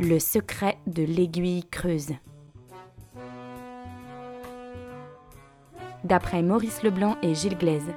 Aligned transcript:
Le 0.00 0.18
secret 0.18 0.78
de 0.86 1.04
l'aiguille 1.04 1.64
creuse. 1.70 2.12
D'après 6.02 6.42
Maurice 6.42 6.82
Leblanc 6.82 7.16
et 7.22 7.34
Gilles 7.34 7.56
Glaise. 7.56 7.92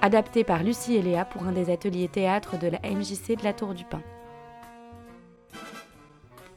Adapté 0.00 0.42
par 0.42 0.62
Lucie 0.64 0.96
et 0.96 1.02
Léa 1.02 1.24
pour 1.24 1.44
un 1.44 1.52
des 1.52 1.70
ateliers 1.70 2.08
théâtre 2.08 2.58
de 2.58 2.66
la 2.66 2.80
MJC 2.80 3.36
de 3.38 3.44
la 3.44 3.52
Tour 3.52 3.72
du 3.74 3.84
Pin. 3.84 4.02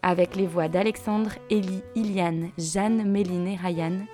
Avec 0.02 0.36
les 0.36 0.48
voix 0.48 0.68
d'Alexandre, 0.68 1.32
Élie, 1.50 1.84
Iliane, 1.96 2.50
Jeanne, 2.58 3.10
Méline 3.10 3.48
et 3.48 3.56
Ryan, 3.56 4.06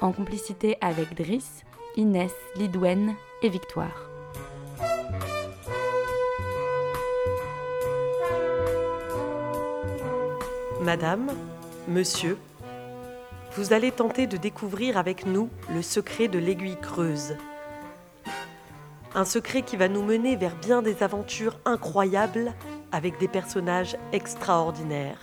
en 0.00 0.12
complicité 0.12 0.76
avec 0.80 1.14
Driss, 1.14 1.64
Inès, 1.96 2.32
Lidwen 2.56 3.14
et 3.42 3.48
Victoire. 3.48 4.11
Madame, 10.82 11.30
monsieur, 11.86 12.36
vous 13.56 13.72
allez 13.72 13.92
tenter 13.92 14.26
de 14.26 14.36
découvrir 14.36 14.98
avec 14.98 15.26
nous 15.26 15.48
le 15.72 15.80
secret 15.80 16.26
de 16.26 16.40
l'aiguille 16.40 16.80
creuse. 16.80 17.36
Un 19.14 19.24
secret 19.24 19.62
qui 19.62 19.76
va 19.76 19.86
nous 19.86 20.02
mener 20.02 20.34
vers 20.34 20.56
bien 20.56 20.82
des 20.82 21.04
aventures 21.04 21.56
incroyables 21.64 22.52
avec 22.90 23.16
des 23.20 23.28
personnages 23.28 23.96
extraordinaires. 24.12 25.22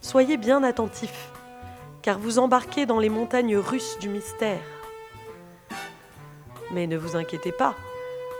Soyez 0.00 0.36
bien 0.36 0.62
attentifs, 0.62 1.32
car 2.00 2.20
vous 2.20 2.38
embarquez 2.38 2.86
dans 2.86 3.00
les 3.00 3.08
montagnes 3.08 3.56
russes 3.56 3.98
du 3.98 4.08
mystère. 4.08 4.62
Mais 6.72 6.86
ne 6.86 6.96
vous 6.96 7.16
inquiétez 7.16 7.50
pas, 7.50 7.74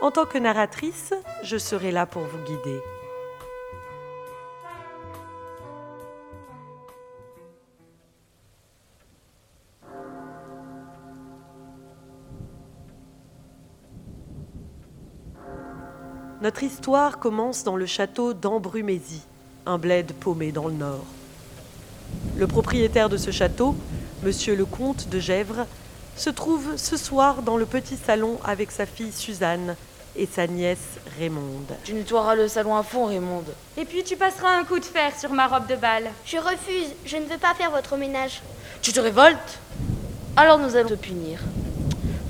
en 0.01 0.09
tant 0.09 0.25
que 0.25 0.37
narratrice, 0.37 1.13
je 1.43 1.57
serai 1.57 1.91
là 1.91 2.05
pour 2.05 2.21
vous 2.21 2.43
guider. 2.45 2.79
Notre 16.41 16.63
histoire 16.63 17.19
commence 17.19 17.63
dans 17.63 17.75
le 17.75 17.85
château 17.85 18.33
d'Ambrumézy, 18.33 19.21
un 19.67 19.77
bled 19.77 20.11
paumé 20.13 20.51
dans 20.51 20.67
le 20.67 20.73
nord. 20.73 21.05
Le 22.35 22.47
propriétaire 22.47 23.09
de 23.09 23.17
ce 23.17 23.29
château, 23.29 23.75
monsieur 24.23 24.55
le 24.55 24.65
comte 24.65 25.07
de 25.09 25.19
Gèvres, 25.19 25.67
se 26.15 26.31
trouve 26.31 26.77
ce 26.77 26.97
soir 26.97 27.43
dans 27.43 27.57
le 27.57 27.67
petit 27.67 27.95
salon 27.95 28.39
avec 28.43 28.71
sa 28.71 28.87
fille 28.87 29.11
Suzanne 29.11 29.75
et 30.15 30.25
sa 30.25 30.47
nièce 30.47 30.97
Raymonde. 31.19 31.75
Tu 31.83 31.93
nettoieras 31.93 32.33
le 32.33 32.47
salon 32.47 32.75
à 32.75 32.81
fond, 32.81 33.05
Raymonde. 33.05 33.53
Et 33.77 33.85
puis 33.85 34.03
tu 34.03 34.17
passeras 34.17 34.57
un 34.57 34.63
coup 34.63 34.79
de 34.79 34.85
fer 34.85 35.11
sur 35.15 35.31
ma 35.31 35.45
robe 35.45 35.67
de 35.67 35.75
bal. 35.75 36.09
Je 36.25 36.37
refuse, 36.37 36.89
je 37.05 37.17
ne 37.17 37.25
veux 37.25 37.37
pas 37.37 37.53
faire 37.53 37.69
votre 37.69 37.97
ménage. 37.97 38.41
Tu 38.81 38.91
te 38.91 38.99
révoltes? 38.99 39.59
Alors 40.35 40.57
nous 40.57 40.75
allons 40.75 40.89
te 40.89 40.95
punir. 40.95 41.39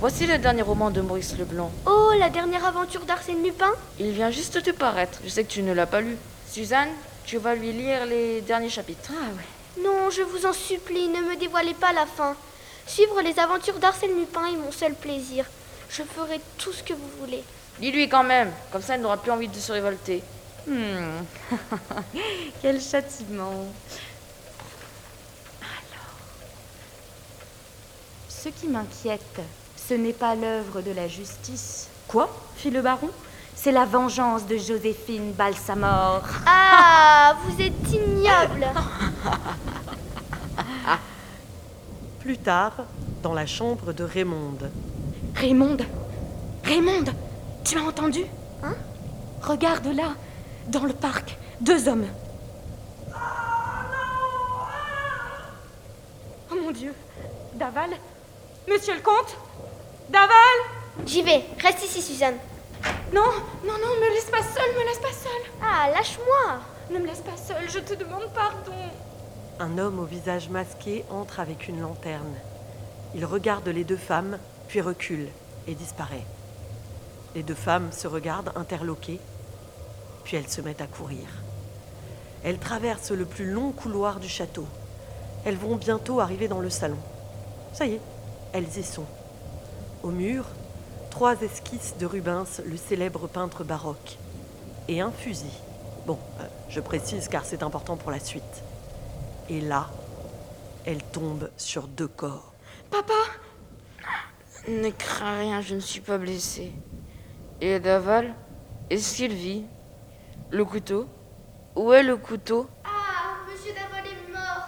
Voici 0.02 0.26
le 0.26 0.40
dernier 0.40 0.64
roman 0.64 0.90
de 0.90 1.00
Maurice 1.00 1.38
Leblanc. 1.38 1.72
Oh, 1.86 2.12
la 2.18 2.32
dernière 2.32 2.66
aventure 2.66 3.06
d'Arsène 3.06 3.44
Lupin? 3.44 3.72
Il 4.00 4.10
vient 4.10 4.32
juste 4.32 4.58
de 4.58 4.72
paraître. 4.72 5.20
Je 5.24 5.30
sais 5.30 5.44
que 5.44 5.52
tu 5.52 5.62
ne 5.62 5.74
l'as 5.74 5.86
pas 5.86 6.02
lu. 6.02 6.18
Suzanne, 6.50 6.90
tu 7.24 7.38
vas 7.38 7.54
lui 7.54 7.72
lire 7.72 8.08
les 8.08 8.42
derniers 8.42 8.72
chapitres. 8.72 9.12
Ah 9.12 9.30
ouais. 9.36 9.84
Non, 9.84 10.10
je 10.10 10.24
vous 10.24 10.48
en 10.48 10.54
supplie, 10.54 11.08
ne 11.08 11.22
me 11.22 11.36
dévoilez 11.36 11.76
pas 11.76 11.94
la 11.94 12.08
fin. 12.08 12.36
Suivre 12.88 13.22
les 13.22 13.38
aventures 13.38 13.78
d'Arsène 13.78 14.18
Lupin 14.18 14.48
est 14.48 14.58
mon 14.58 14.72
seul 14.72 14.96
plaisir. 14.96 15.46
Je 15.92 16.02
ferai 16.02 16.42
tout 16.58 16.74
ce 16.74 16.82
que 16.82 16.96
vous 16.96 17.10
voulez. 17.20 17.44
Lis-lui 17.80 18.10
quand 18.10 18.24
même, 18.24 18.52
comme 18.72 18.82
ça 18.82 18.96
elle 18.96 19.02
n'aura 19.02 19.18
plus 19.18 19.30
envie 19.30 19.50
de 19.50 19.56
se 19.56 19.72
révolter. 19.72 20.24
Hmm. 20.66 21.22
Quel 22.64 22.82
châtiment. 22.82 23.68
Alors, 25.62 26.16
ce 28.30 28.50
qui 28.50 28.68
m'inquiète, 28.68 29.42
ce 29.92 29.96
n'est 29.98 30.14
pas 30.14 30.36
l'œuvre 30.36 30.82
de 30.82 30.92
la 30.92 31.10
justice. 31.10 31.90
Quoi? 32.08 32.30
fit 32.56 32.72
le 32.72 32.82
baron. 32.82 33.10
C'est 33.54 33.74
la 33.74 33.84
vengeance 33.84 34.48
de 34.48 34.56
Joséphine 34.56 35.34
Balsamore. 35.34 36.24
Ah, 36.46 37.36
vous 37.44 37.62
êtes 37.62 37.92
ignoble. 37.92 38.68
Plus 42.22 42.38
tard, 42.38 42.86
dans 43.22 43.34
la 43.34 43.46
chambre 43.46 43.92
de 43.92 44.06
Raymonde. 44.06 44.72
Raymonde 45.36 45.84
Raymonde 46.64 47.10
Tu 47.66 47.78
as 47.78 47.84
entendu? 47.84 48.22
Hein? 48.64 48.76
Regarde 49.42 49.88
là, 49.88 50.14
dans 50.70 50.86
le 50.86 50.94
parc, 50.94 51.38
deux 51.60 51.90
hommes. 51.90 52.08
Oh 56.50 56.56
mon 56.64 56.72
Dieu 56.72 56.94
Daval? 57.56 57.90
Monsieur 58.70 58.96
le 58.96 59.02
comte? 59.02 59.36
Daval 60.12 61.06
J'y 61.06 61.22
vais, 61.22 61.46
reste 61.58 61.86
ici, 61.86 62.02
Suzanne. 62.02 62.36
Non, 63.14 63.32
non, 63.64 63.74
non, 63.74 63.96
me 64.02 64.14
laisse 64.14 64.30
pas 64.30 64.44
seule, 64.44 64.76
me 64.78 64.84
laisse 64.86 65.00
pas 65.00 65.14
seule. 65.14 65.52
Ah, 65.64 65.90
lâche-moi. 65.90 66.60
Ne 66.90 67.00
me 67.00 67.08
laisse 67.08 67.22
pas 67.22 67.38
seule, 67.38 67.70
je 67.70 67.80
te 67.80 67.94
demande 67.94 68.28
pardon. 68.36 68.76
Un 69.60 69.78
homme 69.78 70.00
au 70.00 70.04
visage 70.04 70.50
masqué 70.50 71.06
entre 71.10 71.40
avec 71.40 71.70
une 71.70 71.80
lanterne. 71.80 72.36
Il 73.16 73.24
regarde 73.24 73.70
les 73.70 73.86
deux 73.86 73.96
femmes, 73.96 74.38
puis 74.68 74.82
recule 74.82 75.30
et 75.66 75.76
disparaît. 75.76 76.26
Les 77.34 77.44
deux 77.44 77.56
femmes 77.56 77.94
se 77.94 78.08
regardent 78.08 78.52
interloquées, 78.58 79.22
puis 80.26 80.36
elles 80.36 80.50
se 80.50 80.60
mettent 80.60 80.82
à 80.82 80.88
courir. 80.88 81.26
Elles 82.44 82.60
traversent 82.60 83.12
le 83.12 83.26
plus 83.26 83.50
long 83.50 83.72
couloir 83.72 84.20
du 84.20 84.28
château. 84.28 84.68
Elles 85.46 85.56
vont 85.56 85.78
bientôt 85.78 86.20
arriver 86.20 86.50
dans 86.50 86.60
le 86.60 86.70
salon. 86.70 87.00
Ça 87.72 87.86
y 87.86 87.94
est, 87.94 88.02
elles 88.52 88.78
y 88.78 88.84
sont. 88.84 89.06
Au 90.04 90.10
mur, 90.10 90.46
trois 91.12 91.40
esquisses 91.44 91.96
de 92.00 92.08
Rubens, 92.08 92.60
le 92.66 92.76
célèbre 92.76 93.28
peintre 93.28 93.64
baroque, 93.64 94.18
et 94.88 95.00
un 95.00 95.12
fusil. 95.12 95.54
Bon, 96.08 96.18
euh, 96.40 96.44
je 96.70 96.80
précise 96.80 97.28
car 97.28 97.46
c'est 97.46 97.62
important 97.62 97.98
pour 97.98 98.10
la 98.10 98.20
suite. 98.20 98.64
Et 99.48 99.62
là, 99.62 99.92
elle 100.86 101.04
tombe 101.04 101.52
sur 101.56 101.88
deux 101.88 102.08
corps. 102.08 102.54
Papa 102.90 103.14
Ne 104.68 104.90
crains 104.90 105.38
rien, 105.38 105.62
je 105.62 105.76
ne 105.76 105.80
suis 105.80 106.02
pas 106.02 106.18
blessée. 106.18 106.72
Et 107.62 107.80
Daval 107.80 108.34
Est-ce 108.90 109.18
qu'il 109.18 109.34
vit? 109.34 109.66
Le 110.50 110.66
couteau? 110.66 111.06
Où 111.76 111.94
est 111.94 112.02
le 112.02 112.18
couteau? 112.18 112.68
Ah, 112.84 113.46
monsieur 113.48 113.72
Daval 113.74 114.04
est 114.08 114.34
mort. 114.34 114.68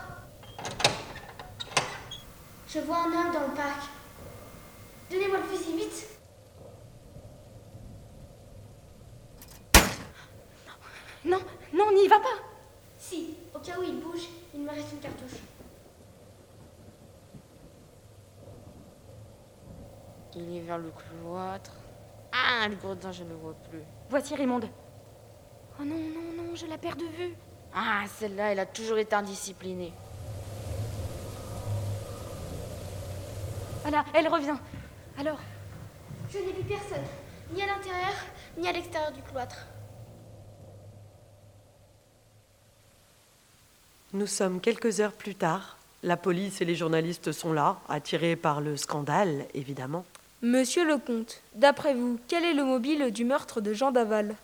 Je 2.68 2.80
vois 2.82 2.98
un 2.98 3.06
homme 3.06 3.34
dans 3.34 3.48
le 3.48 3.56
parc. 3.56 3.93
Donnez-moi 5.13 5.38
le 5.38 5.44
fusil, 5.44 5.78
vite. 5.78 6.07
Non, 11.24 11.38
non, 11.72 11.91
n'y 11.94 12.07
va 12.07 12.19
pas. 12.19 12.41
Si, 12.97 13.38
au 13.53 13.59
cas 13.59 13.78
où 13.79 13.84
il 13.84 14.00
bouge, 14.02 14.28
il 14.56 14.62
me 14.62 14.72
reste 14.72 14.91
une 14.91 15.00
cartouche. 15.00 15.38
Il 20.35 20.57
est 20.57 20.62
vers 20.62 20.79
le 20.79 20.90
cloître. 20.90 21.73
Ah, 22.31 22.68
le 22.68 22.75
gredin, 22.75 23.12
je 23.12 23.23
ne 23.23 23.29
le 23.29 23.35
vois 23.35 23.53
plus. 23.69 23.84
Voici 24.09 24.34
Raymonde. 24.34 24.68
Oh 25.79 25.84
non, 25.84 25.96
non, 25.96 26.44
non, 26.44 26.56
je 26.56 26.66
la 26.66 26.79
perds 26.79 26.96
de 26.96 27.06
vue. 27.06 27.35
Ah, 27.75 28.03
celle-là, 28.18 28.52
elle 28.52 28.59
a 28.59 28.66
toujours 28.66 28.97
été 28.97 29.16
indisciplinée. 29.16 29.94
Voilà, 33.84 34.06
elle 34.16 34.28
revient. 34.28 34.57
Alors 35.18 35.40
Je 36.31 36.40
n'ai 36.40 36.51
vu 36.51 36.63
personne, 36.63 37.06
ni 37.53 37.61
à 37.61 37.67
l'intérieur, 37.67 38.14
ni 38.58 38.67
à 38.67 38.72
l'extérieur 38.72 39.11
du 39.11 39.22
cloître. 39.22 39.67
Nous 44.14 44.28
sommes 44.28 44.59
quelques 44.59 44.99
heures 44.99 45.14
plus 45.14 45.35
tard. 45.35 45.78
La 46.03 46.17
police 46.17 46.61
et 46.61 46.66
les 46.66 46.76
journalistes 46.76 47.32
sont 47.32 47.53
là, 47.53 47.79
attirés 47.88 48.35
par 48.35 48.61
le 48.61 48.76
scandale, 48.78 49.46
évidemment. 49.53 50.05
Monsieur 50.41 50.85
le 50.85 50.97
comte, 50.97 51.41
d'après 51.55 51.93
vous, 51.93 52.20
quel 52.28 52.43
est 52.43 52.53
le 52.53 52.66
mobile 52.66 53.11
du 53.11 53.23
meurtre 53.23 53.61
de 53.61 53.73
Jean 53.73 53.91
Daval? 53.91 54.35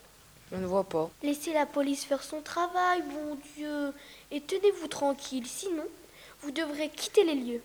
Je 0.50 0.56
ne 0.56 0.66
vois 0.66 0.84
pas. 0.84 1.10
Laissez 1.22 1.52
la 1.52 1.66
police 1.66 2.04
faire 2.04 2.22
son 2.22 2.40
travail, 2.40 3.02
bon 3.02 3.38
Dieu, 3.56 3.92
et 4.30 4.40
tenez-vous 4.40 4.88
tranquille, 4.88 5.46
sinon 5.46 5.84
vous 6.40 6.50
devrez 6.50 6.88
quitter 6.88 7.24
les 7.24 7.34
lieux. 7.34 7.62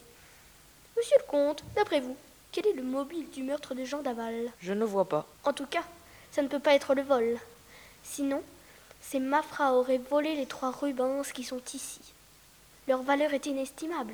Monsieur 0.97 1.17
le 1.19 1.31
comte, 1.31 1.63
d'après 1.75 2.01
vous, 2.01 2.17
quel 2.55 2.67
est 2.67 2.73
le 2.73 2.83
mobile 2.83 3.29
du 3.31 3.43
meurtre 3.43 3.75
de 3.75 3.83
Jean 3.83 4.01
Daval? 4.01 4.49
Je 4.61 4.71
ne 4.71 4.85
vois 4.85 5.03
pas. 5.03 5.27
En 5.43 5.51
tout 5.51 5.65
cas, 5.65 5.83
ça 6.31 6.41
ne 6.41 6.47
peut 6.47 6.59
pas 6.59 6.73
être 6.73 6.95
le 6.95 7.01
vol. 7.01 7.37
Sinon, 8.01 8.41
ces 9.01 9.19
Mafra 9.19 9.73
auraient 9.73 9.97
volé 10.09 10.37
les 10.37 10.45
trois 10.45 10.71
Rubens 10.71 11.29
qui 11.33 11.43
sont 11.43 11.61
ici. 11.73 11.99
Leur 12.87 13.03
valeur 13.03 13.33
est 13.33 13.45
inestimable. 13.45 14.13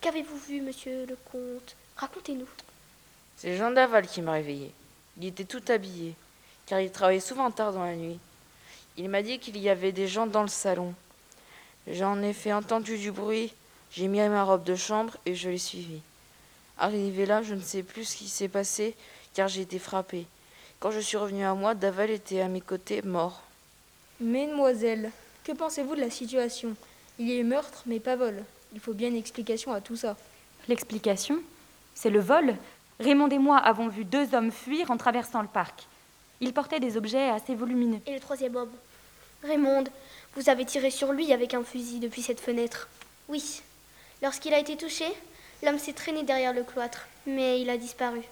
Qu'avez-vous 0.00 0.38
vu, 0.38 0.60
monsieur 0.60 1.06
le 1.06 1.16
comte? 1.32 1.74
Racontez-nous. 1.96 2.46
C'est 3.36 3.56
Jean 3.56 3.72
Daval 3.72 4.06
qui 4.06 4.22
m'a 4.22 4.34
réveillé. 4.34 4.72
Il 5.18 5.26
était 5.26 5.42
tout 5.42 5.64
habillé, 5.66 6.14
car 6.66 6.80
il 6.80 6.92
travaillait 6.92 7.18
souvent 7.18 7.50
tard 7.50 7.72
dans 7.72 7.84
la 7.84 7.96
nuit. 7.96 8.20
Il 8.96 9.08
m'a 9.08 9.22
dit 9.22 9.40
qu'il 9.40 9.58
y 9.58 9.68
avait 9.68 9.90
des 9.90 10.06
gens 10.06 10.28
dans 10.28 10.42
le 10.42 10.48
salon. 10.48 10.94
J'en 11.88 12.22
ai 12.22 12.32
fait 12.32 12.52
entendu 12.52 12.96
du 12.96 13.10
bruit, 13.10 13.52
j'ai 13.90 14.06
mis 14.06 14.20
ma 14.20 14.44
robe 14.44 14.62
de 14.62 14.76
chambre 14.76 15.16
et 15.26 15.34
je 15.34 15.48
l'ai 15.48 15.58
suivi. 15.58 16.00
Arrivé 16.80 17.26
là, 17.26 17.42
je 17.42 17.54
ne 17.54 17.60
sais 17.60 17.82
plus 17.82 18.06
ce 18.06 18.16
qui 18.16 18.28
s'est 18.28 18.48
passé 18.48 18.94
car 19.34 19.48
j'ai 19.48 19.60
été 19.60 19.78
frappée. 19.78 20.26
Quand 20.80 20.90
je 20.90 20.98
suis 20.98 21.18
revenue 21.18 21.44
à 21.44 21.54
moi, 21.54 21.74
Daval 21.74 22.08
était 22.08 22.40
à 22.40 22.48
mes 22.48 22.62
côtés, 22.62 23.02
mort. 23.02 23.42
Mesdemoiselles, 24.18 25.10
que 25.44 25.52
pensez-vous 25.52 25.94
de 25.94 26.00
la 26.00 26.08
situation? 26.08 26.74
Il 27.18 27.28
y 27.28 27.32
a 27.32 27.34
eu 27.38 27.44
meurtre, 27.44 27.82
mais 27.84 28.00
pas 28.00 28.16
vol. 28.16 28.42
Il 28.72 28.80
faut 28.80 28.94
bien 28.94 29.08
une 29.08 29.16
explication 29.16 29.74
à 29.74 29.82
tout 29.82 29.94
ça. 29.94 30.16
L'explication? 30.68 31.40
C'est 31.94 32.08
le 32.08 32.20
vol? 32.20 32.56
Raymond 32.98 33.28
et 33.28 33.38
moi 33.38 33.58
avons 33.58 33.88
vu 33.88 34.06
deux 34.06 34.34
hommes 34.34 34.50
fuir 34.50 34.90
en 34.90 34.96
traversant 34.96 35.42
le 35.42 35.48
parc. 35.48 35.86
Ils 36.40 36.54
portaient 36.54 36.80
des 36.80 36.96
objets 36.96 37.28
assez 37.28 37.54
volumineux. 37.54 38.00
Et 38.06 38.14
le 38.14 38.20
troisième 38.20 38.56
homme? 38.56 38.72
Raymond, 39.42 39.84
vous 40.34 40.48
avez 40.48 40.64
tiré 40.64 40.90
sur 40.90 41.12
lui 41.12 41.30
avec 41.34 41.52
un 41.52 41.62
fusil 41.62 42.00
depuis 42.00 42.22
cette 42.22 42.40
fenêtre. 42.40 42.88
Oui. 43.28 43.60
Lorsqu'il 44.22 44.54
a 44.54 44.58
été 44.58 44.78
touché, 44.78 45.04
l'homme 45.62 45.78
s'est 45.78 45.92
traîné 45.92 46.22
derrière 46.22 46.52
le 46.52 46.64
cloître, 46.64 47.06
mais 47.26 47.60
il 47.60 47.70
a 47.70 47.76
disparu. 47.76 48.22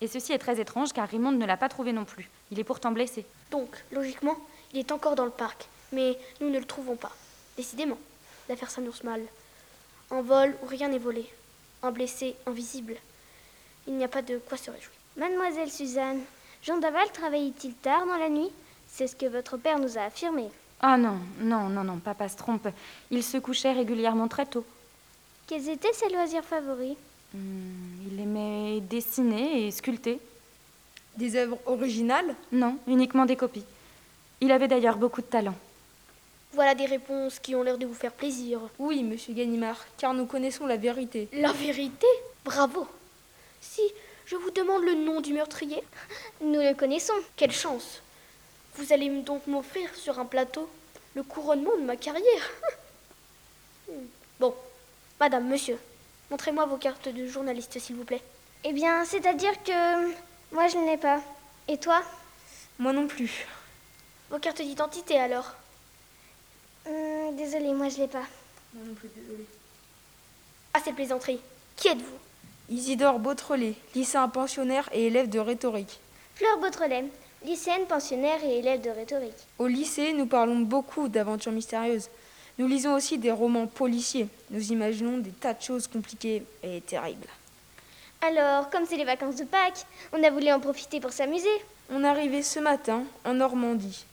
Et 0.00 0.06
ceci 0.06 0.32
est 0.32 0.38
très 0.38 0.60
étrange 0.60 0.92
car 0.92 1.08
Raymond 1.08 1.32
ne 1.32 1.46
l'a 1.46 1.56
pas 1.56 1.68
trouvé 1.68 1.92
non 1.92 2.04
plus. 2.04 2.28
Il 2.50 2.58
est 2.58 2.64
pourtant 2.64 2.92
blessé. 2.92 3.26
Donc, 3.50 3.68
logiquement, 3.92 4.36
il 4.72 4.80
est 4.80 4.92
encore 4.92 5.14
dans 5.14 5.24
le 5.24 5.30
parc, 5.30 5.66
mais 5.92 6.16
nous 6.40 6.50
ne 6.50 6.58
le 6.58 6.64
trouvons 6.64 6.96
pas. 6.96 7.12
Décidément, 7.56 7.98
l'affaire 8.48 8.70
s'annonce 8.70 9.04
mal. 9.04 9.22
Un 10.10 10.22
vol 10.22 10.56
où 10.62 10.66
rien 10.66 10.88
n'est 10.88 10.98
volé. 10.98 11.28
Un 11.82 11.90
blessé 11.90 12.34
invisible. 12.46 12.96
Il 13.86 13.96
n'y 13.96 14.04
a 14.04 14.08
pas 14.08 14.22
de 14.22 14.38
quoi 14.38 14.56
se 14.56 14.70
réjouir. 14.70 14.90
Mademoiselle 15.16 15.70
Suzanne, 15.70 16.20
Jean 16.62 16.78
Daval 16.78 17.10
travaillait-il 17.12 17.74
tard 17.74 18.06
dans 18.06 18.16
la 18.16 18.28
nuit? 18.28 18.50
C'est 18.88 19.06
ce 19.06 19.16
que 19.16 19.26
votre 19.26 19.56
père 19.56 19.78
nous 19.78 19.98
a 19.98 20.02
affirmé. 20.02 20.48
Ah 20.80 20.96
non, 20.96 21.18
non, 21.38 21.68
non, 21.68 21.84
non, 21.84 21.98
papa 21.98 22.28
se 22.28 22.36
trompe. 22.36 22.68
Il 23.10 23.22
se 23.22 23.38
couchait 23.38 23.72
régulièrement 23.72 24.28
très 24.28 24.46
tôt. 24.46 24.64
Quels 25.50 25.68
étaient 25.68 25.92
ses 25.92 26.08
loisirs 26.10 26.44
favoris 26.44 26.94
Hmm, 27.34 28.06
il 28.08 28.20
aimait 28.20 28.80
dessiner 28.82 29.66
et 29.66 29.72
sculpter. 29.72 30.20
Des 31.16 31.34
œuvres 31.34 31.58
originales 31.66 32.36
Non, 32.52 32.76
uniquement 32.86 33.26
des 33.26 33.34
copies. 33.34 33.64
Il 34.40 34.52
avait 34.52 34.68
d'ailleurs 34.68 34.96
beaucoup 34.96 35.20
de 35.20 35.26
talent. 35.26 35.56
Voilà 36.52 36.76
des 36.76 36.86
réponses 36.86 37.40
qui 37.40 37.56
ont 37.56 37.64
l'air 37.64 37.78
de 37.78 37.86
vous 37.86 37.94
faire 37.94 38.12
plaisir. 38.12 38.60
Oui, 38.78 39.02
monsieur 39.02 39.34
Ganimard, 39.34 39.84
car 39.98 40.14
nous 40.14 40.24
connaissons 40.26 40.66
la 40.66 40.76
vérité. 40.76 41.28
La 41.32 41.52
vérité? 41.52 42.06
Bravo 42.44 42.86
Si 43.60 43.82
je 44.26 44.36
vous 44.36 44.52
demande 44.52 44.84
le 44.84 44.94
nom 44.94 45.20
du 45.20 45.32
meurtrier, 45.32 45.82
Nous 46.40 46.60
le 46.60 46.74
connaissons. 46.74 47.14
quelle 47.34 47.50
chance 47.50 48.02
Vous 48.76 48.92
allez 48.92 49.08
donc 49.22 49.48
m'offrir 49.48 49.92
sur 49.96 50.20
un 50.20 50.26
plateau 50.26 50.70
le 51.16 51.24
couronnement 51.24 51.76
de 51.76 51.82
ma 51.82 51.96
carrière. 51.96 52.50
Hmm. 53.88 54.06
bon, 54.38 54.54
madame, 55.20 55.46
monsieur, 55.48 55.78
montrez-moi 56.30 56.64
vos 56.66 56.76
cartes 56.78 57.08
de 57.08 57.26
journaliste, 57.26 57.78
s'il 57.78 57.96
vous 57.96 58.04
plaît. 58.04 58.22
Eh 58.64 58.72
bien, 58.72 59.04
c'est-à-dire 59.04 59.52
que 59.62 60.06
moi 60.52 60.66
je 60.68 60.78
ne 60.78 60.86
l'ai 60.90 60.96
pas. 60.96 61.20
Et 61.68 61.76
toi? 61.76 62.02
Moi 62.78 62.92
non 62.92 63.06
plus. 63.06 63.46
Vos 64.30 64.38
cartes 64.38 64.62
d'identité 64.62 65.18
alors? 65.18 65.54
Hum, 66.86 67.36
Désolée, 67.36 67.72
moi 67.72 67.88
je 67.88 67.98
l'ai 67.98 68.08
pas. 68.08 68.24
Moi 68.74 68.84
non 68.86 68.94
plus, 68.94 69.08
désolé. 69.14 69.44
Ah, 70.74 70.80
c'est 70.84 70.92
plaisanterie. 70.92 71.40
Qui 71.76 71.88
êtes-vous? 71.88 72.18
Isidore 72.68 73.18
Beautrelet, 73.18 73.74
lycéen 73.94 74.28
pensionnaire 74.28 74.88
et 74.92 75.06
élève 75.06 75.28
de 75.28 75.40
rhétorique. 75.40 75.98
Fleur 76.36 76.58
Beautrelet, 76.60 77.04
lycéenne, 77.44 77.86
pensionnaire 77.86 78.42
et 78.44 78.58
élève 78.58 78.80
de 78.80 78.90
rhétorique. 78.90 79.34
Au 79.58 79.66
lycée, 79.66 80.12
nous 80.12 80.26
parlons 80.26 80.60
beaucoup 80.60 81.08
d'aventures 81.08 81.52
mystérieuses. 81.52 82.08
Nous 82.60 82.66
lisons 82.66 82.92
aussi 82.92 83.16
des 83.16 83.32
romans 83.32 83.66
policiers. 83.66 84.28
Nous 84.50 84.70
imaginons 84.70 85.16
des 85.16 85.30
tas 85.30 85.54
de 85.54 85.62
choses 85.62 85.86
compliquées 85.86 86.42
et 86.62 86.82
terribles. 86.82 87.26
Alors, 88.20 88.68
comme 88.68 88.84
c'est 88.84 88.98
les 88.98 89.06
vacances 89.06 89.36
de 89.36 89.44
Pâques, 89.44 89.86
on 90.12 90.22
a 90.22 90.28
voulu 90.28 90.52
en 90.52 90.60
profiter 90.60 91.00
pour 91.00 91.10
s'amuser. 91.10 91.48
On 91.90 92.04
est 92.04 92.06
arrivé 92.06 92.42
ce 92.42 92.58
matin 92.58 93.04
en 93.24 93.32
Normandie. 93.32 94.04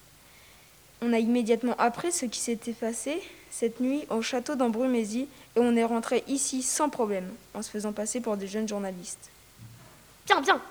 On 1.02 1.12
a 1.12 1.20
immédiatement 1.20 1.76
appris 1.78 2.14
ce 2.14 2.26
qui 2.26 2.40
s'était 2.40 2.72
passé 2.72 3.22
cette 3.52 3.82
nuit 3.82 4.06
au 4.10 4.22
château 4.22 4.56
d'Ambrumézy 4.56 5.28
et 5.58 5.60
on 5.60 5.76
est 5.76 5.84
rentré 5.84 6.24
ici 6.30 6.64
sans 6.64 6.88
problème, 6.88 7.30
en 7.54 7.62
se 7.62 7.70
faisant 7.70 7.92
passer 7.92 8.22
pour 8.22 8.38
des 8.38 8.48
jeunes 8.48 8.70
journalistes. 8.70 9.30
Bien, 10.26 10.40
bien. 10.40 10.62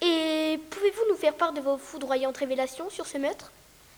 Et 0.00 0.60
pouvez-vous 0.70 1.10
nous 1.10 1.16
faire 1.16 1.34
part 1.34 1.52
de 1.52 1.60
vos 1.60 1.76
foudroyantes 1.76 2.36
révélations 2.36 2.88
sur 2.88 3.08
ce 3.08 3.18
meurtre? 3.18 3.50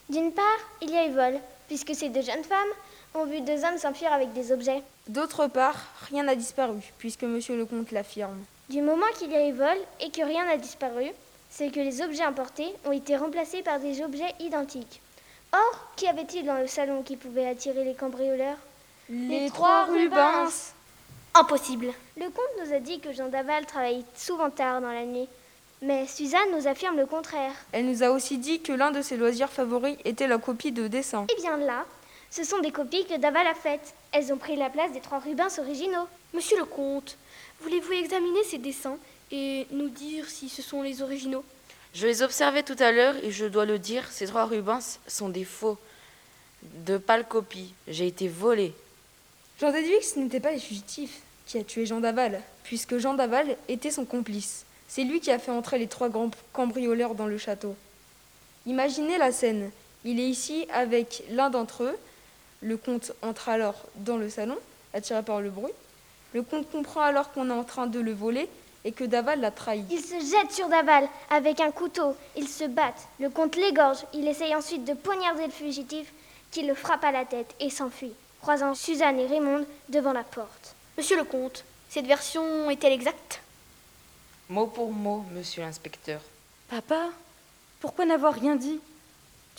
D'une 0.09 0.31
part, 0.31 0.59
il 0.81 0.89
y 0.89 0.97
a 0.97 1.05
eu 1.05 1.11
vol, 1.11 1.39
puisque 1.67 1.93
ces 1.93 2.09
deux 2.09 2.23
jeunes 2.23 2.43
femmes 2.43 2.73
ont 3.13 3.25
vu 3.25 3.41
deux 3.41 3.63
hommes 3.63 3.77
s'enfuir 3.77 4.13
avec 4.13 4.33
des 4.33 4.51
objets. 4.51 4.81
D'autre 5.07 5.47
part, 5.47 5.75
rien 6.09 6.23
n'a 6.23 6.35
disparu, 6.35 6.79
puisque 6.97 7.23
monsieur 7.23 7.57
le 7.57 7.65
comte 7.65 7.91
l'affirme. 7.91 8.37
Du 8.69 8.81
moment 8.81 9.05
qu'il 9.17 9.31
y 9.31 9.35
a 9.35 9.47
eu 9.47 9.53
vol 9.53 9.77
et 9.99 10.11
que 10.11 10.21
rien 10.21 10.45
n'a 10.45 10.57
disparu, 10.57 11.05
c'est 11.49 11.71
que 11.71 11.79
les 11.79 12.01
objets 12.01 12.23
importés 12.23 12.73
ont 12.85 12.91
été 12.91 13.17
remplacés 13.17 13.63
par 13.63 13.79
des 13.79 14.03
objets 14.03 14.33
identiques. 14.39 15.01
Or, 15.51 15.87
qu'y 15.95 16.07
avait-il 16.07 16.45
dans 16.45 16.59
le 16.59 16.67
salon 16.67 17.01
qui 17.01 17.15
pouvait 17.15 17.47
attirer 17.47 17.83
les 17.83 17.95
cambrioleurs? 17.95 18.57
Les, 19.09 19.49
trois 19.49 19.85
Rubens. 19.85 20.73
Impossible. 21.33 21.87
Le 22.17 22.25
comte 22.25 22.65
nous 22.65 22.73
a 22.73 22.79
dit 22.79 22.99
que 22.99 23.11
Jean 23.11 23.29
Daval 23.29 23.65
travaillait 23.65 24.05
souvent 24.15 24.51
tard 24.51 24.81
dans 24.81 24.91
la 24.91 25.05
nuit. 25.05 25.27
Mais 25.81 26.05
Suzanne 26.05 26.51
nous 26.55 26.67
affirme 26.67 26.97
le 26.97 27.05
contraire. 27.05 27.53
Elle 27.71 27.85
nous 27.85 28.03
a 28.03 28.09
aussi 28.09 28.37
dit 28.37 28.59
que 28.59 28.73
l'un 28.73 28.91
de 28.91 29.01
ses 29.01 29.17
loisirs 29.17 29.49
favoris 29.49 29.97
était 30.05 30.27
la 30.27 30.37
copie 30.37 30.71
de 30.71 30.87
dessins. 30.87 31.25
Et 31.31 31.41
bien 31.41 31.57
là, 31.57 31.85
ce 32.31 32.43
sont 32.43 32.59
des 32.59 32.71
copies 32.71 33.05
que 33.05 33.17
Daval 33.17 33.47
a 33.47 33.55
faites. 33.55 33.93
Elles 34.11 34.31
ont 34.31 34.37
pris 34.37 34.55
la 34.55 34.69
place 34.69 34.91
des 34.91 35.01
trois 35.01 35.19
Rubens 35.19 35.59
originaux. 35.59 36.07
Monsieur 36.33 36.57
le 36.57 36.65
comte, 36.65 37.17
voulez-vous 37.61 37.93
examiner 37.93 38.43
ces 38.43 38.57
dessins 38.57 38.97
et 39.31 39.65
nous 39.71 39.89
dire 39.89 40.29
si 40.29 40.49
ce 40.49 40.61
sont 40.61 40.81
les 40.81 41.01
originaux? 41.01 41.43
Je 41.93 42.05
les 42.05 42.21
observais 42.21 42.63
tout 42.63 42.75
à 42.79 42.91
l'heure 42.91 43.15
et 43.23 43.31
je 43.31 43.45
dois 43.45 43.65
le 43.65 43.79
dire, 43.79 44.07
ces 44.11 44.27
trois 44.27 44.45
Rubens 44.45 44.99
sont 45.07 45.29
des 45.29 45.43
faux, 45.43 45.77
de 46.85 46.97
pâles 46.97 47.27
copies. 47.27 47.73
J'ai 47.87 48.05
été 48.05 48.27
volée. 48.27 48.73
J'en 49.59 49.71
déduis 49.71 49.97
que 49.99 50.05
ce 50.05 50.19
n'était 50.19 50.39
pas 50.39 50.51
les 50.51 50.59
fugitifs 50.59 51.21
qui 51.47 51.57
a 51.57 51.63
tué 51.63 51.87
Jean 51.87 51.99
Daval, 51.99 52.41
puisque 52.63 52.99
Jean 52.99 53.15
Daval 53.15 53.57
était 53.67 53.89
son 53.89 54.05
complice. 54.05 54.65
C'est 54.87 55.03
lui 55.03 55.19
qui 55.19 55.31
a 55.31 55.39
fait 55.39 55.51
entrer 55.51 55.79
les 55.79 55.87
trois 55.87 56.09
grands 56.09 56.31
cambrioleurs 56.53 57.15
dans 57.15 57.25
le 57.25 57.39
château. 57.39 57.75
Imaginez 58.67 59.17
la 59.17 59.31
scène. 59.31 59.71
Il 60.05 60.19
est 60.19 60.29
ici 60.29 60.67
avec 60.71 61.23
l'un 61.31 61.49
d'entre 61.49 61.83
eux. 61.83 61.97
Le 62.61 62.77
comte 62.77 63.13
entre 63.21 63.49
alors 63.49 63.75
dans 63.95 64.17
le 64.17 64.29
salon, 64.29 64.57
attiré 64.93 65.23
par 65.23 65.41
le 65.41 65.49
bruit. 65.49 65.71
Le 66.33 66.41
comte 66.43 66.69
comprend 66.71 67.01
alors 67.01 67.31
qu'on 67.31 67.49
est 67.49 67.53
en 67.53 67.63
train 67.63 67.87
de 67.87 67.99
le 67.99 68.13
voler 68.13 68.49
et 68.85 68.91
que 68.91 69.03
Daval 69.03 69.41
l'a 69.41 69.51
trahi. 69.51 69.83
Ils 69.89 70.01
se 70.01 70.19
jettent 70.19 70.51
sur 70.51 70.69
Daval 70.69 71.07
avec 71.29 71.59
un 71.59 71.71
couteau. 71.71 72.15
Ils 72.35 72.47
se 72.47 72.65
battent. 72.65 73.07
Le 73.19 73.29
comte 73.29 73.55
l'égorge. 73.55 74.05
Il 74.13 74.27
essaye 74.27 74.55
ensuite 74.55 74.85
de 74.85 74.93
poignarder 74.93 75.45
le 75.45 75.51
fugitif 75.51 76.11
qui 76.51 76.63
le 76.63 76.73
frappe 76.73 77.03
à 77.03 77.11
la 77.11 77.25
tête 77.25 77.53
et 77.59 77.69
s'enfuit, 77.69 78.13
croisant 78.41 78.75
Suzanne 78.75 79.19
et 79.19 79.27
Raymond 79.27 79.65
devant 79.89 80.13
la 80.13 80.23
porte. 80.23 80.75
Monsieur 80.97 81.17
le 81.17 81.23
comte, 81.23 81.63
cette 81.89 82.07
version 82.07 82.69
est-elle 82.69 82.93
exacte? 82.93 83.41
Mot 84.49 84.67
pour 84.67 84.91
mot, 84.91 85.23
monsieur 85.31 85.61
l'inspecteur. 85.61 86.21
Papa, 86.69 87.09
pourquoi 87.79 88.05
n'avoir 88.05 88.33
rien 88.33 88.55
dit? 88.55 88.79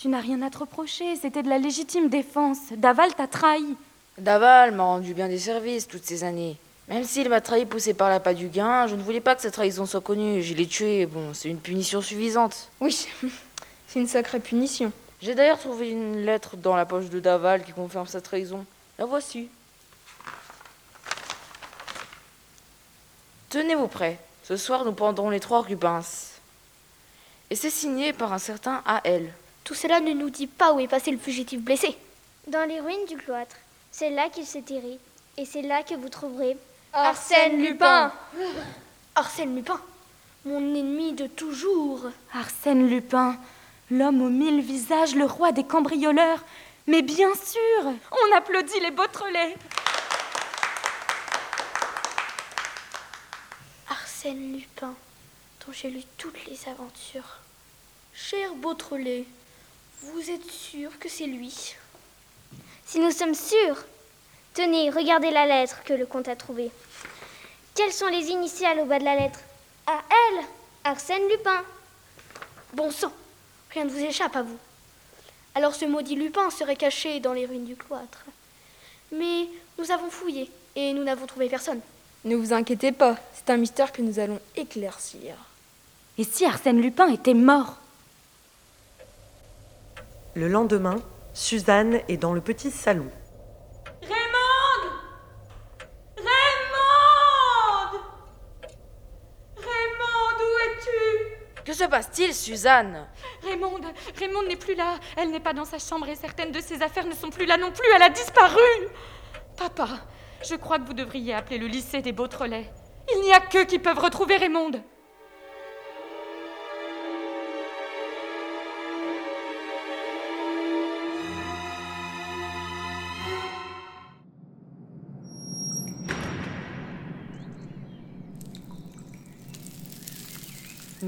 Tu 0.01 0.07
n'as 0.07 0.19
rien 0.19 0.41
à 0.41 0.49
te 0.49 0.57
reprocher, 0.57 1.15
c'était 1.15 1.43
de 1.43 1.49
la 1.49 1.59
légitime 1.59 2.09
défense. 2.09 2.57
Daval 2.75 3.13
t'a 3.13 3.27
trahi. 3.27 3.75
Daval 4.17 4.71
m'a 4.71 4.81
rendu 4.81 5.13
bien 5.13 5.27
des 5.27 5.37
services 5.37 5.87
toutes 5.87 6.05
ces 6.05 6.23
années. 6.23 6.57
Même 6.87 7.03
s'il 7.03 7.29
m'a 7.29 7.39
trahi 7.39 7.67
poussé 7.67 7.93
par 7.93 8.09
l'appât 8.09 8.33
du 8.33 8.47
gain, 8.47 8.87
je 8.87 8.95
ne 8.95 9.03
voulais 9.03 9.21
pas 9.21 9.35
que 9.35 9.43
sa 9.43 9.51
trahison 9.51 9.85
soit 9.85 10.01
connue. 10.01 10.41
Je 10.41 10.55
l'ai 10.55 10.65
tué, 10.65 11.05
bon, 11.05 11.35
c'est 11.35 11.49
une 11.49 11.59
punition 11.59 12.01
suffisante. 12.01 12.69
Oui, 12.79 13.07
c'est 13.87 13.99
une 13.99 14.07
sacrée 14.07 14.39
punition. 14.39 14.91
J'ai 15.21 15.35
d'ailleurs 15.35 15.59
trouvé 15.59 15.91
une 15.91 16.25
lettre 16.25 16.57
dans 16.57 16.75
la 16.75 16.87
poche 16.87 17.11
de 17.11 17.19
Daval 17.19 17.63
qui 17.63 17.71
confirme 17.71 18.07
sa 18.07 18.21
trahison. 18.21 18.65
La 18.97 19.05
voici. 19.05 19.49
Tenez-vous 23.51 23.87
prêts. 23.87 24.17
Ce 24.45 24.57
soir, 24.57 24.83
nous 24.83 24.93
pendrons 24.93 25.29
les 25.29 25.39
trois 25.39 25.61
Rubens. 25.61 26.39
Et 27.51 27.55
c'est 27.55 27.69
signé 27.69 28.13
par 28.13 28.33
un 28.33 28.39
certain 28.39 28.81
A.L. 28.87 29.31
Tout 29.71 29.75
cela 29.75 30.01
ne 30.01 30.11
nous 30.11 30.29
dit 30.29 30.47
pas 30.47 30.73
où 30.73 30.81
est 30.81 30.87
passé 30.89 31.11
le 31.11 31.17
fugitif 31.17 31.61
blessé. 31.61 31.97
Dans 32.47 32.67
les 32.67 32.81
ruines 32.81 33.05
du 33.07 33.15
cloître, 33.15 33.55
c'est 33.89 34.09
là 34.09 34.27
qu'il 34.27 34.45
s'est 34.45 34.63
tiré. 34.63 34.99
Et 35.37 35.45
c'est 35.45 35.61
là 35.61 35.81
que 35.81 35.95
vous 35.95 36.09
trouverez 36.09 36.57
Arsène 36.91 37.63
Lupin 37.63 38.11
Arsène 39.15 39.55
Lupin, 39.55 39.79
mon 40.43 40.75
ennemi 40.75 41.13
de 41.13 41.25
toujours. 41.25 42.01
Arsène 42.33 42.89
Lupin, 42.89 43.37
l'homme 43.89 44.21
aux 44.21 44.29
mille 44.29 44.59
visages, 44.59 45.15
le 45.15 45.23
roi 45.23 45.53
des 45.53 45.63
cambrioleurs. 45.63 46.43
Mais 46.85 47.01
bien 47.01 47.33
sûr, 47.33 47.93
on 48.11 48.35
applaudit 48.35 48.81
les 48.81 48.91
Beautrelets. 48.91 49.55
Arsène 53.89 54.53
Lupin, 54.53 54.93
dont 55.65 55.71
j'ai 55.71 55.89
lu 55.89 56.01
toutes 56.17 56.45
les 56.47 56.59
aventures. 56.67 57.39
Cher 58.13 58.53
Beautrelet, 58.55 59.25
Vous 60.03 60.31
êtes 60.31 60.49
sûr 60.49 60.97
que 60.97 61.07
c'est 61.07 61.27
lui? 61.27 61.75
Si 62.85 62.99
nous 62.99 63.11
sommes 63.11 63.35
sûrs, 63.35 63.85
tenez, 64.55 64.89
regardez 64.89 65.29
la 65.29 65.45
lettre 65.45 65.83
que 65.83 65.93
le 65.93 66.07
comte 66.07 66.27
a 66.27 66.35
trouvée. 66.35 66.71
Quelles 67.75 67.93
sont 67.93 68.07
les 68.07 68.29
initiales 68.29 68.79
au 68.79 68.85
bas 68.85 68.97
de 68.97 69.05
la 69.05 69.15
lettre? 69.15 69.39
À 69.85 70.01
elle, 70.09 70.45
Arsène 70.83 71.27
Lupin. 71.29 71.63
Bon 72.73 72.89
sang, 72.89 73.13
rien 73.69 73.85
ne 73.85 73.91
vous 73.91 73.99
échappe 73.99 74.35
à 74.35 74.41
vous. 74.41 74.57
Alors 75.53 75.75
ce 75.75 75.85
maudit 75.85 76.15
Lupin 76.15 76.49
serait 76.49 76.75
caché 76.75 77.19
dans 77.19 77.33
les 77.33 77.45
ruines 77.45 77.65
du 77.65 77.75
cloître. 77.75 78.25
Mais 79.11 79.47
nous 79.77 79.91
avons 79.91 80.09
fouillé 80.09 80.49
et 80.75 80.93
nous 80.93 81.03
n'avons 81.03 81.27
trouvé 81.27 81.47
personne. 81.47 81.81
Ne 82.25 82.35
vous 82.35 82.53
inquiétez 82.53 82.91
pas, 82.91 83.17
c'est 83.35 83.51
un 83.51 83.57
mystère 83.57 83.91
que 83.91 84.01
nous 84.01 84.17
allons 84.17 84.39
éclaircir. 84.55 85.35
Et 86.17 86.23
si 86.23 86.43
Arsène 86.43 86.81
Lupin 86.81 87.07
était 87.09 87.35
mort? 87.35 87.77
Le 90.33 90.47
lendemain, 90.47 90.95
Suzanne 91.33 91.99
est 92.07 92.15
dans 92.15 92.33
le 92.33 92.39
petit 92.39 92.71
salon. 92.71 93.09
Raymond 94.01 94.91
Raymond 96.17 97.99
Raymond, 99.57 100.37
où 100.39 100.59
es-tu? 100.65 101.63
Que 101.65 101.73
se 101.73 101.83
passe-t-il, 101.83 102.33
Suzanne? 102.33 103.07
Raymond, 103.43 103.81
Raymond 104.17 104.43
n'est 104.43 104.55
plus 104.55 104.75
là. 104.75 104.95
Elle 105.17 105.31
n'est 105.31 105.41
pas 105.41 105.51
dans 105.53 105.65
sa 105.65 105.79
chambre 105.79 106.07
et 106.07 106.15
certaines 106.15 106.51
de 106.51 106.61
ses 106.61 106.81
affaires 106.81 107.05
ne 107.05 107.13
sont 107.13 107.29
plus 107.29 107.45
là 107.45 107.57
non 107.57 107.71
plus. 107.71 107.87
Elle 107.93 108.03
a 108.03 108.09
disparu. 108.09 108.61
Papa, 109.57 109.89
je 110.43 110.55
crois 110.55 110.79
que 110.79 110.87
vous 110.87 110.93
devriez 110.93 111.33
appeler 111.33 111.57
le 111.57 111.67
lycée 111.67 112.01
des 112.01 112.13
Beautrelais. 112.13 112.71
Il 113.13 113.21
n'y 113.21 113.33
a 113.33 113.41
qu'eux 113.41 113.65
qui 113.65 113.79
peuvent 113.79 113.99
retrouver 113.99 114.37
Raymond. 114.37 114.81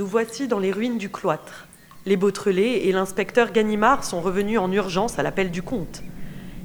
Nous 0.03 0.09
voici 0.09 0.49
dans 0.49 0.59
les 0.59 0.73
ruines 0.73 0.97
du 0.97 1.07
cloître. 1.07 1.65
Les 2.05 2.17
Beautrelais 2.17 2.87
et 2.87 2.91
l'inspecteur 2.91 3.53
Ganimard 3.53 4.03
sont 4.03 4.19
revenus 4.19 4.59
en 4.59 4.69
urgence 4.69 5.17
à 5.17 5.23
l'appel 5.23 5.49
du 5.49 5.61
comte. 5.61 6.03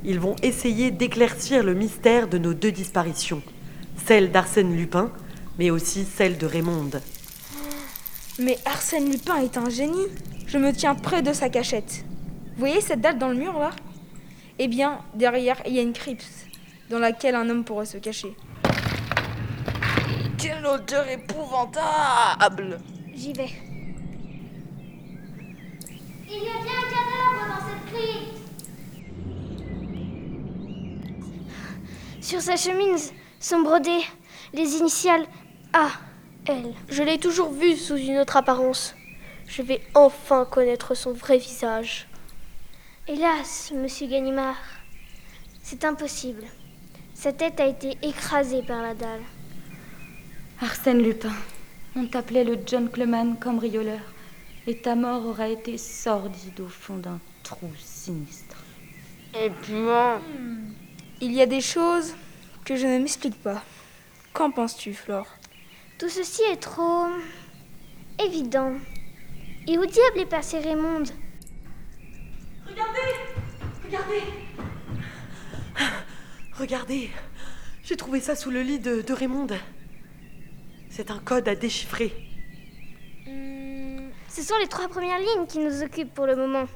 Ils 0.02 0.18
vont 0.18 0.34
essayer 0.42 0.90
d'éclaircir 0.90 1.62
le 1.62 1.72
mystère 1.72 2.26
de 2.26 2.36
nos 2.36 2.52
deux 2.52 2.72
disparitions, 2.72 3.40
celle 4.06 4.32
d'Arsène 4.32 4.76
Lupin, 4.76 5.12
mais 5.56 5.70
aussi 5.70 6.04
celle 6.04 6.36
de 6.36 6.46
Raymonde. 6.46 7.00
Mais 8.40 8.58
Arsène 8.64 9.08
Lupin 9.08 9.36
est 9.36 9.56
un 9.56 9.70
génie. 9.70 10.08
Je 10.48 10.58
me 10.58 10.72
tiens 10.72 10.96
près 10.96 11.22
de 11.22 11.32
sa 11.32 11.48
cachette. 11.48 12.04
Vous 12.54 12.58
voyez 12.58 12.80
cette 12.80 13.00
dalle 13.00 13.20
dans 13.20 13.28
le 13.28 13.36
mur 13.36 13.56
là? 13.56 13.70
Eh 14.58 14.66
bien, 14.66 14.98
derrière, 15.14 15.62
il 15.64 15.74
y 15.74 15.78
a 15.78 15.82
une 15.82 15.92
crypte 15.92 16.26
dans 16.90 16.98
laquelle 16.98 17.36
un 17.36 17.48
homme 17.48 17.62
pourrait 17.62 17.86
se 17.86 17.98
cacher. 17.98 18.34
Quelle 20.38 20.66
odeur 20.66 21.08
épouvantable 21.08 22.80
J'y 23.18 23.32
vais. 23.32 23.50
Il 26.28 26.44
y 26.44 26.48
a 26.48 26.62
bien 26.62 26.78
un 26.78 26.88
cadavre 26.88 27.42
dans 27.48 27.62
cette 27.66 27.84
crypte. 27.92 28.38
Sur 32.20 32.40
sa 32.40 32.54
chemise 32.54 33.12
sont 33.40 33.62
brodées 33.62 34.04
les 34.52 34.76
initiales 34.76 35.26
A, 35.72 35.88
L. 36.46 36.72
Je 36.90 37.02
l'ai 37.02 37.18
toujours 37.18 37.50
vu 37.50 37.76
sous 37.76 37.96
une 37.96 38.18
autre 38.18 38.36
apparence. 38.36 38.94
Je 39.48 39.62
vais 39.62 39.80
enfin 39.96 40.44
connaître 40.44 40.94
son 40.94 41.12
vrai 41.12 41.38
visage. 41.38 42.06
Hélas, 43.08 43.72
monsieur 43.74 44.06
Ganimard, 44.06 44.62
c'est 45.60 45.84
impossible. 45.84 46.44
Sa 47.14 47.32
tête 47.32 47.58
a 47.58 47.66
été 47.66 47.98
écrasée 48.00 48.62
par 48.62 48.80
la 48.80 48.94
dalle. 48.94 49.22
Arsène 50.60 51.02
Lupin, 51.02 51.32
on 51.98 52.06
t'appelait 52.06 52.44
le 52.44 52.58
John 52.64 52.88
Cleman 52.88 53.36
cambrioleur. 53.38 54.00
Et 54.66 54.78
ta 54.78 54.94
mort 54.94 55.26
aura 55.26 55.48
été 55.48 55.78
sordide 55.78 56.60
au 56.60 56.68
fond 56.68 56.96
d'un 56.96 57.18
trou 57.42 57.70
sinistre. 57.78 58.56
Et 59.34 59.50
bien, 59.66 60.20
Il 61.20 61.32
y 61.32 61.42
a 61.42 61.46
des 61.46 61.60
choses 61.60 62.14
que 62.64 62.76
je 62.76 62.86
ne 62.86 62.98
m'explique 62.98 63.42
pas. 63.42 63.62
Qu'en 64.32 64.50
penses-tu, 64.52 64.94
Flore? 64.94 65.26
Tout 65.98 66.08
ceci 66.08 66.42
est 66.42 66.62
trop 66.62 67.06
évident. 68.24 68.74
Et 69.66 69.76
où 69.78 69.84
diable 69.84 70.20
est 70.20 70.26
passé 70.26 70.58
Raymond? 70.60 71.04
Regardez, 76.56 77.10
j'ai 77.82 77.96
trouvé 77.96 78.20
ça 78.20 78.36
sous 78.36 78.50
le 78.50 78.62
lit 78.62 78.78
de, 78.78 79.02
de 79.02 79.12
Raymonde. 79.12 79.56
C'est 80.90 81.10
un 81.10 81.18
code 81.18 81.48
à 81.48 81.54
déchiffrer. 81.54 82.12
Hmm, 83.26 84.08
Ce 84.28 84.42
sont 84.42 84.56
les 84.60 84.66
trois 84.66 84.88
premières 84.88 85.18
lignes 85.18 85.46
qui 85.46 85.58
nous 85.58 85.82
occupent 85.82 86.14
pour 86.14 86.26
le 86.26 86.36
moment. 86.36 86.66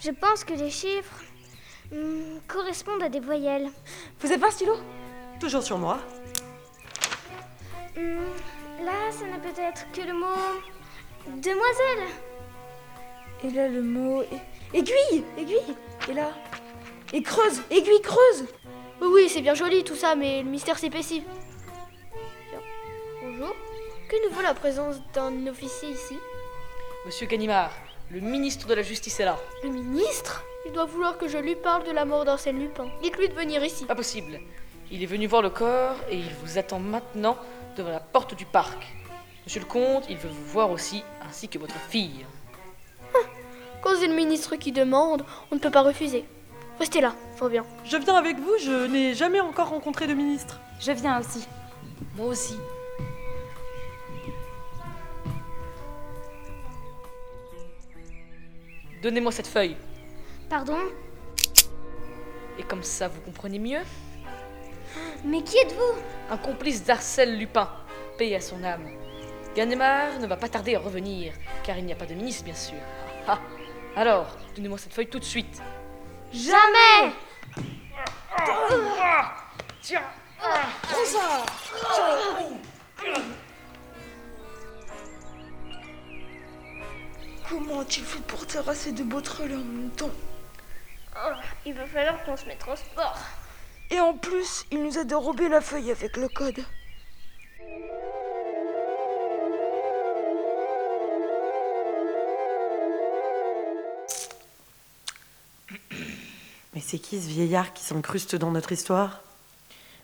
Je 0.00 0.10
pense 0.10 0.44
que 0.44 0.54
les 0.54 0.70
chiffres 0.70 1.22
hmm, 1.92 2.38
correspondent 2.48 3.02
à 3.02 3.08
des 3.08 3.20
voyelles. 3.20 3.68
Vous 4.20 4.30
avez 4.30 4.40
pas 4.40 4.48
un 4.48 4.50
stylo? 4.50 4.74
Toujours 5.40 5.62
sur 5.62 5.78
moi. 5.78 5.98
Hmm, 7.96 8.84
là, 8.84 9.10
ça 9.10 9.24
ne 9.26 9.38
peut 9.38 9.60
être 9.60 9.86
que 9.92 10.00
le 10.00 10.14
mot 10.14 11.36
demoiselle. 11.36 12.08
Et 13.44 13.50
là, 13.50 13.68
le 13.68 13.82
mot. 13.82 14.22
Aiguille 14.72 15.24
Aiguille 15.38 15.76
Et 16.08 16.14
là 16.14 16.30
Et 17.12 17.22
creuse 17.22 17.62
Aiguille 17.70 18.00
creuse 18.02 18.46
Oui, 19.00 19.08
oui, 19.12 19.28
c'est 19.28 19.40
bien 19.42 19.54
joli 19.54 19.84
tout 19.84 19.94
ça, 19.94 20.16
mais 20.16 20.42
le 20.42 20.48
mystère 20.48 20.78
s'épaissit. 20.78 21.22
Que 24.08 24.28
nous 24.28 24.34
vaut 24.34 24.42
la 24.42 24.52
présence 24.52 24.96
d'un 25.14 25.46
officier 25.46 25.88
ici 25.88 26.18
Monsieur 27.06 27.26
Ganimard, 27.26 27.72
le 28.10 28.20
ministre 28.20 28.66
de 28.66 28.74
la 28.74 28.82
Justice 28.82 29.18
est 29.18 29.24
là. 29.24 29.38
Le 29.62 29.70
ministre? 29.70 30.44
Il 30.66 30.72
doit 30.72 30.84
vouloir 30.84 31.16
que 31.16 31.26
je 31.26 31.38
lui 31.38 31.56
parle 31.56 31.84
de 31.84 31.90
la 31.90 32.04
mort 32.04 32.26
d'Arsène 32.26 32.58
Lupin. 32.58 32.86
Dites-lui 33.02 33.28
de 33.30 33.34
venir 33.34 33.64
ici. 33.64 33.86
Pas 33.86 33.94
possible. 33.94 34.40
Il 34.90 35.02
est 35.02 35.06
venu 35.06 35.26
voir 35.26 35.40
le 35.40 35.48
corps 35.48 35.96
et 36.10 36.16
il 36.16 36.30
vous 36.42 36.58
attend 36.58 36.80
maintenant 36.80 37.38
devant 37.76 37.90
la 37.90 38.00
porte 38.00 38.34
du 38.34 38.44
parc. 38.44 38.86
Monsieur 39.46 39.60
le 39.60 39.66
comte, 39.66 40.04
il 40.10 40.18
veut 40.18 40.28
vous 40.28 40.52
voir 40.52 40.70
aussi, 40.70 41.02
ainsi 41.26 41.48
que 41.48 41.58
votre 41.58 41.78
fille. 41.88 42.26
Quand 43.82 43.96
c'est 43.98 44.06
le 44.06 44.14
ministre 44.14 44.56
qui 44.56 44.72
demande, 44.72 45.24
on 45.50 45.54
ne 45.54 45.60
peut 45.60 45.70
pas 45.70 45.82
refuser. 45.82 46.24
Restez 46.78 47.00
là, 47.00 47.14
faut 47.36 47.48
bien. 47.48 47.64
Je 47.84 47.96
viens 47.96 48.16
avec 48.16 48.38
vous, 48.38 48.52
je 48.60 48.86
n'ai 48.86 49.14
jamais 49.14 49.40
encore 49.40 49.68
rencontré 49.68 50.06
de 50.06 50.14
ministre. 50.14 50.60
Je 50.80 50.92
viens 50.92 51.20
aussi. 51.20 51.46
Moi 52.16 52.26
aussi. 52.26 52.56
Donnez-moi 59.04 59.32
cette 59.32 59.48
feuille. 59.48 59.76
Pardon 60.48 60.78
Et 62.58 62.62
comme 62.62 62.82
ça, 62.82 63.06
vous 63.06 63.20
comprenez 63.20 63.58
mieux 63.58 63.82
Mais 65.26 65.42
qui 65.42 65.58
êtes-vous 65.58 66.00
Un 66.30 66.38
complice 66.38 66.82
d'Arsène 66.82 67.36
Lupin, 67.36 67.68
paye 68.16 68.34
à 68.34 68.40
son 68.40 68.64
âme. 68.64 68.88
Ganimard 69.54 70.18
ne 70.20 70.26
va 70.26 70.38
pas 70.38 70.48
tarder 70.48 70.74
à 70.74 70.78
revenir, 70.78 71.34
car 71.64 71.76
il 71.76 71.84
n'y 71.84 71.92
a 71.92 71.96
pas 71.96 72.06
de 72.06 72.14
ministre, 72.14 72.44
bien 72.44 72.54
sûr. 72.54 72.78
Ah, 73.28 73.38
ah. 73.96 74.00
Alors, 74.00 74.38
donnez-moi 74.56 74.78
cette 74.78 74.94
feuille 74.94 75.08
tout 75.08 75.18
de 75.18 75.24
suite. 75.24 75.60
Jamais 76.32 77.12
Comment 87.48 87.80
a-t-il 87.80 88.04
fait 88.04 88.22
pour 88.26 88.46
terrasser 88.46 88.92
de 88.92 89.02
Beautrelais 89.02 89.54
en 89.54 89.58
même 89.58 89.90
temps 89.90 90.10
Oh, 91.16 91.32
Il 91.66 91.74
va 91.74 91.86
falloir 91.86 92.24
qu'on 92.24 92.36
se 92.36 92.46
mette 92.46 92.62
au 92.70 92.74
sport. 92.76 93.18
Et 93.90 94.00
en 94.00 94.14
plus, 94.14 94.64
il 94.70 94.82
nous 94.82 94.98
a 94.98 95.04
dérobé 95.04 95.48
la 95.48 95.60
feuille 95.60 95.90
avec 95.90 96.16
le 96.16 96.28
code. 96.28 96.64
Mais 106.74 106.80
c'est 106.80 106.98
qui 106.98 107.20
ce 107.20 107.28
vieillard 107.28 107.72
qui 107.72 107.84
s'incruste 107.84 108.34
dans 108.36 108.50
notre 108.50 108.72
histoire? 108.72 109.22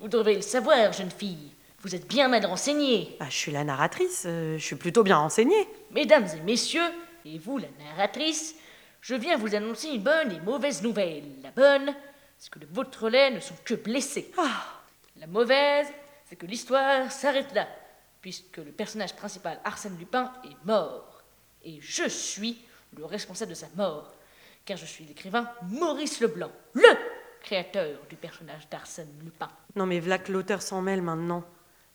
Vous 0.00 0.08
devez 0.08 0.36
le 0.36 0.42
savoir, 0.42 0.92
jeune 0.92 1.10
fille. 1.10 1.50
Vous 1.82 1.94
êtes 1.94 2.06
bien 2.06 2.28
mal 2.28 2.44
renseignée. 2.46 3.16
Bah, 3.18 3.26
Je 3.28 3.36
suis 3.36 3.52
la 3.52 3.64
narratrice, 3.64 4.24
euh, 4.26 4.58
je 4.58 4.64
suis 4.64 4.76
plutôt 4.76 5.02
bien 5.02 5.16
renseignée. 5.16 5.66
Mesdames 5.90 6.26
et 6.36 6.40
messieurs, 6.42 6.80
et 7.24 7.38
vous, 7.38 7.58
la 7.58 7.68
narratrice, 7.78 8.54
je 9.00 9.14
viens 9.14 9.36
vous 9.36 9.54
annoncer 9.54 9.88
une 9.88 10.02
bonne 10.02 10.32
et 10.32 10.40
mauvaise 10.40 10.82
nouvelle. 10.82 11.24
La 11.42 11.50
bonne, 11.50 11.94
c'est 12.38 12.50
que 12.50 12.58
de 12.58 12.66
votre 12.70 13.08
lait 13.08 13.30
ne 13.30 13.40
sont 13.40 13.54
que 13.64 13.74
blessés. 13.74 14.30
La 15.16 15.26
mauvaise, 15.26 15.88
c'est 16.26 16.36
que 16.36 16.46
l'histoire 16.46 17.10
s'arrête 17.10 17.52
là, 17.54 17.66
puisque 18.20 18.58
le 18.58 18.72
personnage 18.72 19.14
principal, 19.14 19.60
Arsène 19.64 19.98
Lupin, 19.98 20.32
est 20.44 20.66
mort. 20.66 21.22
Et 21.62 21.78
je 21.80 22.08
suis 22.08 22.58
le 22.96 23.04
responsable 23.04 23.50
de 23.50 23.56
sa 23.56 23.68
mort. 23.76 24.12
car 24.64 24.76
je 24.76 24.86
suis 24.86 25.04
l'écrivain 25.04 25.50
Maurice 25.62 26.20
Leblanc, 26.20 26.50
le 26.74 26.88
créateur 27.40 27.98
du 28.08 28.16
personnage 28.16 28.68
d'Arsène 28.68 29.12
Lupin. 29.22 29.50
Non 29.74 29.86
mais 29.86 30.00
Vlac 30.00 30.28
l'auteur 30.28 30.62
s'en 30.62 30.82
mêle 30.82 31.02
maintenant. 31.02 31.44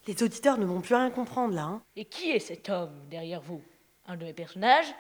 Les 0.07 0.21
auditeurs 0.21 0.57
ne 0.57 0.65
vont 0.65 0.81
plus 0.81 0.95
rien 0.95 1.09
comprendre 1.09 1.55
là. 1.55 1.63
Hein. 1.63 1.81
Et 1.95 2.05
qui 2.05 2.31
est 2.31 2.39
cet 2.39 2.69
homme 2.69 3.07
derrière 3.09 3.41
vous? 3.41 3.63
Un 4.07 4.17
de 4.17 4.25
mes 4.25 4.33
personnages 4.33 4.93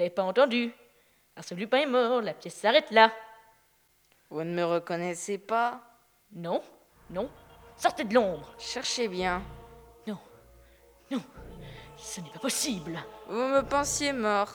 n'avez 0.00 0.10
pas 0.10 0.22
entendu 0.22 0.72
Arsène 1.36 1.58
Lupin 1.58 1.78
est 1.78 1.86
mort, 1.86 2.22
la 2.22 2.34
pièce 2.34 2.54
s'arrête 2.54 2.90
là. 2.90 3.12
Vous 4.30 4.42
ne 4.42 4.52
me 4.52 4.64
reconnaissez 4.64 5.38
pas? 5.38 5.80
Non, 6.32 6.62
non. 7.10 7.30
Sortez 7.76 8.04
de 8.04 8.14
l'ombre. 8.14 8.52
Cherchez 8.58 9.08
bien. 9.08 9.42
Non, 10.06 10.18
non, 11.10 11.22
ce 11.96 12.20
n'est 12.20 12.30
pas 12.30 12.38
possible. 12.38 12.98
Vous 13.28 13.34
me 13.34 13.62
pensiez 13.62 14.12
mort. 14.12 14.52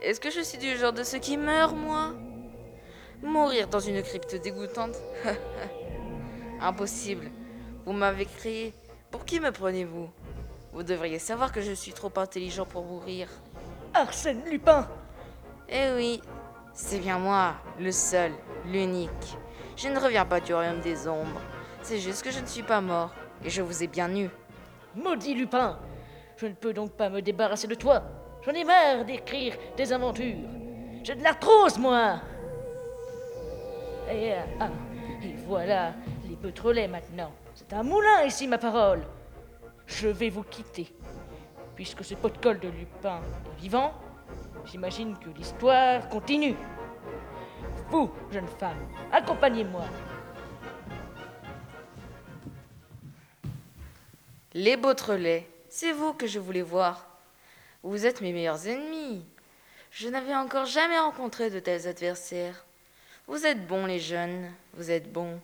Est-ce 0.00 0.20
que 0.20 0.30
je 0.30 0.40
suis 0.40 0.58
du 0.58 0.76
genre 0.76 0.92
de 0.92 1.02
ceux 1.02 1.18
qui 1.18 1.36
meurent, 1.36 1.74
moi? 1.74 2.14
Mourir 3.22 3.68
dans 3.68 3.80
une 3.80 4.02
crypte 4.02 4.34
dégoûtante? 4.36 4.96
Impossible. 6.60 7.30
Vous 7.84 7.92
m'avez 7.92 8.26
créé. 8.26 8.74
Pour 9.10 9.24
qui 9.24 9.40
me 9.40 9.50
prenez-vous? 9.50 10.10
Vous 10.76 10.82
devriez 10.82 11.18
savoir 11.18 11.52
que 11.52 11.62
je 11.62 11.72
suis 11.72 11.94
trop 11.94 12.12
intelligent 12.16 12.66
pour 12.66 12.84
mourir. 12.84 13.28
Arsène 13.94 14.42
Lupin 14.44 14.86
Eh 15.70 15.94
oui, 15.96 16.20
c'est 16.74 16.98
bien 16.98 17.18
moi, 17.18 17.54
le 17.80 17.90
seul, 17.90 18.32
l'unique. 18.66 19.38
Je 19.74 19.88
ne 19.88 19.98
reviens 19.98 20.26
pas 20.26 20.38
du 20.38 20.52
royaume 20.52 20.80
des 20.80 21.08
ombres. 21.08 21.40
C'est 21.80 21.98
juste 21.98 22.22
que 22.22 22.30
je 22.30 22.40
ne 22.40 22.46
suis 22.46 22.62
pas 22.62 22.82
mort. 22.82 23.10
Et 23.42 23.48
je 23.48 23.62
vous 23.62 23.82
ai 23.82 23.86
bien 23.86 24.14
eu. 24.14 24.28
Maudit 24.94 25.32
Lupin 25.32 25.78
Je 26.36 26.44
ne 26.44 26.52
peux 26.52 26.74
donc 26.74 26.92
pas 26.92 27.08
me 27.08 27.22
débarrasser 27.22 27.68
de 27.68 27.74
toi. 27.74 28.02
J'en 28.44 28.52
ai 28.52 28.64
marre 28.64 29.06
d'écrire 29.06 29.54
des 29.78 29.94
aventures. 29.94 30.46
J'ai 31.02 31.14
de 31.14 31.22
l'arthrose, 31.22 31.78
moi 31.78 32.20
et, 34.12 34.34
ah, 34.60 34.68
et 35.22 35.36
voilà 35.46 35.94
les 36.28 36.36
pétrolets 36.36 36.86
maintenant. 36.86 37.32
C'est 37.54 37.72
un 37.72 37.82
moulin 37.82 38.24
ici, 38.26 38.46
ma 38.46 38.58
parole. 38.58 39.06
Je 39.86 40.08
vais 40.08 40.30
vous 40.30 40.42
quitter. 40.42 40.92
Puisque 41.74 42.04
ce 42.04 42.14
pot 42.14 42.30
de 42.30 42.38
colle 42.38 42.58
de 42.58 42.68
Lupin 42.68 43.20
est 43.20 43.60
vivant, 43.60 43.94
j'imagine 44.64 45.16
que 45.18 45.30
l'histoire 45.30 46.08
continue. 46.08 46.56
Vous, 47.90 48.10
jeune 48.32 48.48
femme, 48.48 48.88
accompagnez-moi. 49.12 49.84
Les 54.54 54.76
Beautrelets, 54.76 55.48
c'est 55.68 55.92
vous 55.92 56.14
que 56.14 56.26
je 56.26 56.38
voulais 56.38 56.62
voir. 56.62 57.06
Vous 57.82 58.06
êtes 58.06 58.22
mes 58.22 58.32
meilleurs 58.32 58.66
ennemis. 58.66 59.24
Je 59.90 60.08
n'avais 60.08 60.34
encore 60.34 60.64
jamais 60.64 60.98
rencontré 60.98 61.50
de 61.50 61.60
tels 61.60 61.86
adversaires. 61.86 62.64
Vous 63.26 63.44
êtes 63.44 63.66
bons, 63.66 63.86
les 63.86 64.00
jeunes, 64.00 64.50
vous 64.74 64.90
êtes 64.90 65.12
bons. 65.12 65.40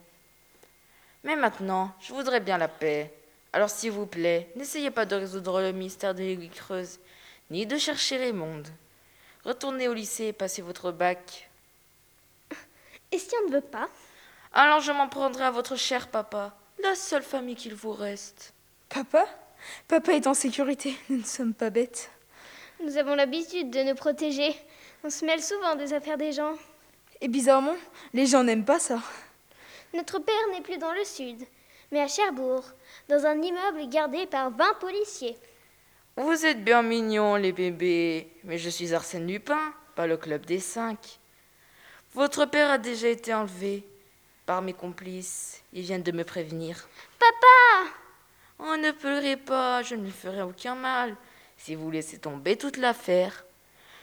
Mais 1.25 1.37
maintenant, 1.37 1.93
je 2.01 2.13
voudrais 2.13 2.41
bien 2.41 2.59
la 2.59 2.69
paix. 2.69 3.13
Alors, 3.53 3.71
s'il 3.71 3.93
vous 3.93 4.07
plaît, 4.07 4.49
n'essayez 4.57 4.91
pas 4.91 5.05
de 5.05 5.15
résoudre 5.15 5.61
le 5.61 5.73
mystère 5.73 6.15
de 6.15 6.21
l'aiguille 6.21 6.49
creuse, 6.49 6.99
ni 7.51 7.67
de 7.67 7.77
chercher 7.77 8.19
les 8.19 8.33
mondes. 8.33 8.69
Retournez 9.45 9.89
au 9.89 9.95
lycée 9.95 10.27
et 10.27 10.33
passez 10.33 10.63
votre 10.63 10.93
bac. 10.93 11.51
Et 13.11 13.19
si 13.19 13.35
on 13.43 13.49
ne 13.49 13.55
veut 13.55 13.61
pas? 13.61 13.89
Alors, 14.53 14.81
je 14.81 14.93
m'en 14.93 15.09
prendrai 15.09 15.45
à 15.45 15.51
votre 15.51 15.77
cher 15.77 16.09
papa, 16.09 16.57
la 16.83 16.95
seule 16.95 17.23
famille 17.23 17.57
qu'il 17.57 17.75
vous 17.75 17.93
reste. 17.93 18.55
Papa? 18.89 19.27
Papa 19.87 20.13
est 20.13 20.27
en 20.27 20.35
sécurité, 20.35 20.97
nous 21.09 21.19
ne 21.19 21.25
sommes 21.25 21.55
pas 21.55 21.71
bêtes. 21.71 22.11
Nous 22.83 22.97
avons 22.97 23.15
l'habitude 23.15 23.71
de 23.71 23.83
nous 23.83 23.95
protéger. 23.95 24.55
On 25.05 25.11
se 25.11 25.25
mêle 25.25 25.43
souvent 25.43 25.77
des 25.77 25.93
affaires 25.93 26.19
des 26.19 26.33
gens. 26.33 26.55
Et 27.21 27.29
bizarrement, 27.29 27.77
les 28.13 28.27
gens 28.27 28.43
n'aiment 28.43 28.65
pas 28.65 28.81
ça. 28.81 29.01
Notre 29.95 30.19
père 30.19 30.49
n'est 30.53 30.63
plus 30.63 30.79
dans 30.79 30.93
le 30.93 31.05
sud, 31.05 31.39
mais 31.93 32.01
à 32.01 32.09
Cherbourg, 32.09 32.65
dans 33.09 33.27
un 33.27 33.41
immeuble 33.41 33.89
gardé 33.89 34.27
par 34.27 34.51
20 34.51 34.75
policiers. 34.81 35.37
Vous 36.17 36.45
êtes 36.45 36.65
bien 36.65 36.83
mignons, 36.83 37.37
les 37.37 37.53
bébés, 37.53 38.29
mais 38.45 38.59
je 38.59 38.71
suis 38.71 38.95
Arsène 38.95 39.27
Lupin, 39.27 39.73
pas 39.95 40.07
le 40.07 40.17
club 40.17 40.45
des 40.47 40.59
cinq. 40.59 41.21
Votre 42.15 42.47
père 42.47 42.71
a 42.71 42.79
déjà 42.79 43.09
été 43.09 43.33
enlevé 43.33 43.85
par 44.45 44.61
mes 44.63 44.73
complices. 44.73 45.63
Ils 45.73 45.83
viennent 45.83 46.03
de 46.03 46.13
me 46.13 46.25
prévenir. 46.25 46.89
Papa 47.19 47.91
Oh, 48.59 48.77
ne 48.77 48.91
pleurez 48.93 49.37
pas, 49.37 49.83
je 49.83 49.95
ne 49.95 50.05
lui 50.05 50.11
ferai 50.11 50.43
aucun 50.43 50.75
mal 50.75 51.17
si 51.57 51.75
vous 51.75 51.91
laissez 51.91 52.19
tomber 52.19 52.57
toute 52.57 52.77
l'affaire. 52.77 53.45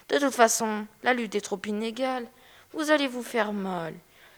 De 0.09 0.17
toute 0.17 0.33
façon, 0.33 0.87
la 1.03 1.13
lutte 1.13 1.35
est 1.35 1.41
trop 1.41 1.59
inégale. 1.65 2.27
Vous 2.73 2.89
allez 2.91 3.07
vous 3.07 3.23
faire 3.23 3.53
mal. 3.53 3.93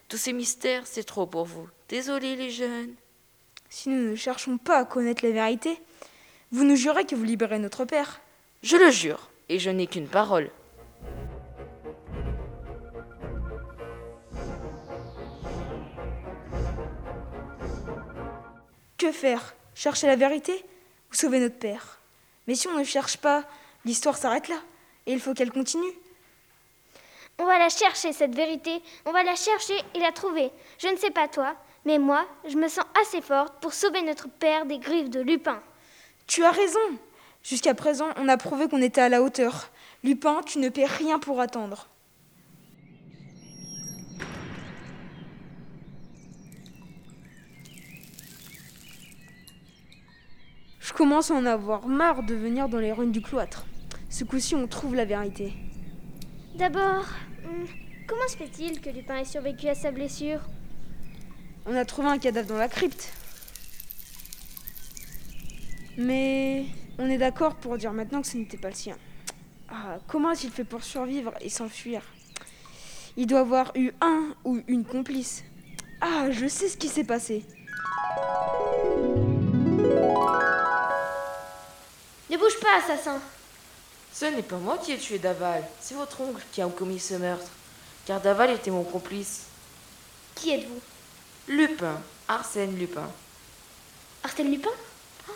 Tous 0.09 0.17
ces 0.17 0.33
mystères, 0.33 0.85
c'est 0.85 1.03
trop 1.03 1.25
pour 1.25 1.45
vous. 1.45 1.67
Désolé, 1.87 2.35
les 2.35 2.49
jeunes. 2.49 2.93
Si 3.73 3.87
nous 3.87 4.11
ne 4.11 4.15
cherchons 4.17 4.57
pas 4.57 4.79
à 4.79 4.85
connaître 4.85 5.25
la 5.25 5.31
vérité, 5.31 5.81
vous 6.51 6.65
nous 6.65 6.75
jurez 6.75 7.05
que 7.05 7.15
vous 7.15 7.23
libérez 7.23 7.57
notre 7.57 7.85
père. 7.85 8.19
Je 8.63 8.75
le 8.75 8.91
jure, 8.91 9.29
et 9.47 9.59
je 9.59 9.69
n'ai 9.69 9.87
qu'une 9.87 10.09
parole. 10.09 10.51
Que 18.97 19.13
faire? 19.13 19.55
Chercher 19.73 20.07
la 20.07 20.17
vérité 20.17 20.65
ou 21.09 21.15
sauver 21.15 21.39
notre 21.39 21.57
père? 21.57 21.97
Mais 22.47 22.55
si 22.55 22.67
on 22.67 22.77
ne 22.77 22.83
cherche 22.83 23.15
pas, 23.15 23.45
l'histoire 23.85 24.17
s'arrête 24.17 24.49
là, 24.49 24.61
et 25.05 25.13
il 25.13 25.21
faut 25.21 25.33
qu'elle 25.33 25.51
continue. 25.51 25.93
On 27.39 27.45
va 27.45 27.57
la 27.57 27.69
chercher, 27.69 28.11
cette 28.11 28.35
vérité. 28.35 28.81
On 29.05 29.13
va 29.13 29.23
la 29.23 29.35
chercher 29.35 29.77
et 29.95 29.99
la 29.99 30.11
trouver. 30.11 30.51
Je 30.77 30.89
ne 30.89 30.97
sais 30.97 31.09
pas 31.09 31.29
toi, 31.29 31.55
mais 31.85 31.97
moi, 31.97 32.25
je 32.47 32.55
me 32.57 32.67
sens 32.67 32.85
assez 33.01 33.21
forte 33.21 33.59
pour 33.61 33.73
sauver 33.73 34.01
notre 34.03 34.29
père 34.29 34.65
des 34.65 34.77
griffes 34.77 35.09
de 35.09 35.19
Lupin. 35.19 35.61
Tu 36.27 36.43
as 36.43 36.51
raison. 36.51 36.79
Jusqu'à 37.43 37.73
présent, 37.73 38.09
on 38.17 38.27
a 38.27 38.37
prouvé 38.37 38.67
qu'on 38.67 38.81
était 38.81 39.01
à 39.01 39.09
la 39.09 39.21
hauteur. 39.23 39.71
Lupin, 40.03 40.41
tu 40.45 40.59
ne 40.59 40.69
paies 40.69 40.85
rien 40.85 41.17
pour 41.17 41.39
attendre. 41.39 41.87
Je 50.79 50.93
commence 50.93 51.31
à 51.31 51.35
en 51.35 51.45
avoir 51.45 51.87
marre 51.87 52.21
de 52.21 52.35
venir 52.35 52.69
dans 52.69 52.79
les 52.79 52.91
ruines 52.91 53.11
du 53.11 53.21
cloître. 53.21 53.65
Ce 54.09 54.23
coup-ci, 54.23 54.55
on 54.55 54.67
trouve 54.67 54.93
la 54.93 55.05
vérité. 55.05 55.53
D'abord, 56.55 57.05
hmm, 57.43 57.65
comment 58.07 58.27
se 58.27 58.37
fait-il 58.37 58.81
que 58.81 58.89
Lupin 58.89 59.17
ait 59.17 59.25
survécu 59.25 59.67
à 59.67 59.73
sa 59.73 59.91
blessure? 59.91 60.41
On 61.65 61.75
a 61.75 61.85
trouvé 61.85 62.07
un 62.07 62.17
cadavre 62.17 62.47
dans 62.47 62.57
la 62.57 62.67
crypte. 62.67 63.13
Mais 65.97 66.65
on 66.97 67.09
est 67.09 67.17
d'accord 67.17 67.55
pour 67.55 67.77
dire 67.77 67.93
maintenant 67.93 68.21
que 68.21 68.27
ce 68.27 68.37
n'était 68.37 68.57
pas 68.57 68.69
le 68.69 68.75
sien. 68.75 68.97
Ah, 69.69 69.99
comment 70.07 70.29
a-t-il 70.29 70.51
fait 70.51 70.63
pour 70.63 70.83
survivre 70.83 71.33
et 71.39 71.49
s'enfuir? 71.49 72.01
Il 73.15 73.27
doit 73.27 73.41
avoir 73.41 73.71
eu 73.75 73.91
un 74.01 74.33
ou 74.43 74.61
une 74.67 74.85
complice. 74.85 75.43
Ah, 76.01 76.31
je 76.31 76.47
sais 76.47 76.67
ce 76.67 76.77
qui 76.77 76.87
s'est 76.87 77.03
passé. 77.03 77.45
Ne 82.29 82.37
bouge 82.37 82.59
pas, 82.59 82.77
assassin 82.79 83.21
Ce 84.11 84.25
n'est 84.25 84.41
pas 84.41 84.57
moi 84.57 84.77
qui 84.77 84.93
ai 84.93 84.97
tué 84.97 85.19
Daval, 85.19 85.63
c'est 85.79 85.95
votre 85.95 86.21
oncle 86.21 86.43
qui 86.51 86.61
a 86.61 86.67
commis 86.67 86.99
ce 86.99 87.13
meurtre. 87.15 87.51
Car 88.05 88.19
Daval 88.19 88.51
était 88.51 88.71
mon 88.71 88.83
complice. 88.83 89.45
Qui 90.35 90.51
êtes-vous? 90.51 90.81
Lupin, 91.51 91.99
Arsène 92.29 92.77
Lupin. 92.79 93.09
Arsène 94.23 94.49
Lupin? 94.49 94.69
Oh, 95.27 95.33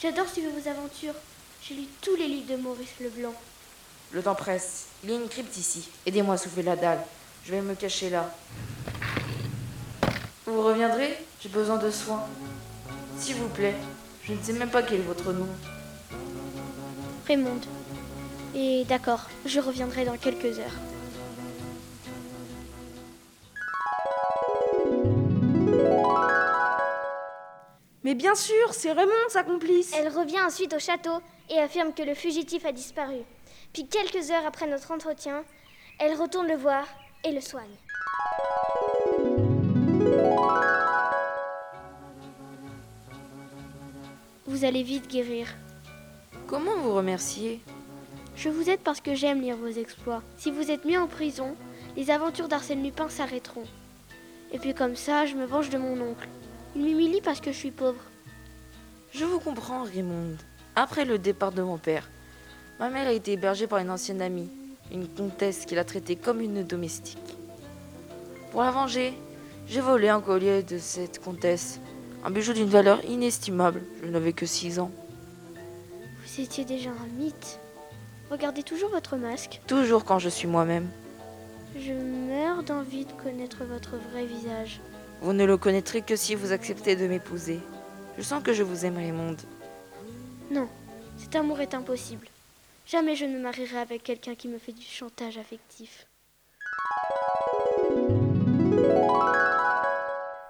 J'adore 0.00 0.28
suivre 0.28 0.52
vos 0.56 0.68
aventures. 0.68 1.14
J'ai 1.60 1.74
lu 1.74 1.86
tous 2.00 2.14
les 2.14 2.28
livres 2.28 2.54
de 2.54 2.62
Maurice 2.62 3.00
Leblanc. 3.00 3.34
Le 4.12 4.22
temps 4.22 4.36
presse. 4.36 4.86
Il 5.02 5.10
y 5.10 5.12
a 5.12 5.16
une 5.16 5.28
crypte 5.28 5.56
ici. 5.56 5.88
Aidez-moi 6.06 6.36
à 6.36 6.38
souffler 6.38 6.62
la 6.62 6.76
dalle. 6.76 7.00
Je 7.44 7.50
vais 7.50 7.62
me 7.62 7.74
cacher 7.74 8.10
là. 8.10 8.32
Vous 10.46 10.62
reviendrez? 10.62 11.18
J'ai 11.40 11.48
besoin 11.48 11.78
de 11.78 11.90
soins. 11.90 12.24
S'il 13.18 13.34
vous 13.34 13.48
plaît. 13.48 13.74
Je 14.22 14.34
ne 14.34 14.42
sais 14.44 14.52
même 14.52 14.70
pas 14.70 14.84
quel 14.84 15.00
est 15.00 15.02
votre 15.02 15.32
nom. 15.32 15.48
Raymond. 17.26 17.60
Et 18.54 18.84
d'accord, 18.84 19.26
je 19.44 19.58
reviendrai 19.58 20.04
dans 20.04 20.16
quelques 20.16 20.60
heures. 20.60 20.85
Mais 28.06 28.14
bien 28.14 28.36
sûr, 28.36 28.72
c'est 28.72 28.92
Raymond, 28.92 29.10
sa 29.30 29.42
complice. 29.42 29.92
Elle 29.92 30.06
revient 30.06 30.40
ensuite 30.40 30.72
au 30.72 30.78
château 30.78 31.20
et 31.50 31.58
affirme 31.58 31.92
que 31.92 32.04
le 32.04 32.14
fugitif 32.14 32.64
a 32.64 32.70
disparu. 32.70 33.16
Puis 33.72 33.88
quelques 33.88 34.30
heures 34.30 34.46
après 34.46 34.68
notre 34.68 34.92
entretien, 34.92 35.42
elle 35.98 36.14
retourne 36.14 36.46
le 36.46 36.54
voir 36.54 36.86
et 37.24 37.32
le 37.32 37.40
soigne. 37.40 37.64
Vous 44.46 44.64
allez 44.64 44.84
vite 44.84 45.08
guérir. 45.08 45.48
Comment 46.46 46.76
vous 46.76 46.94
remercier? 46.94 47.60
Je 48.36 48.50
vous 48.50 48.70
aide 48.70 48.82
parce 48.84 49.00
que 49.00 49.16
j'aime 49.16 49.40
lire 49.40 49.56
vos 49.56 49.66
exploits. 49.66 50.22
Si 50.36 50.52
vous 50.52 50.70
êtes 50.70 50.84
mis 50.84 50.96
en 50.96 51.08
prison, 51.08 51.56
les 51.96 52.12
aventures 52.12 52.46
d'Arsène 52.46 52.84
Lupin 52.84 53.08
s'arrêteront. 53.08 53.66
Et 54.52 54.60
puis 54.60 54.74
comme 54.74 54.94
ça, 54.94 55.26
je 55.26 55.34
me 55.34 55.44
venge 55.44 55.70
de 55.70 55.78
mon 55.78 56.00
oncle. 56.00 56.28
Il 56.74 56.82
m'humilie 56.82 57.20
parce 57.20 57.40
que 57.40 57.52
je 57.52 57.56
suis 57.56 57.70
pauvre. 57.70 58.00
Je 59.12 59.24
vous 59.24 59.38
comprends, 59.38 59.84
Raymond. 59.84 60.36
Après 60.74 61.04
le 61.04 61.18
départ 61.18 61.52
de 61.52 61.62
mon 61.62 61.78
père, 61.78 62.10
ma 62.78 62.90
mère 62.90 63.06
a 63.06 63.12
été 63.12 63.32
hébergée 63.32 63.66
par 63.66 63.78
une 63.78 63.90
ancienne 63.90 64.20
amie, 64.20 64.50
une 64.92 65.08
comtesse 65.08 65.64
qui 65.64 65.74
l'a 65.74 65.84
traitée 65.84 66.16
comme 66.16 66.40
une 66.40 66.62
domestique. 66.62 67.36
Pour 68.50 68.62
la 68.62 68.70
venger, 68.70 69.14
j'ai 69.68 69.80
volé 69.80 70.08
un 70.08 70.20
collier 70.20 70.62
de 70.62 70.78
cette 70.78 71.18
comtesse, 71.18 71.80
un 72.24 72.30
bijou 72.30 72.52
d'une 72.52 72.68
valeur 72.68 73.04
inestimable. 73.04 73.82
Je 74.02 74.08
n'avais 74.08 74.32
que 74.32 74.46
6 74.46 74.80
ans. 74.80 74.90
Vous 76.22 76.40
étiez 76.42 76.64
déjà 76.64 76.90
un 76.90 77.18
mythe. 77.18 77.58
Regardez 78.30 78.62
toujours 78.62 78.90
votre 78.90 79.16
masque. 79.16 79.60
Toujours 79.66 80.04
quand 80.04 80.18
je 80.18 80.28
suis 80.28 80.48
moi-même. 80.48 80.88
Je 81.78 81.92
meurs 81.92 82.62
d'envie 82.62 83.04
de 83.04 83.12
connaître 83.12 83.64
votre 83.64 83.96
vrai 84.10 84.26
visage. 84.26 84.80
Vous 85.20 85.32
ne 85.32 85.44
le 85.44 85.56
connaîtrez 85.56 86.02
que 86.02 86.16
si 86.16 86.34
vous 86.34 86.52
acceptez 86.52 86.96
de 86.96 87.06
m'épouser. 87.06 87.60
Je 88.18 88.22
sens 88.22 88.42
que 88.42 88.52
je 88.52 88.62
vous 88.62 88.84
aime, 88.84 88.96
Raymond. 88.96 89.36
Non, 90.50 90.68
cet 91.16 91.34
amour 91.36 91.60
est 91.60 91.74
impossible. 91.74 92.28
Jamais 92.86 93.16
je 93.16 93.24
ne 93.24 93.36
me 93.36 93.42
marierai 93.42 93.78
avec 93.78 94.02
quelqu'un 94.04 94.34
qui 94.34 94.48
me 94.48 94.58
fait 94.58 94.72
du 94.72 94.84
chantage 94.84 95.38
affectif. 95.38 96.06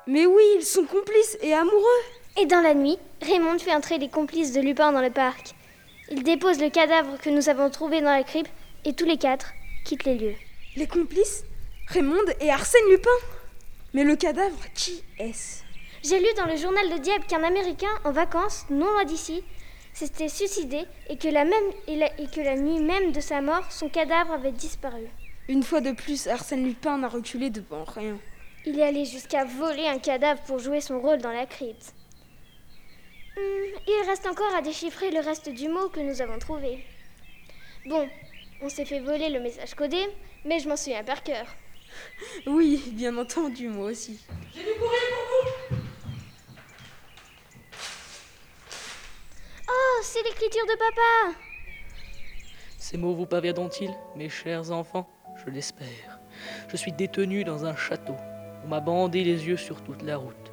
Mais 0.07 0.27
oui, 0.27 0.43
ils 0.57 0.65
sont 0.65 0.85
complices 0.85 1.39
et 1.41 1.55
amoureux. 1.55 2.03
Et 2.39 2.47
dans 2.47 2.61
la 2.61 2.75
nuit, 2.75 2.99
Raymond 3.23 3.59
fait 3.59 3.75
entrer 3.75 3.99
les 3.99 4.09
complices 4.09 4.53
de 4.53 4.61
Lupin 4.61 4.93
dans 4.93 5.01
le 5.01 5.11
parc. 5.11 5.55
Il 6.11 6.23
dépose 6.23 6.61
le 6.61 6.71
cadavre 6.71 7.19
que 7.19 7.31
nous 7.31 7.49
avons 7.49 7.71
trouvé 7.71 8.01
dans 8.01 8.13
la 8.13 8.23
crypte 8.23 8.51
et 8.85 8.93
tous 8.93 9.07
les 9.07 9.17
quatre 9.17 9.53
quittent 9.85 10.05
les 10.05 10.17
lieux. 10.17 10.37
Les 10.77 10.87
complices 10.87 11.45
Raymond 11.89 12.15
et 12.41 12.51
Arsène 12.51 12.89
Lupin 12.91 13.09
Mais 13.95 14.05
le 14.05 14.17
cadavre, 14.17 14.59
qui 14.75 15.03
est-ce? 15.19 15.63
J'ai 16.05 16.21
lu 16.21 16.27
dans 16.37 16.47
le 16.47 16.57
journal 16.57 16.89
de 16.91 16.99
Diable 16.99 17.25
qu'un 17.27 17.43
Américain 17.43 17.91
en 18.05 18.13
vacances, 18.13 18.67
non 18.71 18.91
loin 18.93 19.05
d'ici, 19.05 19.43
s'était 19.93 20.29
suicidé 20.29 20.85
et 21.09 21.17
que, 21.17 21.29
la 21.29 21.45
même, 21.45 21.73
et, 21.87 21.97
la, 21.97 22.21
et 22.21 22.27
que 22.27 22.41
la 22.41 22.57
nuit 22.57 22.81
même 22.81 23.13
de 23.13 23.21
sa 23.21 23.41
mort, 23.41 23.71
son 23.73 23.89
cadavre 23.89 24.33
avait 24.33 24.53
disparu. 24.53 25.07
Une 25.49 25.63
fois 25.63 25.81
de 25.81 25.93
plus, 25.93 26.27
Arsène 26.27 26.65
Lupin 26.65 26.99
n'a 26.99 27.09
reculé 27.09 27.51
devant 27.51 27.85
rien. 27.85 28.19
Il 28.67 28.79
est 28.79 28.83
allé 28.83 29.05
jusqu'à 29.05 29.45
voler 29.45 29.87
un 29.87 29.99
cadavre 29.99 30.43
pour 30.43 30.59
jouer 30.59 30.81
son 30.81 31.01
rôle 31.01 31.19
dans 31.19 31.33
la 31.33 31.47
crypte. 31.47 31.95
Hmm, 33.37 33.79
il 33.87 34.05
reste 34.09 34.27
encore 34.27 34.55
à 34.57 34.63
déchiffrer 34.63 35.11
le 35.11 35.21
reste 35.21 35.49
du 35.49 35.69
mot 35.69 35.89
que 35.89 36.01
nous 36.01 36.21
avons 36.21 36.39
trouvé. 36.39 36.85
Bon, 37.87 38.09
on 38.61 38.69
s'est 38.69 38.85
fait 38.85 39.01
voler 39.01 39.29
le 39.29 39.41
message 39.41 39.75
codé, 39.75 40.05
mais 40.45 40.59
je 40.59 40.69
m'en 40.69 40.77
souviens 40.77 41.05
par 41.05 41.23
cœur. 41.23 41.47
Oui, 42.47 42.83
bien 42.93 43.17
entendu, 43.17 43.69
moi 43.69 43.91
aussi. 43.91 44.21
J'ai 44.55 44.63
du 44.63 44.79
courrier 44.79 44.99
pour 45.11 45.25
vous 45.71 45.77
Oh, 49.69 50.01
c'est 50.03 50.23
l'écriture 50.23 50.65
de 50.67 50.79
papa 50.79 51.39
Ces 52.79 52.97
mots 52.97 53.15
vous 53.15 53.27
parviendront-ils, 53.27 53.95
mes 54.15 54.29
chers 54.29 54.71
enfants? 54.71 55.09
Je 55.45 55.51
l'espère. 55.51 56.21
Je 56.69 56.77
suis 56.77 56.93
détenu 56.93 57.45
dans 57.45 57.65
un 57.65 57.77
château. 57.77 58.17
On 58.65 58.69
m'a 58.69 58.81
bandé 58.81 59.25
les 59.25 59.47
yeux 59.47 59.57
sur 59.57 59.83
toute 59.83 60.03
la 60.03 60.17
route. 60.17 60.53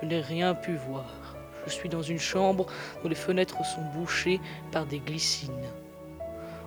Je 0.00 0.06
n'ai 0.06 0.20
rien 0.20 0.54
pu 0.54 0.74
voir. 0.74 1.36
Je 1.66 1.72
suis 1.72 1.88
dans 1.88 2.02
une 2.02 2.18
chambre 2.18 2.66
dont 3.02 3.08
les 3.08 3.14
fenêtres 3.14 3.64
sont 3.64 3.82
bouchées 3.94 4.40
par 4.72 4.86
des 4.86 4.98
glycines. 4.98 5.70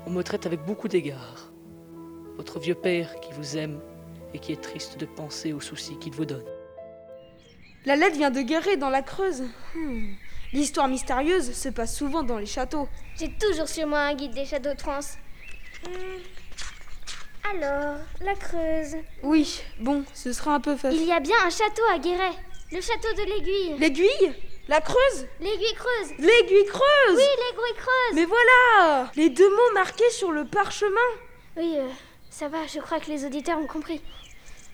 On 0.07 0.09
me 0.09 0.23
traite 0.23 0.45
avec 0.45 0.61
beaucoup 0.61 0.87
d'égards. 0.87 1.51
Votre 2.37 2.59
vieux 2.59 2.75
père 2.75 3.19
qui 3.21 3.31
vous 3.33 3.57
aime 3.57 3.79
et 4.33 4.39
qui 4.39 4.51
est 4.51 4.61
triste 4.61 4.97
de 4.99 5.05
penser 5.05 5.53
aux 5.53 5.61
soucis 5.61 5.97
qu'il 5.97 6.13
vous 6.13 6.25
donne. 6.25 6.45
La 7.85 7.95
lettre 7.95 8.17
vient 8.17 8.31
de 8.31 8.41
Guéret 8.41 8.77
dans 8.77 8.89
la 8.89 9.01
Creuse. 9.01 9.43
Hmm. 9.75 10.13
L'histoire 10.53 10.87
mystérieuse 10.87 11.53
se 11.53 11.69
passe 11.69 11.95
souvent 11.95 12.23
dans 12.23 12.37
les 12.37 12.45
châteaux. 12.45 12.87
J'ai 13.17 13.31
toujours 13.37 13.67
sur 13.67 13.87
moi 13.87 13.99
un 13.99 14.15
guide 14.15 14.33
des 14.33 14.45
châteaux 14.45 14.73
de 14.73 14.81
France. 14.81 15.17
Hmm. 15.85 17.53
Alors, 17.53 17.97
la 18.21 18.33
Creuse. 18.33 18.95
Oui, 19.21 19.61
bon, 19.79 20.03
ce 20.13 20.33
sera 20.33 20.55
un 20.55 20.59
peu 20.59 20.75
facile. 20.75 21.01
Il 21.01 21.07
y 21.07 21.11
a 21.11 21.19
bien 21.19 21.35
un 21.45 21.49
château 21.49 21.83
à 21.93 21.99
Guéret. 21.99 22.33
Le 22.71 22.81
château 22.81 23.13
de 23.15 23.29
l'Aiguille. 23.29 23.77
L'aiguille? 23.79 24.33
La 24.67 24.81
Creuse? 24.81 25.27
L'aiguille 25.39 25.75
creuse. 25.75 26.09
L'aiguille 26.17 26.65
creuse? 26.65 27.15
Oui, 27.15 27.23
l'aiguille 27.23 27.77
creuse. 27.77 28.15
Mais 28.15 28.25
voilà 28.25 29.11
Les 29.15 29.29
deux 29.29 29.49
mots 29.49 29.73
marqués 29.75 30.09
sur 30.09 30.31
le 30.31 30.45
parchemin. 30.45 30.95
Oui, 31.55 31.75
euh, 31.77 31.87
ça 32.37 32.49
va, 32.49 32.67
je 32.67 32.79
crois 32.81 32.99
que 32.99 33.09
les 33.09 33.25
auditeurs 33.25 33.57
ont 33.57 33.65
compris. 33.65 34.01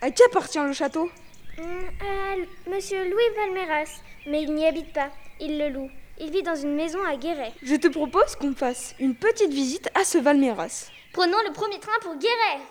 À 0.02 0.10
qui 0.10 0.24
appartient 0.24 0.58
le 0.58 0.74
château 0.74 1.12
Hmm, 1.60 1.62
à 2.02 2.72
Monsieur 2.72 3.04
Louis 3.04 3.30
Valmeras. 3.36 4.00
Mais 4.26 4.42
il 4.42 4.56
n'y 4.56 4.66
habite 4.66 4.92
pas. 4.94 5.10
Il 5.40 5.60
le 5.60 5.70
loue. 5.70 5.92
Il 6.20 6.32
vit 6.32 6.42
dans 6.42 6.56
une 6.56 6.74
maison 6.74 6.98
à 7.08 7.18
Guéret. 7.18 7.52
Je 7.62 7.76
te 7.76 7.88
propose 7.88 8.36
qu'on 8.36 8.56
fasse 8.56 8.96
une 9.00 9.14
petite 9.14 9.54
visite 9.54 9.90
à 9.94 10.04
ce 10.04 10.18
Valmeras. 10.18 10.90
Prenons 11.14 11.38
le 11.46 11.54
premier 11.54 11.80
train 11.80 11.92
pour 12.02 12.16
Guéret. 12.16 12.62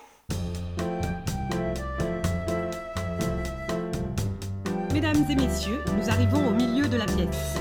Mesdames 4.93 5.25
et 5.31 5.37
messieurs, 5.37 5.85
nous 5.97 6.11
arrivons 6.11 6.49
au 6.49 6.51
milieu 6.51 6.89
de 6.89 6.97
la 6.97 7.07
pièce. 7.07 7.59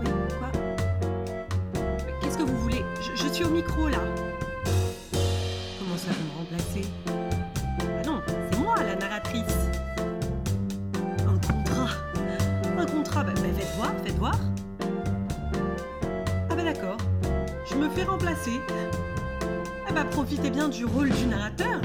Oui, 0.00 0.10
quoi? 0.38 0.50
Qu'est-ce 2.22 2.38
que 2.38 2.42
vous 2.42 2.58
voulez? 2.58 2.82
Je, 3.02 3.14
je 3.22 3.28
suis 3.32 3.44
au 3.44 3.50
micro 3.50 3.86
là. 3.88 3.98
Voir, 13.80 13.94
faites 14.04 14.18
voir. 14.18 14.38
Ah 16.50 16.54
bah 16.54 16.62
d'accord. 16.62 16.98
Je 17.68 17.74
me 17.76 17.88
fais 17.88 18.04
remplacer. 18.04 18.60
Ah 19.88 19.92
bah 19.92 20.04
profitez 20.04 20.50
bien 20.50 20.68
du 20.68 20.84
rôle 20.84 21.08
du 21.08 21.26
narrateur, 21.26 21.80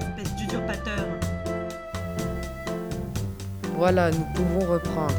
espèce 0.00 0.34
d'usurpateur. 0.36 1.06
Voilà, 3.74 4.10
nous 4.12 4.26
pouvons 4.34 4.72
reprendre. 4.72 5.14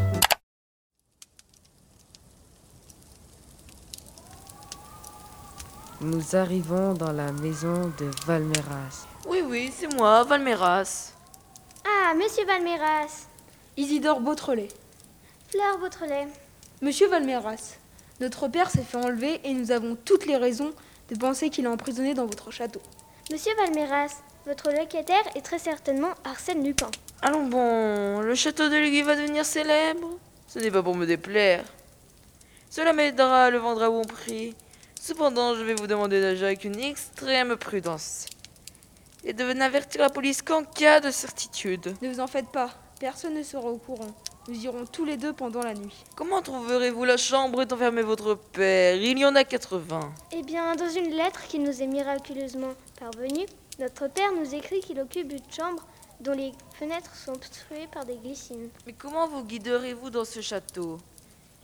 Nous 5.99 6.35
arrivons 6.35 6.93
dans 6.93 7.11
la 7.11 7.31
maison 7.31 7.91
de 7.99 8.09
Valmeras. 8.25 9.05
Oui, 9.27 9.43
oui, 9.45 9.71
c'est 9.75 9.93
moi, 9.95 10.23
Valmeras. 10.23 11.13
Ah, 11.85 12.13
Monsieur 12.15 12.45
Valmeras. 12.45 13.27
Isidore 13.77 14.21
Beautrelet. 14.21 14.69
Fleur 15.51 15.79
Beautrelet. 15.79 16.27
Monsieur 16.81 17.09
Valmeras, 17.09 17.75
notre 18.21 18.47
père 18.47 18.69
s'est 18.69 18.83
fait 18.83 18.95
enlever 18.95 19.41
et 19.43 19.53
nous 19.53 19.71
avons 19.71 19.97
toutes 19.97 20.25
les 20.25 20.37
raisons 20.37 20.71
de 21.09 21.17
penser 21.17 21.49
qu'il 21.49 21.65
est 21.65 21.67
emprisonné 21.67 22.13
dans 22.13 22.25
votre 22.25 22.51
château. 22.51 22.81
Monsieur 23.29 23.51
Valmeras, 23.57 24.15
votre 24.45 24.71
locataire 24.71 25.23
est 25.35 25.41
très 25.41 25.59
certainement 25.59 26.11
Arsène 26.23 26.63
Lupin. 26.63 26.89
Allons 27.21 27.47
bon, 27.47 28.21
le 28.21 28.33
château 28.33 28.69
de 28.69 28.77
l'Aiguille 28.77 29.01
va 29.01 29.17
devenir 29.17 29.43
célèbre. 29.43 30.17
Ce 30.47 30.57
n'est 30.57 30.71
pas 30.71 30.81
pour 30.81 30.95
me 30.95 31.05
déplaire. 31.05 31.65
Cela 32.69 32.93
m'aidera 32.93 33.47
à 33.47 33.49
le 33.49 33.57
vendre 33.57 33.83
à 33.83 33.89
bon 33.89 34.05
prix. 34.05 34.55
Cependant, 35.01 35.55
je 35.55 35.63
vais 35.63 35.73
vous 35.73 35.87
demander 35.87 36.21
d'agir 36.21 36.45
avec 36.45 36.63
une 36.63 36.79
extrême 36.79 37.57
prudence. 37.57 38.25
Et 39.25 39.33
de 39.33 39.51
n'avertir 39.51 39.99
la 39.99 40.09
police 40.09 40.41
qu'en 40.41 40.63
cas 40.63 41.01
de 41.01 41.11
certitude. 41.11 41.93
Ne 42.01 42.07
vous 42.07 42.21
en 42.21 42.27
faites 42.27 42.47
pas, 42.53 42.69
personne 43.01 43.33
ne 43.33 43.43
sera 43.43 43.69
au 43.69 43.77
courant. 43.77 44.15
Nous 44.51 44.65
irons 44.65 44.85
tous 44.85 45.05
les 45.05 45.15
deux 45.15 45.31
pendant 45.31 45.61
la 45.61 45.73
nuit. 45.73 46.03
Comment 46.13 46.41
trouverez-vous 46.41 47.05
la 47.05 47.15
chambre 47.15 47.59
où 47.59 47.61
est 47.61 47.71
enfermé 47.71 48.01
votre 48.01 48.35
père? 48.35 48.97
Il 48.97 49.17
y 49.17 49.23
en 49.23 49.33
a 49.33 49.45
80. 49.45 50.11
Eh 50.33 50.43
bien, 50.43 50.75
dans 50.75 50.89
une 50.89 51.11
lettre 51.11 51.47
qui 51.47 51.57
nous 51.57 51.81
est 51.81 51.87
miraculeusement 51.87 52.73
parvenue, 52.99 53.45
notre 53.79 54.09
père 54.09 54.33
nous 54.37 54.53
écrit 54.53 54.81
qu'il 54.81 54.99
occupe 54.99 55.31
une 55.31 55.39
chambre 55.49 55.87
dont 56.19 56.33
les 56.33 56.51
fenêtres 56.77 57.15
sont 57.15 57.31
obstruées 57.31 57.87
par 57.93 58.03
des 58.03 58.17
glycines. 58.17 58.67
Mais 58.85 58.91
comment 58.91 59.25
vous 59.25 59.45
guiderez-vous 59.45 60.09
dans 60.09 60.25
ce 60.25 60.41
château? 60.41 60.97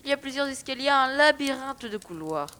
Il 0.05 0.09
y 0.09 0.13
a 0.13 0.17
plusieurs 0.17 0.47
escaliers, 0.47 0.87
un 0.87 1.13
labyrinthe 1.13 1.87
de 1.87 1.97
couloirs. 1.97 2.51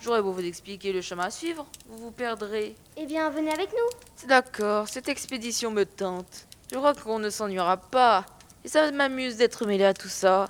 J'aurais 0.00 0.22
beau 0.22 0.30
vous 0.30 0.44
expliquer 0.44 0.92
le 0.92 1.00
chemin 1.00 1.24
à 1.24 1.30
suivre, 1.32 1.66
vous 1.88 1.98
vous 1.98 2.12
perdrez. 2.12 2.76
Eh 2.96 3.06
bien, 3.06 3.30
venez 3.30 3.50
avec 3.50 3.72
nous. 3.72 3.98
C'est 4.14 4.28
d'accord, 4.28 4.86
cette 4.86 5.08
expédition 5.08 5.72
me 5.72 5.84
tente. 5.84 6.46
Je 6.70 6.76
crois 6.76 6.94
qu'on 6.94 7.18
ne 7.18 7.30
s'ennuiera 7.30 7.78
pas. 7.78 8.24
Et 8.66 8.68
ça 8.68 8.90
m'amuse 8.90 9.36
d'être 9.36 9.64
mêlé 9.64 9.84
à 9.84 9.94
tout 9.94 10.08
ça. 10.08 10.46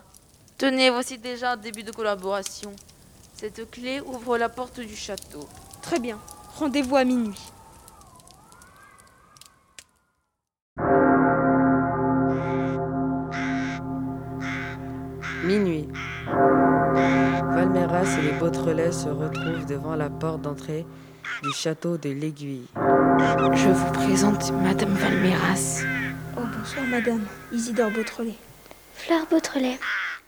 Tenez, 0.56 0.88
voici 0.88 1.18
déjà 1.18 1.52
un 1.52 1.56
début 1.58 1.82
de 1.82 1.90
collaboration. 1.90 2.74
Cette 3.34 3.70
clé 3.70 4.00
ouvre 4.00 4.38
la 4.38 4.48
porte 4.48 4.80
du 4.80 4.96
château. 4.96 5.46
Très 5.82 5.98
bien, 5.98 6.18
rendez-vous 6.54 6.96
à 6.96 7.04
minuit. 7.04 7.38
Minuit. 15.44 15.86
Valmeras 17.52 18.16
et 18.18 18.22
les 18.22 18.32
Beautrelet 18.38 18.92
se 18.92 19.10
retrouve 19.10 19.66
devant 19.66 19.94
la 19.94 20.08
porte 20.08 20.40
d'entrée 20.40 20.86
du 21.42 21.52
château 21.52 21.98
de 21.98 22.08
l'Aiguille. 22.08 22.66
Je 23.52 23.68
vous 23.68 23.92
présente 23.92 24.52
Madame 24.52 24.94
Valméras. 24.94 25.84
Bonsoir, 26.66 26.86
madame. 26.88 27.24
Isidore 27.52 27.92
Beautrelet. 27.92 28.34
Fleur 28.94 29.24
Beautrelet. 29.30 29.78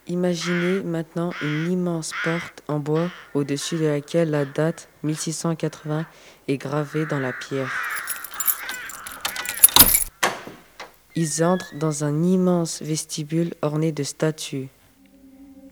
Imaginez 0.07 0.85
maintenant 0.85 1.33
une 1.43 1.73
immense 1.73 2.13
porte 2.23 2.63
en 2.69 2.79
bois 2.79 3.11
au-dessus 3.35 3.77
de 3.77 3.87
laquelle 3.87 4.31
la 4.31 4.45
date 4.45 4.89
1680 5.03 6.07
est 6.47 6.57
gravée 6.57 7.07
dans 7.07 7.19
la 7.19 7.33
pierre. 7.33 7.73
Ils 11.17 11.43
entrent 11.43 11.75
dans 11.75 12.05
un 12.05 12.23
immense 12.23 12.83
vestibule 12.83 13.55
orné 13.61 13.91
de 13.91 14.05
statues. 14.05 14.69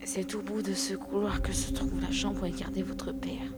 C'est 0.05 0.35
au 0.35 0.41
bout 0.41 0.63
de 0.63 0.75
ce 0.75 0.95
couloir 0.95 1.43
que 1.43 1.53
se 1.53 1.71
trouve 1.71 2.01
la 2.01 2.11
chambre 2.11 2.43
où 2.43 2.47
est 2.47 2.59
gardé 2.59 2.83
votre 2.83 3.13
père. 3.13 3.53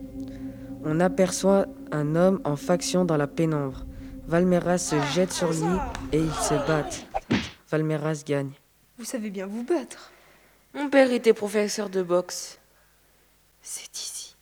On 0.85 1.01
aperçoit 1.01 1.65
un 1.91 2.17
homme 2.17 2.43
en 2.45 2.57
faction 2.57 3.07
dans 3.07 3.17
la 3.17 3.27
pénombre. 3.27 3.87
Valmeras 4.29 4.77
se 4.77 4.97
jette 5.15 5.33
sur 5.33 5.51
lui 5.51 5.79
et 6.13 6.19
ils 6.19 6.35
se 6.35 6.53
battent. 6.67 7.07
Valmeras 7.71 8.23
gagne. 8.27 8.51
Vous 8.99 9.07
savez 9.07 9.31
bien 9.31 9.47
vous 9.47 9.63
battre. 9.65 10.13
Mon 10.75 10.91
père 10.91 11.11
était 11.11 11.33
professeur 11.33 11.89
de 11.89 12.03
boxe. 12.03 12.59
C'est 13.63 13.91
ici. 13.97 14.37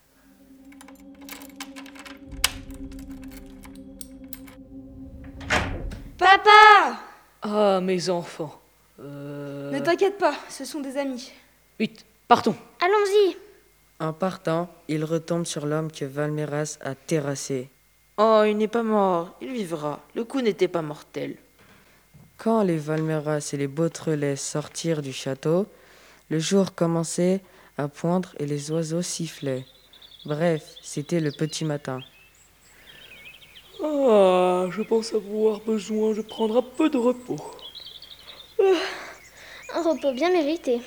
Papa 6.18 6.98
Ah, 7.42 7.80
mes 7.80 8.10
enfants. 8.10 8.60
Euh... 8.98 9.70
Ne 9.70 9.78
t'inquiète 9.78 10.18
pas, 10.18 10.34
ce 10.48 10.64
sont 10.64 10.80
des 10.80 10.96
amis. 10.96 11.30
Vite, 11.78 12.04
partons. 12.26 12.56
Allons-y. 12.84 13.36
En 14.00 14.12
partant, 14.12 14.68
il 14.88 15.04
retombe 15.04 15.46
sur 15.46 15.64
l'homme 15.64 15.92
que 15.92 16.04
Valmeras 16.04 16.76
a 16.80 16.96
terrassé. 16.96 17.70
Oh, 18.18 18.42
il 18.46 18.56
n'est 18.56 18.68
pas 18.68 18.82
mort. 18.82 19.36
Il 19.42 19.52
vivra. 19.52 20.00
Le 20.14 20.24
coup 20.24 20.40
n'était 20.40 20.68
pas 20.68 20.80
mortel. 20.80 21.36
Quand 22.38 22.62
les 22.62 22.78
Valmeras 22.78 23.50
et 23.52 23.56
les 23.58 23.66
Beautrelet 23.66 24.36
sortirent 24.36 25.02
du 25.02 25.12
château, 25.12 25.66
le 26.30 26.38
jour 26.38 26.74
commençait 26.74 27.42
à 27.76 27.88
poindre 27.88 28.34
et 28.38 28.46
les 28.46 28.70
oiseaux 28.70 29.02
sifflaient. 29.02 29.66
Bref, 30.24 30.62
c'était 30.82 31.20
le 31.20 31.30
petit 31.30 31.64
matin. 31.66 32.00
Ah, 33.82 34.66
je 34.70 34.82
pense 34.82 35.12
avoir 35.12 35.60
besoin 35.60 36.14
de 36.14 36.22
prendre 36.22 36.56
un 36.56 36.62
peu 36.62 36.88
de 36.88 36.96
repos. 36.96 37.40
Un 38.58 39.82
repos 39.82 40.12
bien 40.12 40.30
mérité. 40.32 40.80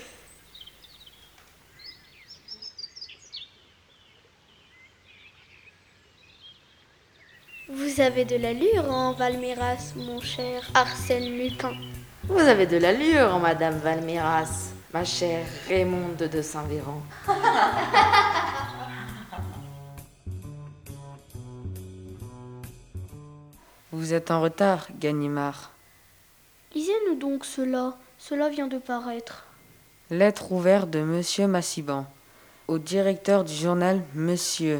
Vous 7.99 8.05
avez 8.05 8.23
de 8.23 8.37
l'allure 8.37 8.89
en 8.89 9.11
Valméras, 9.11 9.93
mon 9.97 10.21
cher 10.21 10.63
Arsène 10.73 11.37
Lupin. 11.37 11.73
Vous 12.29 12.39
avez 12.39 12.65
de 12.65 12.77
l'allure, 12.77 13.37
Madame 13.39 13.77
Valméras, 13.77 14.71
ma 14.93 15.03
chère 15.03 15.45
Raymonde 15.67 16.15
de 16.15 16.41
Saint-Véran. 16.41 17.01
Vous 23.91 24.13
êtes 24.13 24.31
en 24.31 24.39
retard, 24.39 24.87
Ganimard. 24.97 25.73
Lisez-nous 26.73 27.15
donc 27.15 27.43
cela. 27.43 27.97
Cela 28.17 28.47
vient 28.47 28.67
de 28.67 28.77
paraître. 28.77 29.45
Lettre 30.09 30.53
ouverte 30.53 30.89
de 30.89 31.01
Monsieur 31.01 31.47
Massiban 31.47 32.05
au 32.69 32.77
directeur 32.77 33.43
du 33.43 33.53
journal 33.53 34.01
Monsieur. 34.15 34.79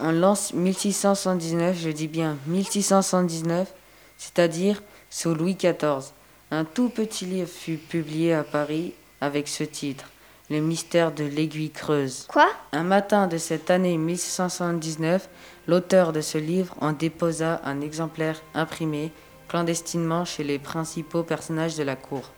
On 0.00 0.10
lance 0.10 0.52
1679, 0.52 1.78
je 1.78 1.90
dis 1.90 2.08
bien 2.08 2.36
1679, 2.48 3.72
c'est-à-dire 4.18 4.82
sous 5.08 5.34
Louis 5.34 5.54
XIV. 5.54 6.12
Un 6.50 6.64
tout 6.64 6.88
petit 6.88 7.26
livre 7.26 7.48
fut 7.48 7.76
publié 7.76 8.34
à 8.34 8.42
Paris 8.42 8.92
avec 9.20 9.46
ce 9.46 9.62
titre 9.62 10.06
Le 10.50 10.58
mystère 10.58 11.12
de 11.12 11.24
l'aiguille 11.24 11.70
creuse. 11.70 12.26
Quoi? 12.28 12.50
Un 12.72 12.82
matin 12.82 13.28
de 13.28 13.38
cette 13.38 13.70
année 13.70 13.96
1679, 13.96 15.28
l'auteur 15.68 16.12
de 16.12 16.20
ce 16.20 16.38
livre 16.38 16.74
en 16.80 16.92
déposa 16.92 17.60
un 17.64 17.80
exemplaire 17.80 18.42
imprimé 18.54 19.12
clandestinement 19.48 20.24
chez 20.24 20.42
les 20.42 20.58
principaux 20.58 21.22
personnages 21.22 21.76
de 21.76 21.84
la 21.84 21.94
cour. 21.94 22.32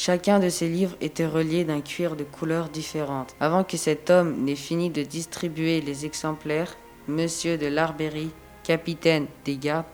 Chacun 0.00 0.38
de 0.38 0.48
ces 0.48 0.68
livres 0.68 0.96
était 1.00 1.26
relié 1.26 1.64
d'un 1.64 1.80
cuir 1.80 2.14
de 2.14 2.22
couleurs 2.22 2.68
différentes. 2.68 3.34
Avant 3.40 3.64
que 3.64 3.76
cet 3.76 4.10
homme 4.10 4.44
n'ait 4.44 4.54
fini 4.54 4.90
de 4.90 5.02
distribuer 5.02 5.80
les 5.80 6.06
exemplaires, 6.06 6.76
Monsieur 7.08 7.58
de 7.58 7.66
Larbéry, 7.66 8.30
capitaine 8.62 9.26
des 9.44 9.56
gardes, 9.56 9.86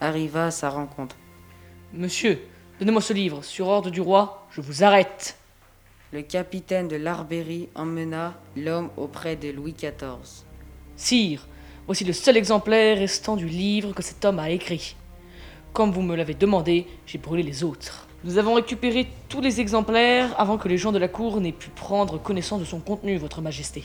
arriva 0.00 0.46
à 0.46 0.50
sa 0.50 0.70
rencontre. 0.70 1.14
Monsieur, 1.92 2.40
donnez-moi 2.78 3.02
ce 3.02 3.12
livre. 3.12 3.44
Sur 3.44 3.66
ordre 3.66 3.90
du 3.90 4.00
roi, 4.00 4.46
je 4.50 4.62
vous 4.62 4.82
arrête. 4.82 5.36
Le 6.14 6.22
capitaine 6.22 6.88
de 6.88 6.96
Larbéry 6.96 7.68
emmena 7.74 8.32
l'homme 8.56 8.88
auprès 8.96 9.36
de 9.36 9.50
Louis 9.50 9.74
XIV. 9.74 10.46
Sire, 10.96 11.46
voici 11.84 12.06
le 12.06 12.14
seul 12.14 12.38
exemplaire 12.38 12.96
restant 12.96 13.36
du 13.36 13.46
livre 13.46 13.92
que 13.92 14.02
cet 14.02 14.24
homme 14.24 14.38
a 14.38 14.48
écrit. 14.48 14.96
Comme 15.74 15.92
vous 15.92 16.00
me 16.00 16.16
l'avez 16.16 16.32
demandé, 16.32 16.86
j'ai 17.04 17.18
brûlé 17.18 17.42
les 17.42 17.62
autres. 17.62 18.06
Nous 18.22 18.36
avons 18.36 18.52
récupéré 18.52 19.08
tous 19.30 19.40
les 19.40 19.62
exemplaires 19.62 20.38
avant 20.38 20.58
que 20.58 20.68
les 20.68 20.76
gens 20.76 20.92
de 20.92 20.98
la 20.98 21.08
cour 21.08 21.40
n'aient 21.40 21.52
pu 21.52 21.70
prendre 21.70 22.20
connaissance 22.20 22.60
de 22.60 22.66
son 22.66 22.78
contenu, 22.78 23.16
Votre 23.16 23.40
Majesté. 23.40 23.84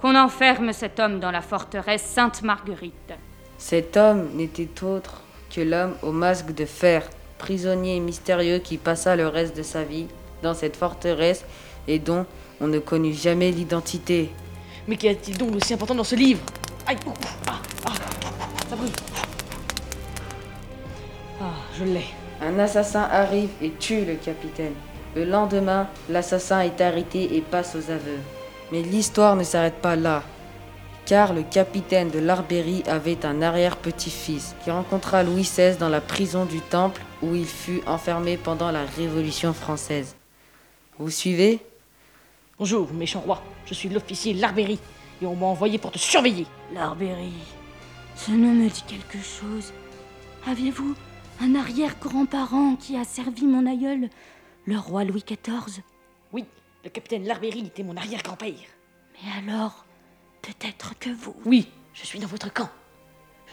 Qu'on 0.00 0.14
enferme 0.14 0.72
cet 0.72 1.00
homme 1.00 1.18
dans 1.18 1.32
la 1.32 1.40
forteresse 1.40 2.02
Sainte-Marguerite. 2.02 3.14
Cet 3.58 3.96
homme 3.96 4.28
n'était 4.34 4.84
autre 4.84 5.22
que 5.52 5.60
l'homme 5.60 5.96
au 6.02 6.12
masque 6.12 6.54
de 6.54 6.64
fer, 6.64 7.08
prisonnier 7.38 7.98
mystérieux 7.98 8.60
qui 8.60 8.78
passa 8.78 9.16
le 9.16 9.26
reste 9.26 9.56
de 9.56 9.64
sa 9.64 9.82
vie 9.82 10.06
dans 10.44 10.54
cette 10.54 10.76
forteresse 10.76 11.44
et 11.88 11.98
dont 11.98 12.26
on 12.60 12.68
ne 12.68 12.78
connut 12.78 13.14
jamais 13.14 13.50
l'identité. 13.50 14.30
Mais 14.86 14.96
qu'y 14.96 15.08
a-t-il 15.08 15.38
donc 15.38 15.50
de 15.50 15.64
si 15.64 15.74
important 15.74 15.96
dans 15.96 16.04
ce 16.04 16.14
livre? 16.14 16.42
Aïe 16.86 16.98
ouh, 17.04 17.12
ah, 17.48 17.58
ah, 17.86 17.92
Ça 18.70 18.76
brûle 18.76 18.90
Ah, 21.40 21.50
je 21.76 21.84
l'ai. 21.84 22.23
Un 22.44 22.58
assassin 22.58 23.08
arrive 23.10 23.48
et 23.62 23.70
tue 23.70 24.04
le 24.04 24.16
capitaine. 24.16 24.74
Le 25.16 25.24
lendemain, 25.24 25.88
l'assassin 26.10 26.60
est 26.60 26.78
arrêté 26.82 27.36
et 27.36 27.40
passe 27.40 27.74
aux 27.74 27.90
aveux. 27.90 28.18
Mais 28.70 28.82
l'histoire 28.82 29.34
ne 29.34 29.44
s'arrête 29.44 29.80
pas 29.80 29.96
là, 29.96 30.22
car 31.06 31.32
le 31.32 31.42
capitaine 31.42 32.10
de 32.10 32.18
l'Arbéry 32.18 32.82
avait 32.86 33.24
un 33.24 33.40
arrière-petit-fils 33.40 34.54
qui 34.62 34.70
rencontra 34.70 35.22
Louis 35.22 35.44
XVI 35.44 35.78
dans 35.78 35.88
la 35.88 36.02
prison 36.02 36.44
du 36.44 36.60
Temple 36.60 37.00
où 37.22 37.34
il 37.34 37.46
fut 37.46 37.80
enfermé 37.86 38.36
pendant 38.36 38.70
la 38.70 38.84
Révolution 38.84 39.54
française. 39.54 40.14
Vous 40.98 41.10
suivez? 41.10 41.60
Bonjour, 42.58 42.92
méchant 42.92 43.20
roi. 43.20 43.42
Je 43.64 43.72
suis 43.72 43.88
l'officier 43.88 44.34
Larbéry 44.34 44.78
et 45.22 45.26
on 45.26 45.34
m'a 45.34 45.46
envoyé 45.46 45.78
pour 45.78 45.92
te 45.92 45.98
surveiller. 45.98 46.46
Larbéry, 46.74 47.32
ce 48.16 48.32
nom 48.32 48.52
me 48.52 48.68
dit 48.68 48.84
quelque 48.86 49.18
chose. 49.24 49.72
Aviez-vous 50.46 50.94
un 51.40 51.54
arrière-grand-parent 51.54 52.76
qui 52.76 52.96
a 52.96 53.04
servi 53.04 53.46
mon 53.46 53.66
aïeul, 53.66 54.08
le 54.66 54.78
roi 54.78 55.04
Louis 55.04 55.24
XIV 55.26 55.82
Oui, 56.32 56.44
le 56.84 56.90
capitaine 56.90 57.26
Larbéry 57.26 57.66
était 57.66 57.82
mon 57.82 57.96
arrière-grand-père. 57.96 58.54
Mais 59.14 59.30
alors, 59.38 59.84
peut-être 60.42 60.98
que 60.98 61.10
vous... 61.10 61.34
Oui, 61.44 61.68
je 61.92 62.04
suis 62.04 62.18
dans 62.18 62.26
votre 62.26 62.52
camp. 62.52 62.68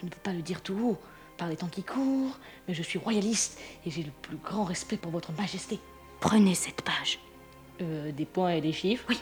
Je 0.00 0.04
ne 0.04 0.10
peux 0.10 0.20
pas 0.22 0.32
le 0.32 0.42
dire 0.42 0.62
tout 0.62 0.78
haut 0.82 0.98
par 1.36 1.48
les 1.48 1.56
temps 1.56 1.68
qui 1.68 1.82
courent, 1.82 2.38
mais 2.66 2.74
je 2.74 2.82
suis 2.82 2.98
royaliste 2.98 3.60
et 3.84 3.90
j'ai 3.90 4.02
le 4.02 4.12
plus 4.22 4.36
grand 4.36 4.64
respect 4.64 4.96
pour 4.96 5.10
votre 5.10 5.32
majesté. 5.32 5.78
Prenez 6.20 6.54
cette 6.54 6.82
page. 6.82 7.18
Euh, 7.80 8.12
des 8.12 8.26
points 8.26 8.52
et 8.52 8.60
des 8.60 8.72
chiffres? 8.72 9.04
Oui. 9.08 9.20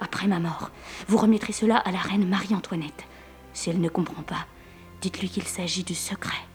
Après 0.00 0.26
ma 0.26 0.38
mort, 0.38 0.70
vous 1.08 1.18
remettrez 1.18 1.52
cela 1.52 1.76
à 1.76 1.90
la 1.90 1.98
reine 1.98 2.28
Marie-Antoinette. 2.28 3.04
Si 3.52 3.68
elle 3.68 3.80
ne 3.80 3.88
comprend 3.88 4.22
pas, 4.22 4.46
dites-lui 5.00 5.28
qu'il 5.28 5.46
s'agit 5.46 5.82
du 5.82 5.94
secret 5.94 6.47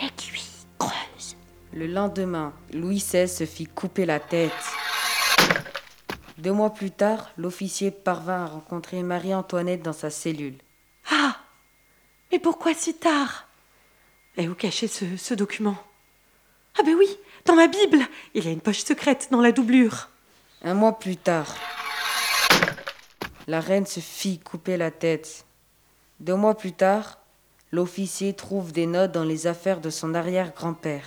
l'aiguille 0.00 0.42
creuse. 0.78 1.36
Le 1.72 1.86
lendemain, 1.86 2.52
Louis 2.72 2.98
XVI 2.98 3.28
se 3.28 3.44
fit 3.46 3.66
couper 3.66 4.06
la 4.06 4.20
tête. 4.20 4.52
Deux 6.38 6.52
mois 6.52 6.70
plus 6.70 6.90
tard, 6.90 7.30
l'officier 7.36 7.90
parvint 7.90 8.44
à 8.44 8.46
rencontrer 8.46 9.02
Marie-Antoinette 9.02 9.82
dans 9.82 9.92
sa 9.92 10.10
cellule. 10.10 10.58
Ah 11.10 11.36
Mais 12.32 12.38
pourquoi 12.38 12.74
si 12.74 12.94
tard? 12.94 13.46
Et 14.36 14.48
où 14.48 14.54
cachez 14.54 14.88
ce, 14.88 15.16
ce 15.16 15.34
document? 15.34 15.76
Ah 16.78 16.82
ben 16.82 16.94
oui, 16.96 17.08
dans 17.44 17.54
ma 17.54 17.68
Bible 17.68 18.00
Il 18.34 18.44
y 18.44 18.48
a 18.48 18.50
une 18.50 18.60
poche 18.60 18.84
secrète 18.84 19.28
dans 19.30 19.40
la 19.40 19.52
doublure. 19.52 20.08
Un 20.62 20.74
mois 20.74 20.98
plus 20.98 21.16
tard, 21.16 21.54
la 23.46 23.60
reine 23.60 23.86
se 23.86 24.00
fit 24.00 24.38
couper 24.38 24.76
la 24.76 24.90
tête. 24.90 25.44
Deux 26.20 26.34
mois 26.34 26.56
plus 26.56 26.72
tard, 26.72 27.18
l'officier 27.74 28.34
trouve 28.34 28.70
des 28.70 28.86
notes 28.86 29.10
dans 29.10 29.24
les 29.24 29.48
affaires 29.48 29.80
de 29.80 29.90
son 29.90 30.14
arrière-grand-père. 30.14 31.02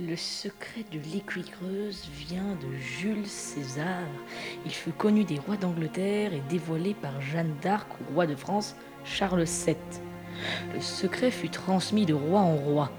Le 0.00 0.16
secret 0.16 0.84
de 0.90 0.98
l'aiguille 0.98 1.48
creuse 1.48 2.08
vient 2.12 2.56
de 2.60 2.76
Jules 2.76 3.28
César. 3.28 4.02
Il 4.66 4.72
fut 4.72 4.90
connu 4.90 5.22
des 5.22 5.38
rois 5.38 5.56
d'Angleterre 5.56 6.34
et 6.34 6.42
dévoilé 6.50 6.94
par 6.94 7.20
Jeanne 7.20 7.54
d'Arc 7.62 7.86
au 8.00 8.14
roi 8.14 8.26
de 8.26 8.34
France 8.34 8.74
Charles 9.04 9.44
VII. 9.44 9.76
Le 10.74 10.80
secret 10.80 11.30
fut 11.30 11.50
transmis 11.50 12.06
de 12.06 12.14
roi 12.14 12.40
en 12.40 12.56
roi. 12.56 12.90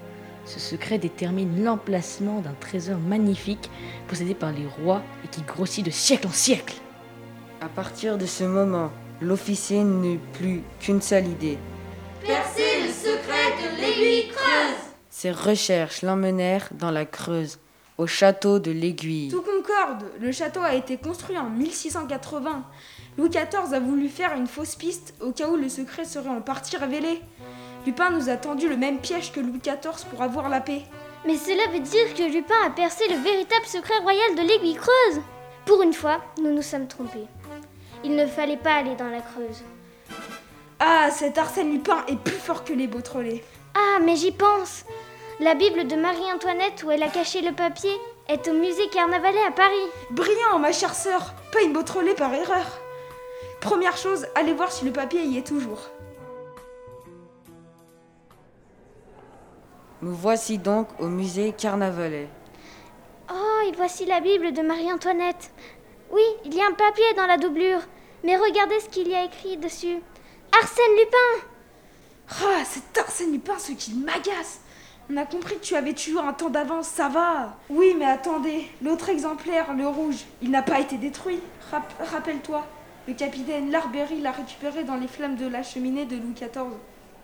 Ce 0.45 0.61
secret 0.61 0.97
détermine 0.97 1.65
l'emplacement 1.65 2.39
d'un 2.39 2.55
trésor 2.61 2.99
magnifique 2.99 3.69
possédé 4.07 4.33
par 4.35 4.53
les 4.53 4.67
rois 4.67 5.01
et 5.25 5.27
qui 5.27 5.41
grossit 5.41 5.85
de 5.85 5.91
siècle 5.91 6.27
en 6.27 6.31
siècle. 6.31 6.75
À 7.59 7.67
partir 7.67 8.17
de 8.17 8.25
ce 8.25 8.45
moment, 8.45 8.89
l'officier 9.19 9.83
n'eut 9.83 10.21
plus 10.31 10.61
qu'une 10.79 11.01
seule 11.01 11.27
idée. 11.27 11.57
Secret 12.25 12.64
de 13.49 13.81
l'aiguille 13.81 14.27
creuse 14.29 14.75
Ses 15.09 15.31
recherches 15.31 16.01
l'emmenèrent 16.01 16.69
dans 16.71 16.91
la 16.91 17.05
Creuse, 17.05 17.59
au 17.97 18.07
château 18.07 18.59
de 18.59 18.71
l'Aiguille. 18.71 19.29
Tout 19.29 19.43
concorde. 19.43 20.05
Le 20.19 20.31
château 20.31 20.61
a 20.61 20.73
été 20.73 20.97
construit 20.97 21.37
en 21.37 21.49
1680. 21.49 22.63
Louis 23.17 23.29
XIV 23.29 23.73
a 23.73 23.79
voulu 23.79 24.09
faire 24.09 24.33
une 24.35 24.47
fausse 24.47 24.75
piste 24.75 25.13
au 25.21 25.31
cas 25.31 25.47
où 25.47 25.55
le 25.55 25.69
secret 25.69 26.05
serait 26.05 26.29
en 26.29 26.41
partie 26.41 26.75
révélé. 26.77 27.21
Lupin 27.85 28.09
nous 28.09 28.29
a 28.29 28.35
tendu 28.35 28.67
le 28.67 28.77
même 28.77 28.99
piège 28.99 29.31
que 29.31 29.39
Louis 29.39 29.59
XIV 29.59 30.05
pour 30.09 30.21
avoir 30.21 30.49
la 30.49 30.59
paix. 30.59 30.81
Mais 31.25 31.37
cela 31.37 31.71
veut 31.71 31.79
dire 31.79 32.13
que 32.15 32.33
Lupin 32.33 32.55
a 32.65 32.71
percé 32.71 33.03
le 33.07 33.17
véritable 33.17 33.65
secret 33.65 33.97
royal 34.01 34.35
de 34.35 34.41
l'aiguille 34.41 34.75
creuse. 34.75 35.21
Pour 35.65 35.81
une 35.83 35.93
fois, 35.93 36.21
nous 36.41 36.53
nous 36.53 36.61
sommes 36.61 36.87
trompés. 36.87 37.27
Il 38.03 38.15
ne 38.15 38.25
fallait 38.25 38.57
pas 38.57 38.75
aller 38.75 38.95
dans 38.95 39.09
la 39.09 39.21
Creuse. 39.21 39.63
Ah, 40.79 41.09
cet 41.09 41.37
Arsène 41.37 41.71
Lupin 41.71 42.03
est 42.07 42.17
plus 42.17 42.33
fort 42.33 42.65
que 42.65 42.73
les 42.73 42.87
Beautrelais. 42.87 43.43
Ah, 43.75 43.99
mais 44.01 44.17
j'y 44.17 44.31
pense. 44.31 44.83
La 45.39 45.55
Bible 45.55 45.87
de 45.87 45.95
Marie-Antoinette 45.95 46.83
où 46.83 46.91
elle 46.91 47.03
a 47.03 47.09
caché 47.09 47.41
le 47.41 47.53
papier 47.53 47.91
est 48.27 48.47
au 48.47 48.53
musée 48.53 48.89
Carnavalet 48.89 49.43
à 49.47 49.51
Paris. 49.51 49.73
Brillant, 50.11 50.59
ma 50.59 50.73
chère 50.73 50.93
sœur. 50.93 51.33
Pas 51.53 51.61
une 51.61 51.73
Beautrelet 51.73 52.13
par 52.13 52.33
erreur. 52.33 52.65
Première 53.61 53.95
chose, 53.95 54.27
allez 54.35 54.53
voir 54.53 54.71
si 54.71 54.83
le 54.85 54.91
papier 54.91 55.23
y 55.23 55.37
est 55.37 55.47
toujours. 55.47 55.89
Nous 60.01 60.13
voici 60.13 60.57
donc 60.57 60.87
au 60.99 61.07
musée 61.07 61.53
Carnavalet. 61.57 62.27
Oh, 63.31 63.67
et 63.67 63.71
voici 63.75 64.05
la 64.05 64.19
Bible 64.19 64.51
de 64.51 64.61
Marie-Antoinette. 64.61 65.51
Oui, 66.11 66.23
il 66.43 66.53
y 66.53 66.61
a 66.61 66.67
un 66.67 66.73
papier 66.73 67.13
dans 67.15 67.25
la 67.25 67.37
doublure. 67.37 67.79
Mais 68.23 68.35
regardez 68.35 68.79
ce 68.81 68.89
qu'il 68.89 69.07
y 69.07 69.15
a 69.15 69.23
écrit 69.23 69.57
dessus. 69.57 70.01
Arsène 70.61 70.95
Lupin 70.99 71.47
Ah, 72.43 72.63
c'est 72.65 72.97
Arsène 72.99 73.31
Lupin 73.31 73.57
ce 73.59 73.71
qui 73.73 73.93
m'agace. 73.93 74.61
On 75.09 75.17
a 75.17 75.25
compris 75.25 75.55
que 75.55 75.63
tu 75.63 75.75
avais 75.75 75.93
toujours 75.93 76.23
un 76.23 76.33
temps 76.33 76.49
d'avance, 76.49 76.87
ça 76.87 77.09
va. 77.09 77.57
Oui, 77.69 77.95
mais 77.97 78.05
attendez, 78.05 78.67
l'autre 78.81 79.09
exemplaire, 79.09 79.73
le 79.73 79.87
rouge, 79.87 80.25
il 80.41 80.49
n'a 80.49 80.63
pas 80.63 80.79
été 80.79 80.97
détruit. 80.97 81.39
Rap- 81.71 81.93
Rappelle-toi, 82.11 82.65
le 83.07 83.13
capitaine 83.13 83.69
Larberry 83.69 84.21
l'a 84.21 84.31
récupéré 84.31 84.83
dans 84.83 84.95
les 84.95 85.07
flammes 85.07 85.35
de 85.35 85.47
la 85.47 85.61
cheminée 85.61 86.05
de 86.05 86.15
Louis 86.15 86.33
XIV. 86.33 86.71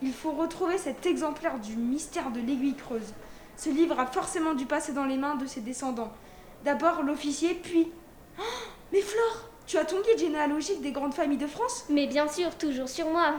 Il 0.03 0.13
faut 0.13 0.31
retrouver 0.31 0.77
cet 0.77 1.05
exemplaire 1.05 1.57
du 1.59 1.75
mystère 1.75 2.29
de 2.31 2.39
l'aiguille 2.39 2.75
creuse. 2.75 3.13
Ce 3.57 3.69
livre 3.69 3.99
a 3.99 4.05
forcément 4.07 4.53
dû 4.53 4.65
passer 4.65 4.93
dans 4.93 5.05
les 5.05 5.17
mains 5.17 5.35
de 5.35 5.45
ses 5.47 5.61
descendants. 5.61 6.11
D'abord 6.63 7.01
l'officier, 7.03 7.55
puis... 7.55 7.91
Oh, 8.39 8.43
mais 8.93 9.01
Flore, 9.01 9.49
tu 9.71 9.77
as 9.77 9.85
ton 9.85 10.01
guide 10.01 10.19
généalogique 10.19 10.81
des 10.81 10.91
grandes 10.91 11.13
familles 11.13 11.37
de 11.37 11.47
France 11.47 11.85
Mais 11.89 12.05
bien 12.05 12.27
sûr, 12.27 12.57
toujours 12.57 12.89
sur 12.89 13.09
moi. 13.09 13.35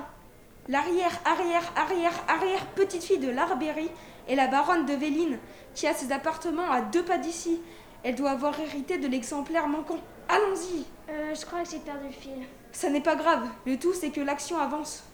L'arrière, 0.66 1.20
arrière, 1.26 1.70
arrière, 1.76 2.24
arrière 2.26 2.66
petite 2.68 3.04
fille 3.04 3.18
de 3.18 3.28
Larberry 3.28 3.90
est 4.26 4.34
la 4.34 4.46
baronne 4.46 4.86
de 4.86 4.94
Véline, 4.94 5.38
qui 5.74 5.86
a 5.86 5.92
ses 5.92 6.10
appartements 6.10 6.70
à 6.70 6.80
deux 6.80 7.02
pas 7.04 7.18
d'ici. 7.18 7.60
Elle 8.02 8.14
doit 8.14 8.30
avoir 8.30 8.58
hérité 8.58 8.96
de 8.96 9.08
l'exemplaire 9.08 9.68
manquant. 9.68 9.98
Allons-y 10.26 10.86
Euh, 11.10 11.34
je 11.34 11.44
crois 11.44 11.64
que 11.64 11.68
j'ai 11.70 11.80
perdu 11.80 12.06
le 12.06 12.12
fil. 12.12 12.46
Ça 12.72 12.88
n'est 12.88 13.02
pas 13.02 13.16
grave, 13.16 13.46
le 13.66 13.78
tout 13.78 13.92
c'est 13.92 14.08
que 14.08 14.22
l'action 14.22 14.56
avance. 14.56 15.04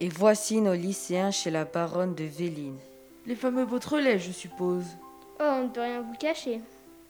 Et 0.00 0.08
voici 0.08 0.60
nos 0.60 0.74
lycéens 0.74 1.30
chez 1.30 1.52
la 1.52 1.64
baronne 1.64 2.16
de 2.16 2.24
Véline. 2.24 2.78
Les 3.26 3.36
fameux 3.36 3.64
Beautrelais, 3.64 4.18
je 4.18 4.32
suppose. 4.32 4.86
Oh, 5.38 5.44
on 5.44 5.62
ne 5.64 5.68
peut 5.68 5.82
rien 5.82 6.00
vous 6.00 6.16
cacher. 6.18 6.60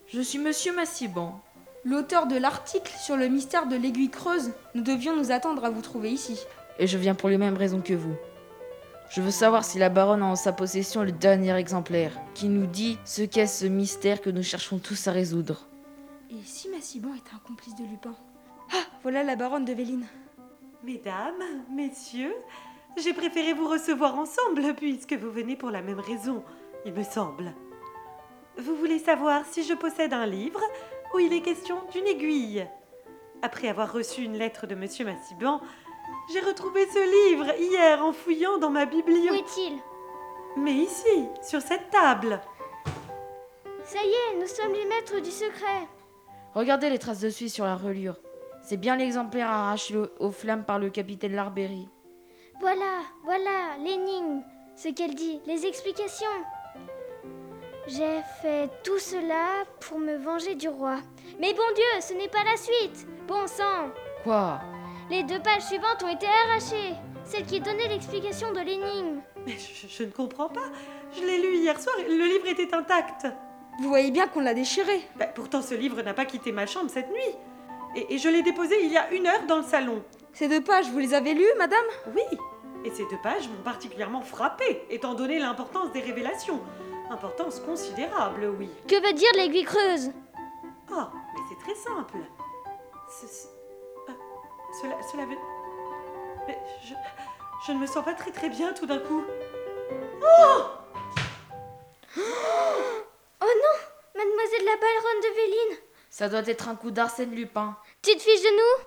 Je 0.09 0.21
suis 0.21 0.39
monsieur 0.39 0.75
Massiban. 0.75 1.41
L'auteur 1.89 2.27
de 2.27 2.37
l'article 2.37 2.93
sur 2.99 3.17
le 3.17 3.29
mystère 3.29 3.69
de 3.69 3.77
l'aiguille 3.77 4.11
creuse, 4.11 4.51
nous 4.75 4.83
devions 4.83 5.15
nous 5.15 5.31
attendre 5.31 5.65
à 5.65 5.71
vous 5.71 5.83
trouver 5.83 6.11
ici. 6.11 6.37
Et 6.81 6.89
je 6.89 6.99
viens 6.99 7.15
pour 7.15 7.29
les 7.29 7.39
mêmes 7.39 7.57
raisons 7.57 7.81
que 7.81 7.95
vous. 7.95 8.17
Je 9.09 9.23
veux 9.23 9.31
savoir 9.31 9.65
si 9.65 9.79
la 9.79 9.89
baronne 9.89 10.25
a 10.25 10.27
en 10.27 10.35
sa 10.35 10.53
possession 10.53 11.05
le 11.05 11.13
dernier 11.13 11.55
exemplaire, 11.55 12.11
qui 12.35 12.49
nous 12.49 12.67
dit 12.67 12.99
ce 13.05 13.23
qu'est 13.23 13.47
ce 13.47 13.67
mystère 13.67 14.21
que 14.21 14.31
nous 14.31 14.43
cherchons 14.43 14.81
tous 14.81 15.07
à 15.07 15.13
résoudre. 15.13 15.69
Et 16.29 16.43
si 16.45 16.69
Massiban 16.71 17.15
était 17.15 17.37
un 17.37 17.47
complice 17.47 17.77
de 17.77 17.85
Lupin? 17.85 18.17
Ah, 18.73 18.83
voilà 19.05 19.23
la 19.23 19.37
baronne 19.37 19.65
de 19.65 19.73
Véline. 19.73 20.09
Mesdames, 20.83 21.63
messieurs, 21.71 22.35
j'ai 22.97 23.13
préféré 23.13 23.53
vous 23.53 23.69
recevoir 23.69 24.19
ensemble 24.19 24.75
puisque 24.75 25.13
vous 25.13 25.31
venez 25.31 25.55
pour 25.55 25.71
la 25.71 25.83
même 25.83 26.01
raison, 26.01 26.43
il 26.85 26.93
me 26.93 27.05
semble. 27.05 27.55
Vous 28.59 28.75
voulez 28.75 28.99
savoir 28.99 29.45
si 29.45 29.63
je 29.63 29.75
possède 29.75 30.15
un 30.15 30.27
livre 30.27 30.61
où 31.15 31.19
il 31.19 31.33
est 31.33 31.41
question 31.43 31.77
d'une 31.93 32.07
aiguille. 32.07 32.67
Après 33.43 33.69
avoir 33.69 33.93
reçu 33.93 34.23
une 34.23 34.37
lettre 34.39 34.67
de 34.67 34.75
Monsieur 34.75 35.05
Massiban, 35.05 35.61
j'ai 36.33 36.41
retrouvé 36.41 36.87
ce 36.87 37.31
livre 37.31 37.53
hier 37.59 38.05
en 38.05 38.13
fouillant 38.13 38.59
dans 38.59 38.71
ma 38.71 38.85
Où 38.85 38.89
bibliothèque. 38.91 39.41
est-il? 39.41 39.79
Mais 40.57 40.73
ici, 40.73 41.29
sur 41.43 41.61
cette 41.61 41.91
table. 41.91 42.41
Ça 43.85 43.99
y 44.03 44.09
est, 44.11 44.41
nous 44.41 44.47
sommes 44.47 44.73
les 44.73 44.85
maîtres 44.87 45.21
du 45.21 45.31
secret. 45.31 45.87
Regardez 46.55 46.89
les 46.91 46.99
traces 46.99 47.21
de 47.21 47.29
suie 47.31 47.51
sur 47.51 47.65
la 47.67 47.77
reliure. 47.77 48.17
C'est 48.63 48.79
bien 48.79 48.97
l'exemplaire 48.97 49.49
arraché 49.49 49.97
au- 49.97 50.09
aux 50.19 50.33
flammes 50.33 50.65
par 50.65 50.79
le 50.79 50.91
capitaine 50.91 51.35
Larberry. 51.35 51.89
Voilà, 52.61 53.03
voilà, 53.23 53.77
l'énigme, 53.79 54.43
ce 54.75 54.89
qu'elle 54.89 55.15
dit, 55.15 55.41
les 55.47 55.67
explications. 55.67 56.27
J'ai 57.87 58.21
fait 58.43 58.69
tout 58.83 58.99
cela 58.99 59.65
pour 59.81 59.99
me 59.99 60.17
venger 60.17 60.55
du 60.57 60.69
roi. 60.69 60.97
Mais 61.41 61.55
bon 61.55 61.63
Dieu, 61.75 62.01
ce 62.01 62.15
n'est 62.15 62.29
pas 62.29 62.43
la 62.45 62.57
suite. 62.57 63.07
Bon 63.29 63.47
sang, 63.47 63.91
Quoi? 64.25 64.61
Les 65.09 65.23
deux 65.23 65.39
pages 65.41 65.63
suivantes 65.63 66.03
ont 66.03 66.09
été 66.09 66.27
arrachées. 66.27 66.95
Celle 67.25 67.45
qui 67.47 67.61
donnait 67.61 67.87
l'explication 67.89 68.53
de 68.53 68.59
l'énigme. 68.59 69.21
Mais 69.47 69.53
je, 69.53 69.87
je 69.89 70.03
ne 70.03 70.11
comprends 70.11 70.49
pas. 70.49 70.65
Je 71.17 71.21
l'ai 71.25 71.39
lu 71.39 71.57
hier 71.59 71.79
soir 71.81 71.95
et 72.01 72.09
le 72.09 72.25
livre 72.25 72.47
était 72.49 72.75
intact. 72.75 73.27
Vous 73.81 73.89
voyez 73.89 74.11
bien 74.11 74.27
qu'on 74.27 74.41
l'a 74.41 74.55
déchiré. 74.55 75.03
Bah, 75.17 75.27
pourtant, 75.27 75.63
ce 75.63 75.75
livre 75.75 76.03
n'a 76.03 76.15
pas 76.15 76.25
quitté 76.25 76.51
ma 76.51 76.67
chambre 76.67 76.91
cette 76.91 77.11
nuit. 77.11 77.35
Et, 77.95 78.15
et 78.15 78.19
je 78.19 78.29
l'ai 78.29 78.43
déposé 78.43 78.85
il 78.85 78.93
y 78.93 78.97
a 78.97 79.13
une 79.13 79.29
heure 79.29 79.47
dans 79.47 79.59
le 79.59 79.63
salon. 79.65 80.03
Ces 80.33 80.49
deux 80.49 80.63
pages, 80.63 80.89
vous 80.91 80.99
les 80.99 81.15
avez 81.15 81.35
lues, 81.35 81.45
madame? 81.57 81.85
Oui, 82.15 82.39
et 82.85 82.91
ces 82.91 83.05
deux 83.05 83.19
pages 83.23 83.49
m'ont 83.49 83.63
particulièrement 83.65 84.23
frappée, 84.23 84.83
étant 84.91 85.15
donné 85.15 85.39
l'importance 85.39 85.93
des 85.93 86.01
révélations. 86.01 86.61
Importance 87.11 87.61
considérable, 87.61 88.47
oui. 88.59 88.69
Que 88.89 88.97
veut 89.07 89.13
dire 89.13 89.31
l'aiguille 89.35 89.65
creuse? 89.65 90.11
Oh, 90.91 91.05
mais 91.35 91.41
c'est 91.49 91.59
très 91.65 91.75
simple. 91.75 92.17
Ce- 93.09 93.27
ce- 93.27 93.47
euh, 94.11 94.15
cela, 94.83 94.97
cela 95.11 95.25
veut... 95.27 95.37
Mais 96.47 96.59
je, 96.85 96.95
je 97.67 97.73
ne 97.73 97.79
me 97.79 97.87
sens 97.87 98.05
pas 98.05 98.15
très 98.15 98.31
très 98.33 98.49
bien 98.49 98.73
tout 98.73 98.87
d'un 98.87 98.99
coup. 98.99 99.23
Oh 103.41 103.47
non 103.63 103.77
Mademoiselle 104.17 104.65
la 104.65 104.77
baronne 104.77 105.21
de 105.23 105.35
Véline 105.37 105.79
Ça 106.11 106.29
doit 106.29 106.47
être 106.47 106.69
un 106.69 106.75
coup 106.77 106.91
d'Arsène 106.91 107.33
Lupin. 107.35 107.77
Tu 108.03 108.13
te 108.17 108.23
fiches 108.23 108.43
de 108.43 108.57
nous? 108.57 108.85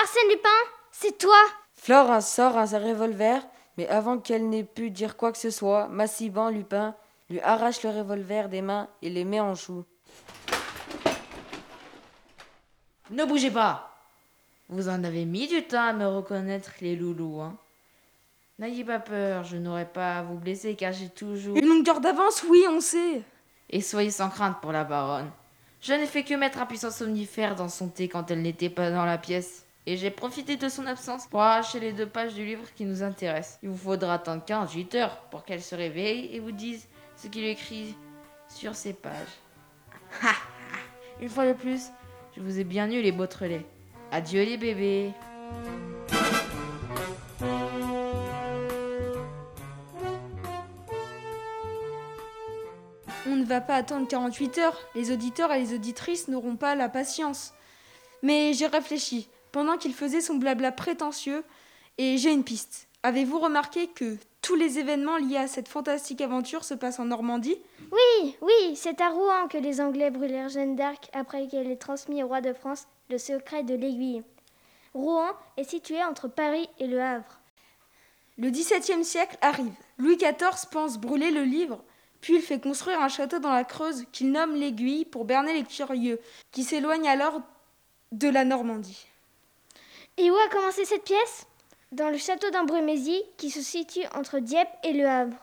Arsène 0.00 0.28
Lupin 0.30 0.48
C'est 0.92 1.18
toi? 1.18 1.38
Flore 1.74 2.22
sort 2.22 2.56
un 2.56 2.64
revolver, 2.66 3.40
mais 3.76 3.88
avant 3.88 4.18
qu'elle 4.18 4.48
n'ait 4.48 4.64
pu 4.64 4.90
dire 4.90 5.16
quoi 5.16 5.32
que 5.32 5.38
ce 5.38 5.50
soit, 5.50 5.88
Massiban 5.88 6.50
Lupin 6.50 6.94
lui 7.28 7.40
arrache 7.40 7.82
le 7.82 7.90
revolver 7.90 8.48
des 8.48 8.62
mains 8.62 8.88
et 9.02 9.10
les 9.10 9.24
met 9.24 9.40
en 9.40 9.54
joue. 9.54 9.84
Ne 13.10 13.24
bougez 13.24 13.50
pas 13.50 13.96
Vous 14.68 14.88
en 14.88 15.04
avez 15.04 15.24
mis 15.24 15.46
du 15.46 15.62
temps 15.62 15.88
à 15.88 15.92
me 15.92 16.06
reconnaître, 16.06 16.72
les 16.80 16.96
loulous, 16.96 17.40
hein 17.40 17.56
N'ayez 18.58 18.84
pas 18.84 18.98
peur, 18.98 19.44
je 19.44 19.56
n'aurai 19.56 19.84
pas 19.84 20.18
à 20.18 20.22
vous 20.22 20.38
blesser 20.38 20.74
car 20.76 20.92
j'ai 20.92 21.10
toujours... 21.10 21.56
Une 21.56 21.68
longueur 21.68 22.00
d'avance, 22.00 22.42
oui, 22.48 22.64
on 22.70 22.80
sait. 22.80 23.22
Et 23.68 23.82
soyez 23.82 24.10
sans 24.10 24.30
crainte 24.30 24.60
pour 24.62 24.72
la 24.72 24.84
baronne. 24.84 25.30
Je 25.82 25.92
n'ai 25.92 26.06
fait 26.06 26.24
que 26.24 26.34
mettre 26.34 26.58
un 26.58 26.66
puissant 26.66 26.90
somnifère 26.90 27.54
dans 27.54 27.68
son 27.68 27.88
thé 27.88 28.08
quand 28.08 28.30
elle 28.30 28.40
n'était 28.40 28.70
pas 28.70 28.90
dans 28.90 29.04
la 29.04 29.18
pièce. 29.18 29.66
Et 29.84 29.96
j'ai 29.96 30.10
profité 30.10 30.56
de 30.56 30.68
son 30.68 30.86
absence 30.86 31.26
pour 31.26 31.42
arracher 31.42 31.78
les 31.78 31.92
deux 31.92 32.06
pages 32.06 32.34
du 32.34 32.44
livre 32.44 32.64
qui 32.74 32.84
nous 32.84 33.02
intéressent. 33.02 33.58
Il 33.62 33.68
vous 33.68 33.76
faudra 33.76 34.14
attendre 34.14 34.42
48 34.44 34.94
heures 34.96 35.16
pour 35.30 35.44
qu'elle 35.44 35.62
se 35.62 35.74
réveille 35.74 36.34
et 36.34 36.40
vous 36.40 36.50
dise 36.50 36.88
qu'il 37.28 37.44
écrit 37.44 37.94
sur 38.48 38.74
ces 38.74 38.92
pages. 38.92 39.12
Ha. 40.22 40.32
Une 41.20 41.28
fois 41.28 41.46
de 41.46 41.52
plus, 41.52 41.90
je 42.36 42.42
vous 42.42 42.58
ai 42.58 42.64
bien 42.64 42.90
eu 42.90 43.00
les 43.00 43.12
Beautrelais. 43.12 43.64
Adieu 44.12 44.42
les 44.44 44.56
bébés. 44.56 45.12
On 53.28 53.34
ne 53.34 53.44
va 53.44 53.60
pas 53.60 53.76
attendre 53.76 54.06
48 54.06 54.58
heures. 54.58 54.78
Les 54.94 55.10
auditeurs 55.10 55.52
et 55.52 55.58
les 55.58 55.74
auditrices 55.74 56.28
n'auront 56.28 56.56
pas 56.56 56.74
la 56.74 56.88
patience. 56.88 57.52
Mais 58.22 58.52
j'ai 58.52 58.66
réfléchi 58.66 59.28
pendant 59.52 59.76
qu'il 59.76 59.94
faisait 59.94 60.20
son 60.20 60.34
blabla 60.34 60.72
prétentieux 60.72 61.44
et 61.98 62.18
j'ai 62.18 62.32
une 62.32 62.44
piste. 62.44 62.88
Avez-vous 63.02 63.38
remarqué 63.38 63.88
que 63.88 64.16
tous 64.46 64.54
les 64.54 64.78
événements 64.78 65.16
liés 65.16 65.38
à 65.38 65.48
cette 65.48 65.66
fantastique 65.66 66.20
aventure 66.20 66.62
se 66.62 66.74
passent 66.74 67.00
en 67.00 67.06
Normandie 67.06 67.58
Oui, 67.90 68.36
oui, 68.40 68.76
c'est 68.76 69.00
à 69.00 69.08
Rouen 69.08 69.48
que 69.48 69.58
les 69.58 69.80
Anglais 69.80 70.12
brûlèrent 70.12 70.48
Jeanne 70.48 70.76
d'Arc 70.76 71.10
après 71.12 71.48
qu'elle 71.48 71.68
ait 71.68 71.74
transmis 71.74 72.22
au 72.22 72.28
roi 72.28 72.40
de 72.40 72.52
France 72.52 72.86
le 73.10 73.18
secret 73.18 73.64
de 73.64 73.74
l'aiguille. 73.74 74.22
Rouen 74.94 75.32
est 75.56 75.68
situé 75.68 76.00
entre 76.04 76.28
Paris 76.28 76.68
et 76.78 76.86
Le 76.86 77.00
Havre. 77.00 77.40
Le 78.38 78.50
XVIIe 78.50 79.04
siècle 79.04 79.36
arrive. 79.40 79.74
Louis 79.98 80.16
XIV 80.16 80.68
pense 80.70 80.98
brûler 80.98 81.32
le 81.32 81.42
livre, 81.42 81.82
puis 82.20 82.36
il 82.36 82.40
fait 82.40 82.60
construire 82.60 83.00
un 83.00 83.08
château 83.08 83.40
dans 83.40 83.52
la 83.52 83.64
Creuse 83.64 84.04
qu'il 84.12 84.30
nomme 84.30 84.54
l'Aiguille 84.54 85.06
pour 85.06 85.24
berner 85.24 85.54
les 85.54 85.64
curieux, 85.64 86.20
qui 86.52 86.62
s'éloignent 86.62 87.08
alors 87.08 87.40
de 88.12 88.28
la 88.28 88.44
Normandie. 88.44 89.08
Et 90.16 90.30
où 90.30 90.36
a 90.36 90.48
commencé 90.50 90.84
cette 90.84 91.02
pièce? 91.02 91.48
Dans 91.92 92.10
le 92.10 92.18
château 92.18 92.50
d'Ambremézy, 92.50 93.22
qui 93.36 93.48
se 93.48 93.62
situe 93.62 94.04
entre 94.12 94.40
Dieppe 94.40 94.68
et 94.82 94.92
Le 94.92 95.06
Havre. 95.06 95.36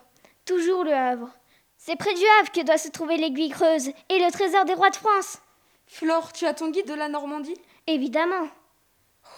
Toujours 0.44 0.84
Le 0.84 0.92
Havre. 0.92 1.30
C'est 1.78 1.96
près 1.96 2.12
du 2.12 2.22
Havre 2.38 2.52
que 2.52 2.62
doit 2.62 2.76
se 2.76 2.90
trouver 2.90 3.16
l'aiguille 3.16 3.48
creuse 3.48 3.88
et 4.10 4.18
le 4.18 4.30
trésor 4.30 4.66
des 4.66 4.74
rois 4.74 4.90
de 4.90 4.96
France. 4.96 5.38
Flore, 5.86 6.34
tu 6.34 6.44
as 6.44 6.52
ton 6.52 6.70
guide 6.70 6.86
de 6.86 6.94
la 6.94 7.08
Normandie? 7.08 7.56
Évidemment. 7.86 8.48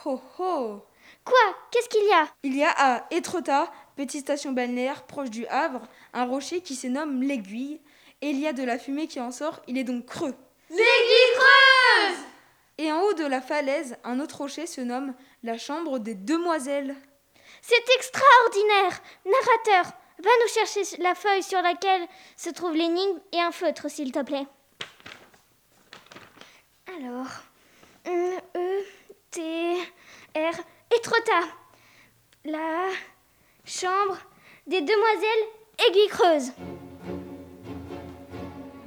Oh 0.05 0.21
oh 0.41 0.83
Quoi? 1.25 1.57
Qu'est-ce 1.71 1.89
qu'il 1.89 2.05
y 2.07 2.13
a? 2.13 2.27
Il 2.43 2.57
y 2.57 2.65
a 2.65 2.75
à 2.77 3.07
Étretat, 3.13 3.71
petite 3.95 4.23
station 4.23 4.51
balnéaire 4.51 5.05
proche 5.05 5.31
du 5.31 5.47
Havre, 5.47 5.83
un 6.13 6.25
rocher 6.25 6.61
qui 6.61 6.75
se 6.75 6.89
nomme 6.89 7.23
l'Aiguille, 7.23 7.81
et 8.21 8.31
il 8.31 8.41
y 8.41 8.49
a 8.49 8.53
de 8.53 8.65
la 8.65 8.79
fumée 8.79 9.07
qui 9.07 9.21
en 9.21 9.31
sort, 9.31 9.61
il 9.69 9.79
est 9.79 9.85
donc 9.85 10.07
creux. 10.07 10.35
L'aiguille 10.71 11.35
creuse 11.35 12.26
Et 12.79 12.93
en 12.93 13.01
haut 13.01 13.15
de 13.15 13.25
la 13.25 13.41
falaise, 13.41 13.97
un 14.05 14.21
autre 14.21 14.39
rocher 14.39 14.67
se 14.67 14.81
nomme 14.81 15.15
la 15.43 15.57
chambre 15.57 15.99
des 15.99 16.15
demoiselles. 16.15 16.95
C'est 17.63 17.95
extraordinaire 17.97 19.01
Narrateur, 19.25 19.93
va 20.23 20.31
nous 20.43 20.53
chercher 20.53 20.83
la 21.03 21.15
feuille 21.15 21.43
sur 21.43 21.61
laquelle 21.63 22.07
se 22.37 22.51
trouve 22.51 22.75
l'énigme 22.75 23.21
et 23.33 23.41
un 23.41 23.53
feutre, 23.53 23.91
s'il 23.91 24.13
te 24.13 24.23
plaît. 24.23 24.47
Alors, 26.99 27.29
E, 28.07 28.85
T, 29.31 29.41
R, 30.37 30.55
Étretat. 30.95 31.47
La 32.45 32.87
chambre 33.65 34.19
des 34.67 34.81
demoiselles 34.81 35.49
aiguille 35.89 36.09
creuse. 36.09 36.53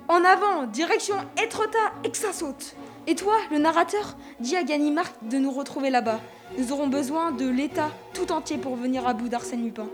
En 0.08 0.24
avant, 0.24 0.64
direction 0.64 1.16
Étretat 1.42 1.94
et 2.04 2.12
que 2.12 2.18
ça 2.18 2.32
saute. 2.32 2.76
Et 3.10 3.16
toi, 3.16 3.34
le 3.49 3.57
narrateur, 3.57 4.16
dis 4.39 4.55
à 4.55 4.62
Ganimard 4.62 5.12
de 5.24 5.39
nous 5.39 5.49
retrouver 5.49 5.89
là-bas. 5.89 6.20
Nous 6.60 6.72
aurons 6.72 6.86
besoin 6.86 7.32
de 7.32 7.49
l'État 7.49 7.89
tout 8.14 8.32
entier 8.32 8.60
pour 8.60 8.76
venir 8.76 9.07
à 9.07 9.16
bout 9.16 9.30
d'Arsène 9.30 9.64
Lupin. 9.64 9.88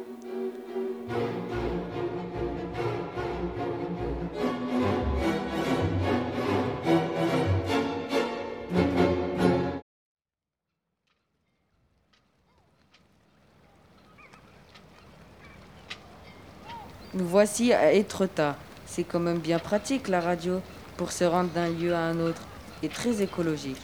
Nous 17.14 17.26
voici 17.26 17.72
à 17.72 17.94
Étretat. 17.94 18.58
C'est 18.86 19.06
quand 19.06 19.22
même 19.22 19.40
bien 19.40 19.60
pratique 19.60 20.10
la 20.10 20.20
radio 20.20 20.60
pour 20.98 21.14
se 21.14 21.24
rendre 21.24 21.52
d'un 21.52 21.70
lieu 21.70 21.94
à 21.94 22.00
un 22.00 22.20
autre 22.20 22.42
et 22.86 22.90
très 22.90 23.22
écologique. 23.22 23.82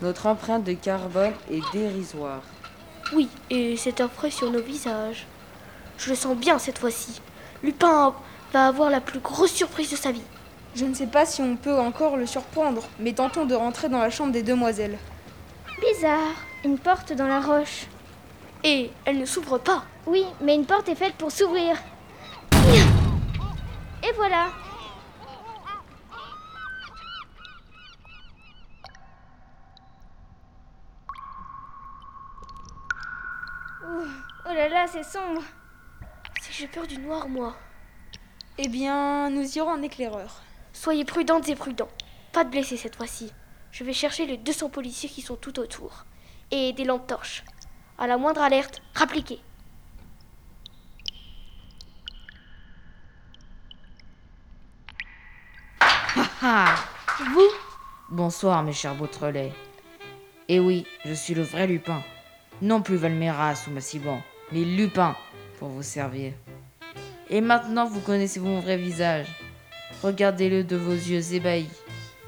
Notre 0.00 0.26
empreinte 0.26 0.64
de 0.64 0.72
carbone 0.72 1.32
est 1.50 1.60
dérisoire. 1.72 2.42
Oui, 3.12 3.28
et 3.50 3.76
c'est 3.76 4.00
affreux 4.00 4.30
sur 4.30 4.50
nos 4.50 4.62
visages. 4.62 5.26
Je 5.98 6.10
le 6.10 6.16
sens 6.16 6.36
bien 6.36 6.58
cette 6.58 6.78
fois-ci. 6.78 7.20
Lupin 7.62 8.14
va 8.52 8.66
avoir 8.66 8.90
la 8.90 9.00
plus 9.00 9.18
grosse 9.18 9.52
surprise 9.52 9.90
de 9.90 9.96
sa 9.96 10.12
vie. 10.12 10.22
Je 10.74 10.84
ne 10.84 10.94
sais 10.94 11.06
pas 11.06 11.26
si 11.26 11.42
on 11.42 11.56
peut 11.56 11.78
encore 11.78 12.16
le 12.16 12.26
surprendre, 12.26 12.82
mais 12.98 13.12
tentons 13.12 13.44
de 13.44 13.54
rentrer 13.54 13.88
dans 13.88 13.98
la 13.98 14.10
chambre 14.10 14.32
des 14.32 14.42
demoiselles. 14.42 14.98
Bizarre, 15.80 16.34
une 16.64 16.78
porte 16.78 17.12
dans 17.12 17.28
la 17.28 17.40
roche. 17.40 17.86
Et 18.64 18.90
elle 19.04 19.18
ne 19.18 19.26
s'ouvre 19.26 19.58
pas. 19.58 19.84
Oui, 20.06 20.24
mais 20.40 20.54
une 20.54 20.64
porte 20.64 20.88
est 20.88 20.94
faite 20.94 21.14
pour 21.14 21.32
s'ouvrir. 21.32 21.76
Et 24.04 24.12
voilà. 24.16 24.46
Oh 34.52 34.54
là 34.54 34.68
là, 34.68 34.86
c'est 34.86 35.02
sombre. 35.02 35.40
Si 36.42 36.52
j'ai 36.52 36.66
peur 36.66 36.86
du 36.86 36.98
noir, 36.98 37.26
moi. 37.26 37.56
Eh 38.58 38.68
bien, 38.68 39.30
nous 39.30 39.56
irons 39.56 39.70
en 39.70 39.80
éclaireur. 39.80 40.42
Soyez 40.74 41.06
prudentes 41.06 41.48
et 41.48 41.54
prudents. 41.54 41.88
Pas 42.34 42.44
de 42.44 42.50
blessés 42.50 42.76
cette 42.76 42.96
fois-ci. 42.96 43.32
Je 43.70 43.82
vais 43.82 43.94
chercher 43.94 44.26
les 44.26 44.36
200 44.36 44.68
policiers 44.68 45.08
qui 45.08 45.22
sont 45.22 45.36
tout 45.36 45.58
autour. 45.58 46.04
Et 46.50 46.74
des 46.74 46.84
lampes 46.84 47.06
torches. 47.06 47.44
À 47.96 48.06
la 48.06 48.18
moindre 48.18 48.42
alerte, 48.42 48.82
rappliquez. 48.94 49.40
Ah 56.42 56.74
Vous 57.20 57.50
Bonsoir, 58.10 58.62
mes 58.62 58.74
chers 58.74 58.96
Beautrelet. 58.96 59.50
Eh 60.48 60.60
oui, 60.60 60.86
je 61.06 61.14
suis 61.14 61.32
le 61.32 61.42
vrai 61.42 61.66
Lupin. 61.66 62.02
Non 62.60 62.82
plus 62.82 62.96
Valméras 62.96 63.64
ou 63.66 63.70
Massiban, 63.70 64.22
mais 64.52 64.64
Lupin, 64.64 65.16
pour 65.58 65.68
vous 65.68 65.82
servir. 65.82 66.32
Et 67.30 67.40
maintenant, 67.40 67.86
vous 67.86 68.00
connaissez 68.00 68.40
mon 68.40 68.60
vrai 68.60 68.76
visage. 68.76 69.26
Regardez-le 70.02 70.64
de 70.64 70.76
vos 70.76 70.92
yeux 70.92 71.32
ébahis. 71.32 71.70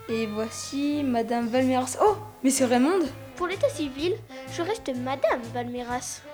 Et 0.08 0.26
voici 0.26 1.02
Madame 1.04 1.48
Valmeras. 1.48 1.96
Oh, 2.02 2.16
mais 2.42 2.50
c'est 2.50 2.64
Raymond 2.64 3.06
Pour 3.36 3.46
l'état 3.46 3.68
civil, 3.68 4.14
je 4.52 4.62
reste 4.62 4.90
Madame 4.96 5.42
Valméras. 5.52 6.20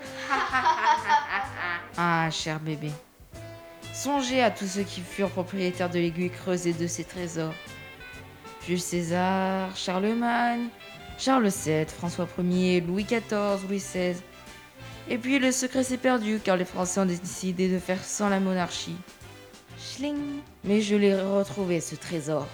Ah, 1.97 2.31
cher 2.31 2.61
bébé. 2.61 2.91
Songez 3.93 4.41
à 4.43 4.51
tous 4.51 4.67
ceux 4.67 4.85
qui 4.85 5.01
furent 5.01 5.31
propriétaires 5.31 5.91
de 5.91 5.99
l'aiguille 5.99 6.31
creuse 6.31 6.67
et 6.67 6.73
de 6.73 6.87
ses 6.87 7.05
trésors. 7.05 7.53
Jules 8.67 8.81
César, 8.81 9.77
Charlemagne, 9.77 10.69
Charles 11.19 11.49
VII, 11.49 11.85
François 11.87 12.29
Ier, 12.39 12.81
Louis 12.81 13.05
XIV, 13.05 13.67
Louis 13.69 13.79
XVI. 13.79 14.17
Et 15.11 15.19
puis 15.19 15.41
le 15.41 15.51
secret 15.51 15.83
s'est 15.83 15.97
perdu 15.97 16.41
car 16.43 16.57
les 16.57 16.65
Français 16.65 17.01
ont 17.01 17.05
décidé 17.05 17.69
de 17.69 17.81
faire 17.81 18.03
sans 18.05 18.29
la 18.29 18.39
monarchie. 18.39 18.95
Schling 19.77 20.41
Mais 20.63 20.81
je 20.81 20.95
l'ai 20.95 21.21
retrouvé 21.21 21.81
ce 21.81 21.97
trésor. 21.97 22.47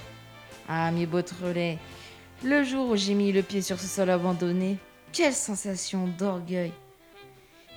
Ah, 0.67 0.91
mes 0.91 1.05
Beautrelet, 1.05 1.79
le 2.43 2.65
jour 2.65 2.89
où 2.89 2.97
j'ai 2.97 3.13
mis 3.13 3.31
le 3.31 3.43
pied 3.43 3.61
sur 3.61 3.79
ce 3.79 3.87
sol 3.87 4.09
abandonné, 4.09 4.79
quelle 5.13 5.35
sensation 5.35 6.09
d'orgueil 6.19 6.73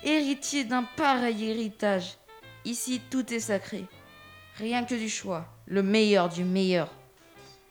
Héritier 0.05 0.63
d'un 0.63 0.84
pareil 0.95 1.49
héritage, 1.49 2.17
ici 2.63 3.01
tout 3.09 3.34
est 3.34 3.41
sacré. 3.41 3.84
Rien 4.57 4.86
que 4.86 4.95
du 4.95 5.09
choix, 5.09 5.45
le 5.65 5.84
meilleur 5.84 6.30
du 6.30 6.45
meilleur. 6.45 6.89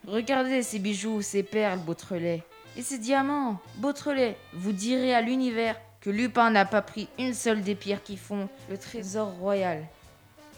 Regardez 0.07 0.63
ces 0.63 0.79
bijoux, 0.79 1.23
ces 1.23 1.43
perles, 1.43 1.81
Beautrelet. 1.81 2.43
Et 2.77 2.83
ces 2.83 2.99
diamants, 2.99 3.61
Beautrelet, 3.79 4.37
vous 4.53 4.73
direz 4.73 5.15
à 5.15 5.23
l'univers 5.23 5.77
que 6.01 6.11
Lupin 6.11 6.51
n'a 6.51 6.65
pas 6.65 6.83
pris 6.83 7.09
une 7.19 7.35
seule 7.35 7.63
des 7.63 7.75
pierres 7.75 8.03
qui 8.03 8.17
font 8.17 8.49
le 8.71 8.79
trésor 8.79 9.29
royal. 9.33 9.85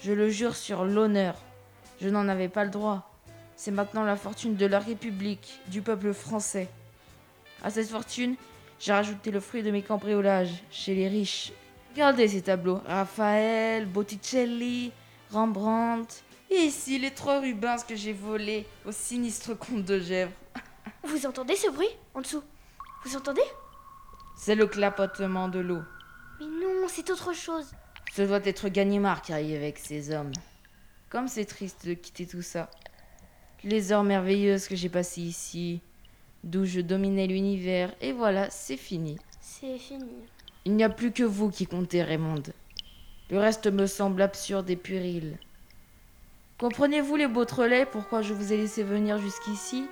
Je 0.03 0.13
le 0.13 0.29
jure 0.29 0.57
sur 0.57 0.85
l'honneur. 0.85 1.37
Je 2.01 2.09
n'en 2.09 2.29
avais 2.29 2.49
pas 2.49 2.65
le 2.65 2.71
droit. 2.71 3.11
C'est 3.57 3.71
maintenant 3.71 4.05
la 4.05 4.17
fortune 4.17 4.57
de 4.57 4.67
la 4.67 4.79
République, 4.79 5.61
du 5.69 5.83
peuple 5.83 6.13
français. 6.15 6.69
À 7.63 7.71
cette 7.71 7.89
fortune, 7.89 8.37
j'ai 8.79 8.93
rajouté 8.93 9.31
le 9.31 9.41
fruit 9.41 9.63
de 9.63 9.71
mes 9.71 9.83
cambriolages 9.83 10.63
chez 10.71 10.95
les 10.95 11.09
riches. 11.09 11.53
Regardez 11.93 12.29
ces 12.29 12.43
tableaux. 12.43 12.81
Raphaël, 12.87 13.85
Botticelli, 13.87 14.93
Rembrandt. 15.31 16.23
Et 16.51 16.57
ici, 16.57 16.99
les 16.99 17.11
trois 17.11 17.41
Rubens 17.41 17.85
que 17.87 17.95
j'ai 17.95 18.13
volés 18.13 18.67
au 18.87 18.93
sinistre 18.93 19.55
comte 19.55 19.85
de 19.85 20.01
Gèvres. 20.01 20.33
Vous 21.05 21.27
entendez 21.27 21.57
ce 21.57 21.71
bruit 21.71 21.91
en 22.15 22.23
dessous? 22.23 22.43
Vous 23.05 23.17
entendez? 23.17 23.43
C'est 24.43 24.55
le 24.55 24.67
clapotement 24.67 25.51
de 25.51 25.59
l'eau. 25.59 25.83
Mais 26.41 26.47
non, 26.47 26.89
c'est 26.89 27.11
autre 27.11 27.35
chose. 27.35 27.67
Ce 28.15 28.23
doit 28.23 28.41
être 28.45 28.71
Ganimard 28.71 29.21
qui 29.21 29.35
arrive 29.35 29.57
avec 29.57 29.77
ses 29.77 30.15
hommes. 30.15 30.33
Comme 31.11 31.29
c'est 31.29 31.45
triste 31.45 31.87
de 31.87 31.93
quitter 31.93 32.27
tout 32.27 32.41
ça. 32.41 32.71
Les 33.65 33.93
heures 33.93 34.03
merveilleuses 34.03 34.67
que 34.67 34.77
j'ai 34.77 34.89
passées 34.89 35.21
ici, 35.21 35.83
d'où 36.43 36.65
je 36.65 36.81
dominais 36.81 37.27
l'univers, 37.27 37.95
et 38.01 38.13
voilà, 38.13 38.49
c'est 38.49 38.79
fini. 38.79 39.19
C'est 39.43 39.77
fini. 39.77 40.09
Il 40.65 40.75
n'y 40.75 40.85
a 40.85 40.89
plus 40.89 41.13
que 41.13 41.23
vous 41.23 41.51
qui 41.51 41.67
comptez, 41.67 42.03
Raymond. 42.03 42.43
Le 43.29 43.39
reste 43.39 43.67
me 43.67 43.85
semble 43.85 44.23
absurde 44.23 44.71
et 44.71 44.77
puéril. 44.77 45.37
Comprenez-vous 46.59 47.17
les 47.17 47.29
Beautrelais 47.29 47.85
pourquoi 47.85 48.23
je 48.23 48.33
vous 48.33 48.55
ai 48.55 48.57
laissé 48.57 48.85
venir 48.85 49.19
jusqu'ici? 49.19 49.87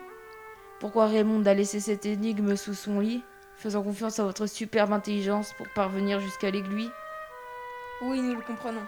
Pourquoi 0.81 1.07
Raymond 1.07 1.45
a 1.45 1.53
laissé 1.53 1.81
cette 1.81 2.07
énigme 2.07 2.57
sous 2.57 2.73
son 2.73 3.01
lit, 3.01 3.23
faisant 3.59 3.83
confiance 3.83 4.19
à 4.21 4.25
votre 4.25 4.47
superbe 4.47 4.93
intelligence 4.93 5.53
pour 5.57 5.69
parvenir 5.75 6.21
jusqu'à 6.21 6.51
l'aiguille 6.51 6.91
Oui, 8.03 8.21
nous 8.21 8.37
le 8.37 8.43
comprenons. 8.43 8.87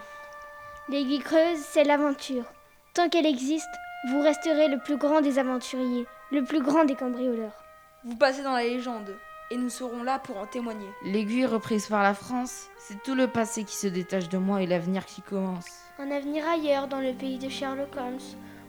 L'aiguille 0.89 1.19
creuse, 1.19 1.59
c'est 1.59 1.83
l'aventure. 1.83 2.45
Tant 2.93 3.09
qu'elle 3.09 3.25
existe, 3.25 3.69
vous 4.09 4.21
resterez 4.21 4.69
le 4.69 4.79
plus 4.79 4.97
grand 4.97 5.21
des 5.21 5.39
aventuriers, 5.39 6.07
le 6.31 6.43
plus 6.43 6.61
grand 6.61 6.85
des 6.85 6.95
cambrioleurs. 6.95 7.63
Vous 8.03 8.15
passez 8.15 8.43
dans 8.43 8.53
la 8.53 8.63
légende, 8.63 9.15
et 9.51 9.57
nous 9.57 9.69
serons 9.69 10.03
là 10.03 10.19
pour 10.19 10.37
en 10.37 10.47
témoigner. 10.47 10.87
L'aiguille 11.03 11.45
reprise 11.45 11.87
par 11.87 12.01
la 12.01 12.13
France, 12.13 12.67
c'est 12.79 13.01
tout 13.03 13.13
le 13.15 13.27
passé 13.27 13.63
qui 13.65 13.75
se 13.75 13.87
détache 13.87 14.29
de 14.29 14.37
moi 14.37 14.61
et 14.61 14.67
l'avenir 14.67 15.05
qui 15.05 15.21
commence. 15.21 15.67
Un 15.99 16.09
avenir 16.11 16.47
ailleurs 16.47 16.87
dans 16.87 16.99
le 17.01 17.13
pays 17.13 17.37
de 17.37 17.49
Sherlock 17.49 17.95
Holmes, 17.97 18.19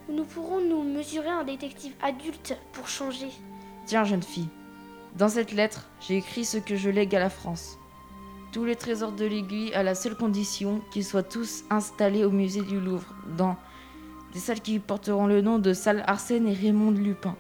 où 0.09 0.12
nous 0.12 0.24
pourrons 0.24 0.61
nous 0.61 0.82
mesurer 0.82 1.30
un 1.30 1.44
détective 1.44 1.94
adulte 2.03 2.57
pour 2.72 2.88
changer. 2.88 3.30
Tiens, 3.86 4.05
jeune 4.05 4.22
fille, 4.22 4.48
dans 5.17 5.29
cette 5.29 5.53
lettre, 5.53 5.89
j'ai 6.01 6.17
écrit 6.17 6.45
ce 6.45 6.57
que 6.57 6.77
je 6.77 6.89
lègue 6.89 7.15
à 7.15 7.21
la 7.21 7.29
France. 7.29 7.77
Tous 8.51 8.65
les 8.65 8.77
trésors 8.77 9.13
de 9.13 9.27
l'aiguille 9.27 9.75
à 9.75 9.83
la 9.83 9.95
seule 9.95 10.17
condition 10.17 10.81
qu'ils 10.91 11.05
soient 11.05 11.23
tous 11.23 11.65
installés 11.69 12.25
au 12.25 12.31
musée 12.31 12.63
du 12.63 12.81
Louvre, 12.81 13.15
dans 13.37 13.57
des 14.33 14.39
salles 14.39 14.61
qui 14.61 14.79
porteront 14.79 15.27
le 15.27 15.43
nom 15.43 15.59
de 15.59 15.75
salle 15.75 16.03
Arsène 16.07 16.49
et 16.49 16.55
Raymond 16.55 16.93
Lupin. 16.93 17.37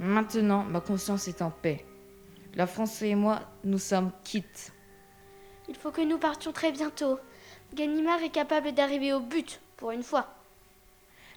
Maintenant, 0.00 0.64
ma 0.64 0.80
conscience 0.80 1.28
est 1.28 1.42
en 1.42 1.50
paix. 1.50 1.84
La 2.54 2.66
France 2.66 3.02
et 3.02 3.14
moi, 3.14 3.40
nous 3.64 3.78
sommes 3.78 4.10
quittes. 4.22 4.72
Il 5.68 5.74
faut 5.74 5.90
que 5.90 6.00
nous 6.00 6.18
partions 6.18 6.52
très 6.52 6.72
bientôt. 6.72 7.18
Ganimard 7.74 8.22
est 8.22 8.30
capable 8.30 8.72
d'arriver 8.72 9.12
au 9.12 9.20
but, 9.20 9.60
pour 9.76 9.90
une 9.90 10.02
fois. 10.02 10.28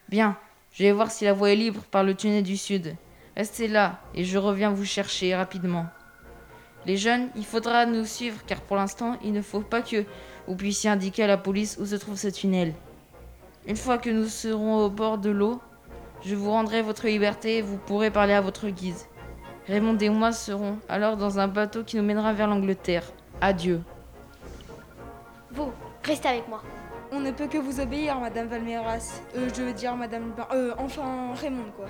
Bien, 0.07 0.37
je 0.71 0.83
vais 0.83 0.91
voir 0.91 1.11
si 1.11 1.25
la 1.25 1.33
voie 1.33 1.51
est 1.51 1.55
libre 1.55 1.81
par 1.91 2.03
le 2.03 2.15
tunnel 2.15 2.43
du 2.43 2.55
sud. 2.55 2.95
Restez 3.37 3.67
là 3.67 3.99
et 4.15 4.23
je 4.23 4.39
reviens 4.39 4.71
vous 4.71 4.83
chercher 4.83 5.35
rapidement. 5.35 5.85
Les 6.87 6.97
jeunes, 6.97 7.29
il 7.35 7.45
faudra 7.45 7.85
nous 7.85 8.03
suivre 8.03 8.39
car 8.47 8.61
pour 8.61 8.77
l'instant, 8.77 9.15
il 9.23 9.31
ne 9.31 9.43
faut 9.43 9.61
pas 9.61 9.83
que 9.83 10.05
vous 10.47 10.55
puissiez 10.55 10.89
indiquer 10.89 11.25
à 11.25 11.27
la 11.27 11.37
police 11.37 11.77
où 11.79 11.85
se 11.85 11.93
trouve 11.93 12.17
ce 12.17 12.29
tunnel. 12.29 12.73
Une 13.67 13.75
fois 13.75 13.99
que 13.99 14.09
nous 14.09 14.25
serons 14.25 14.83
au 14.83 14.89
bord 14.89 15.19
de 15.19 15.29
l'eau, 15.29 15.61
je 16.25 16.33
vous 16.33 16.49
rendrai 16.49 16.81
votre 16.81 17.05
liberté 17.05 17.57
et 17.57 17.61
vous 17.61 17.77
pourrez 17.77 18.09
parler 18.09 18.33
à 18.33 18.41
votre 18.41 18.69
guise. 18.69 19.05
Raymond 19.67 19.99
et 19.99 20.09
moi 20.09 20.31
serons 20.31 20.79
alors 20.89 21.15
dans 21.15 21.37
un 21.37 21.47
bateau 21.47 21.83
qui 21.83 21.95
nous 21.97 22.03
mènera 22.03 22.33
vers 22.33 22.47
l'Angleterre. 22.47 23.03
Adieu. 23.39 23.81
Vous, 25.51 25.71
restez 26.03 26.29
avec 26.29 26.47
moi. 26.47 26.63
On 27.11 27.19
ne 27.19 27.29
peut 27.29 27.45
que 27.45 27.59
vous 27.59 27.79
obéir, 27.79 28.19
Madame 28.19 28.47
Valmeras. 28.47 29.21
Euh, 29.35 29.47
je 29.55 29.61
veux 29.61 29.73
dire, 29.73 29.95
Madame. 29.95 30.33
Euh, 30.51 30.73
enfin, 30.79 31.33
Raymond, 31.35 31.71
quoi. 31.75 31.85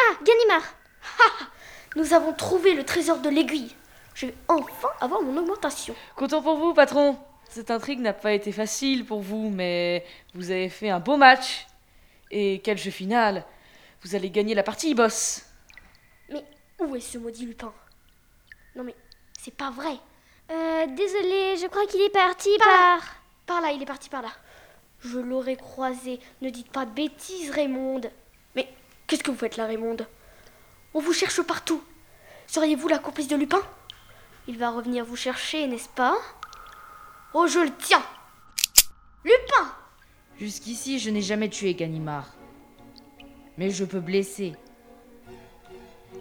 Ah, 0.00 0.14
Ganimard 0.24 0.74
Ha, 1.02 1.24
ha 1.24 1.46
Nous 1.96 2.12
avons 2.14 2.32
trouvé 2.32 2.74
le 2.74 2.84
trésor 2.84 3.18
de 3.18 3.28
l'aiguille. 3.28 3.74
Je 4.14 4.26
vais 4.26 4.34
enfin 4.48 4.88
avoir 5.00 5.22
mon 5.22 5.36
augmentation. 5.36 5.94
Content 6.16 6.42
pour 6.42 6.56
vous, 6.56 6.74
patron. 6.74 7.18
Cette 7.48 7.70
intrigue 7.70 8.00
n'a 8.00 8.12
pas 8.12 8.32
été 8.32 8.52
facile 8.52 9.04
pour 9.04 9.20
vous, 9.20 9.50
mais 9.50 10.04
vous 10.34 10.50
avez 10.50 10.68
fait 10.68 10.90
un 10.90 11.00
beau 11.00 11.16
match. 11.16 11.66
Et 12.30 12.60
quel 12.62 12.78
jeu 12.78 12.90
final 12.90 13.44
Vous 14.02 14.14
allez 14.14 14.30
gagner 14.30 14.54
la 14.54 14.62
partie, 14.62 14.94
boss. 14.94 15.44
Mais 16.30 16.44
où 16.78 16.94
est 16.94 17.00
ce 17.00 17.18
maudit 17.18 17.46
Lupin? 17.46 17.72
Non 18.76 18.84
mais, 18.84 18.94
c'est 19.38 19.54
pas 19.54 19.70
vrai. 19.70 19.98
Euh, 20.50 20.86
désolé, 20.86 21.56
je 21.56 21.66
crois 21.66 21.86
qu'il 21.86 22.00
est 22.00 22.10
parti 22.10 22.50
Par 22.58 22.68
par... 22.68 22.76
là. 22.76 23.02
Par 23.46 23.60
là, 23.60 23.72
il 23.72 23.82
est 23.82 23.86
parti 23.86 24.08
par 24.08 24.22
là. 24.22 24.30
Je 25.00 25.18
l'aurais 25.18 25.56
croisé. 25.56 26.20
Ne 26.42 26.50
dites 26.50 26.70
pas 26.70 26.84
de 26.84 26.92
bêtises, 26.92 27.50
Raymond. 27.50 28.02
Qu'est-ce 29.10 29.24
que 29.24 29.32
vous 29.32 29.36
faites 29.36 29.56
là, 29.56 29.66
Raymond 29.66 29.96
On 30.94 31.00
vous 31.00 31.12
cherche 31.12 31.42
partout. 31.42 31.82
Seriez-vous 32.46 32.86
la 32.86 33.00
complice 33.00 33.26
de 33.26 33.34
Lupin? 33.34 33.60
Il 34.46 34.56
va 34.56 34.70
revenir 34.70 35.04
vous 35.04 35.16
chercher, 35.16 35.66
n'est-ce 35.66 35.88
pas? 35.88 36.16
Oh, 37.34 37.48
je 37.48 37.58
le 37.58 37.72
tiens 37.76 38.04
Lupin 39.24 39.72
Jusqu'ici, 40.38 41.00
je 41.00 41.10
n'ai 41.10 41.22
jamais 41.22 41.48
tué 41.48 41.74
Ganimard. 41.74 42.28
Mais 43.58 43.70
je 43.70 43.84
peux 43.84 43.98
blesser. 43.98 44.54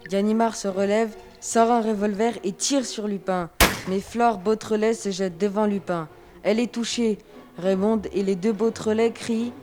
Ganimard 0.10 0.56
se 0.56 0.68
relève, 0.68 1.16
sort 1.42 1.70
un 1.70 1.82
revolver 1.82 2.40
et 2.44 2.54
tire 2.54 2.88
sur 2.88 3.08
Lupin. 3.08 3.52
Mais 3.88 4.02
Flore 4.02 4.40
Beautrelet 4.40 4.96
se 4.96 5.12
jette 5.12 5.38
devant 5.38 5.68
Lupin. 5.68 6.10
Elle 6.42 6.60
est 6.60 6.74
touchée. 6.74 7.20
Raymond 7.60 8.02
et 8.14 8.24
les 8.24 8.36
deux 8.36 8.54
Beautrelet 8.54 9.12
crient 9.12 9.54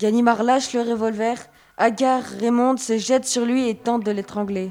Ganimard 0.00 0.44
lâche 0.44 0.72
le 0.72 0.80
revolver. 0.80 1.36
Agar, 1.76 2.22
Raymond 2.22 2.78
se 2.78 2.96
jette 2.96 3.26
sur 3.26 3.44
lui 3.44 3.68
et 3.68 3.74
tente 3.74 4.02
de 4.02 4.10
l'étrangler. 4.10 4.70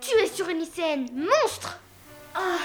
Tu 0.00 0.16
es 0.18 0.28
sur 0.28 0.48
une 0.48 0.58
lycéenne, 0.58 1.08
monstre 1.16 1.80
Ah, 2.32 2.58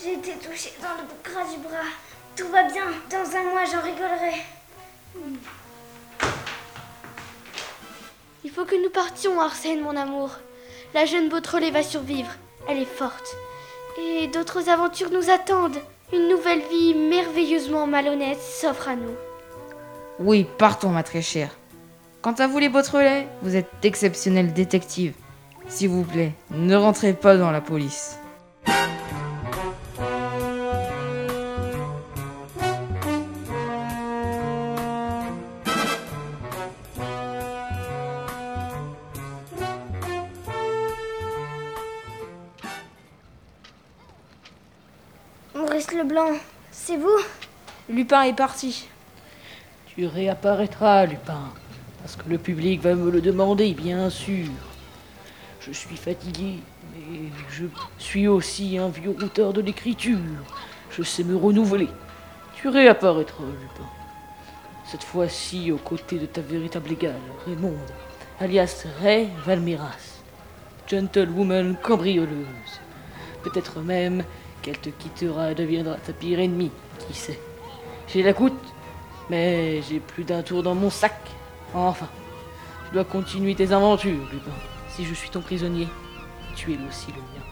j'ai 0.00 0.12
été 0.12 0.30
touchée 0.34 0.72
dans 0.80 0.94
le 0.94 1.02
gras 1.24 1.42
du 1.52 1.58
bras. 1.58 1.90
Tout 2.36 2.46
va 2.52 2.62
bien, 2.62 2.84
dans 3.10 3.36
un 3.36 3.42
mois 3.50 3.64
j'en 3.64 3.80
rigolerai. 3.80 4.42
Il 8.44 8.50
faut 8.52 8.64
que 8.64 8.80
nous 8.80 8.90
partions, 8.90 9.40
Arsène, 9.40 9.80
mon 9.80 9.96
amour. 9.96 10.30
La 10.94 11.04
jeune 11.04 11.28
Beautrelet 11.30 11.72
va 11.72 11.82
survivre. 11.82 12.30
Elle 12.68 12.78
est 12.78 12.84
forte. 12.84 13.34
Et 13.98 14.28
d'autres 14.28 14.68
aventures 14.68 15.10
nous 15.10 15.30
attendent. 15.30 15.82
Une 16.12 16.28
nouvelle 16.28 16.62
vie 16.70 16.94
merveilleusement 16.94 17.88
malhonnête 17.88 18.40
s'offre 18.40 18.88
à 18.88 18.94
nous. 18.94 19.16
Oui, 20.20 20.46
partons, 20.58 20.90
ma 20.90 21.02
très 21.02 21.22
chère. 21.22 21.50
Quant 22.22 22.34
à 22.34 22.46
vous, 22.46 22.58
les 22.58 22.68
Beautrelet, 22.68 23.26
vous 23.42 23.56
êtes 23.56 23.68
d'exceptionnels 23.82 24.52
détectives. 24.52 25.14
S'il 25.66 25.88
vous 25.88 26.04
plaît, 26.04 26.32
ne 26.50 26.76
rentrez 26.76 27.14
pas 27.14 27.36
dans 27.36 27.50
la 27.50 27.60
police. 27.60 28.16
Maurice 45.56 45.92
Leblanc, 45.92 46.30
c'est 46.70 46.96
vous? 46.96 47.08
Lupin 47.88 48.22
est 48.22 48.32
parti. 48.32 48.88
Tu 49.94 50.06
réapparaîtras, 50.06 51.06
Lupin, 51.06 51.52
parce 52.02 52.16
que 52.16 52.28
le 52.28 52.36
public 52.36 52.80
va 52.80 52.96
me 52.96 53.12
le 53.12 53.20
demander, 53.20 53.74
bien 53.74 54.10
sûr. 54.10 54.48
Je 55.60 55.70
suis 55.70 55.96
fatigué, 55.96 56.58
mais 56.92 57.28
je 57.48 57.66
suis 57.98 58.26
aussi 58.26 58.76
un 58.76 58.88
vieux 58.88 59.16
auteur 59.22 59.52
de 59.52 59.60
l'écriture. 59.60 60.18
Je 60.90 61.04
sais 61.04 61.22
me 61.22 61.36
renouveler. 61.36 61.88
Tu 62.56 62.68
réapparaîtras, 62.68 63.44
Lupin. 63.44 63.88
Cette 64.84 65.04
fois-ci 65.04 65.70
aux 65.70 65.78
côtés 65.78 66.18
de 66.18 66.26
ta 66.26 66.40
véritable 66.40 66.90
égale, 66.90 67.14
Raymond, 67.46 67.78
alias 68.40 68.86
Ray 69.00 69.28
Valmiras. 69.46 70.20
Gentlewoman 70.88 71.76
cambrioleuse. 71.76 72.80
Peut-être 73.44 73.78
même 73.78 74.24
qu'elle 74.60 74.78
te 74.78 74.90
quittera 74.90 75.52
et 75.52 75.54
deviendra 75.54 75.94
ta 75.96 76.12
pire 76.12 76.40
ennemie, 76.40 76.72
qui 77.06 77.14
sait. 77.14 77.38
J'ai 78.08 78.24
la 78.24 78.32
goutte, 78.32 78.74
mais 79.30 79.82
j'ai 79.82 80.00
plus 80.00 80.24
d'un 80.24 80.42
tour 80.42 80.62
dans 80.62 80.74
mon 80.74 80.90
sac. 80.90 81.16
Enfin, 81.74 82.08
tu 82.88 82.94
dois 82.94 83.04
continuer 83.04 83.54
tes 83.54 83.72
aventures, 83.72 84.28
Lupin. 84.32 84.50
Si 84.88 85.04
je 85.04 85.14
suis 85.14 85.30
ton 85.30 85.40
prisonnier, 85.40 85.88
tu 86.54 86.72
es 86.72 86.78
aussi 86.88 87.08
le 87.08 87.20
mien. 87.20 87.43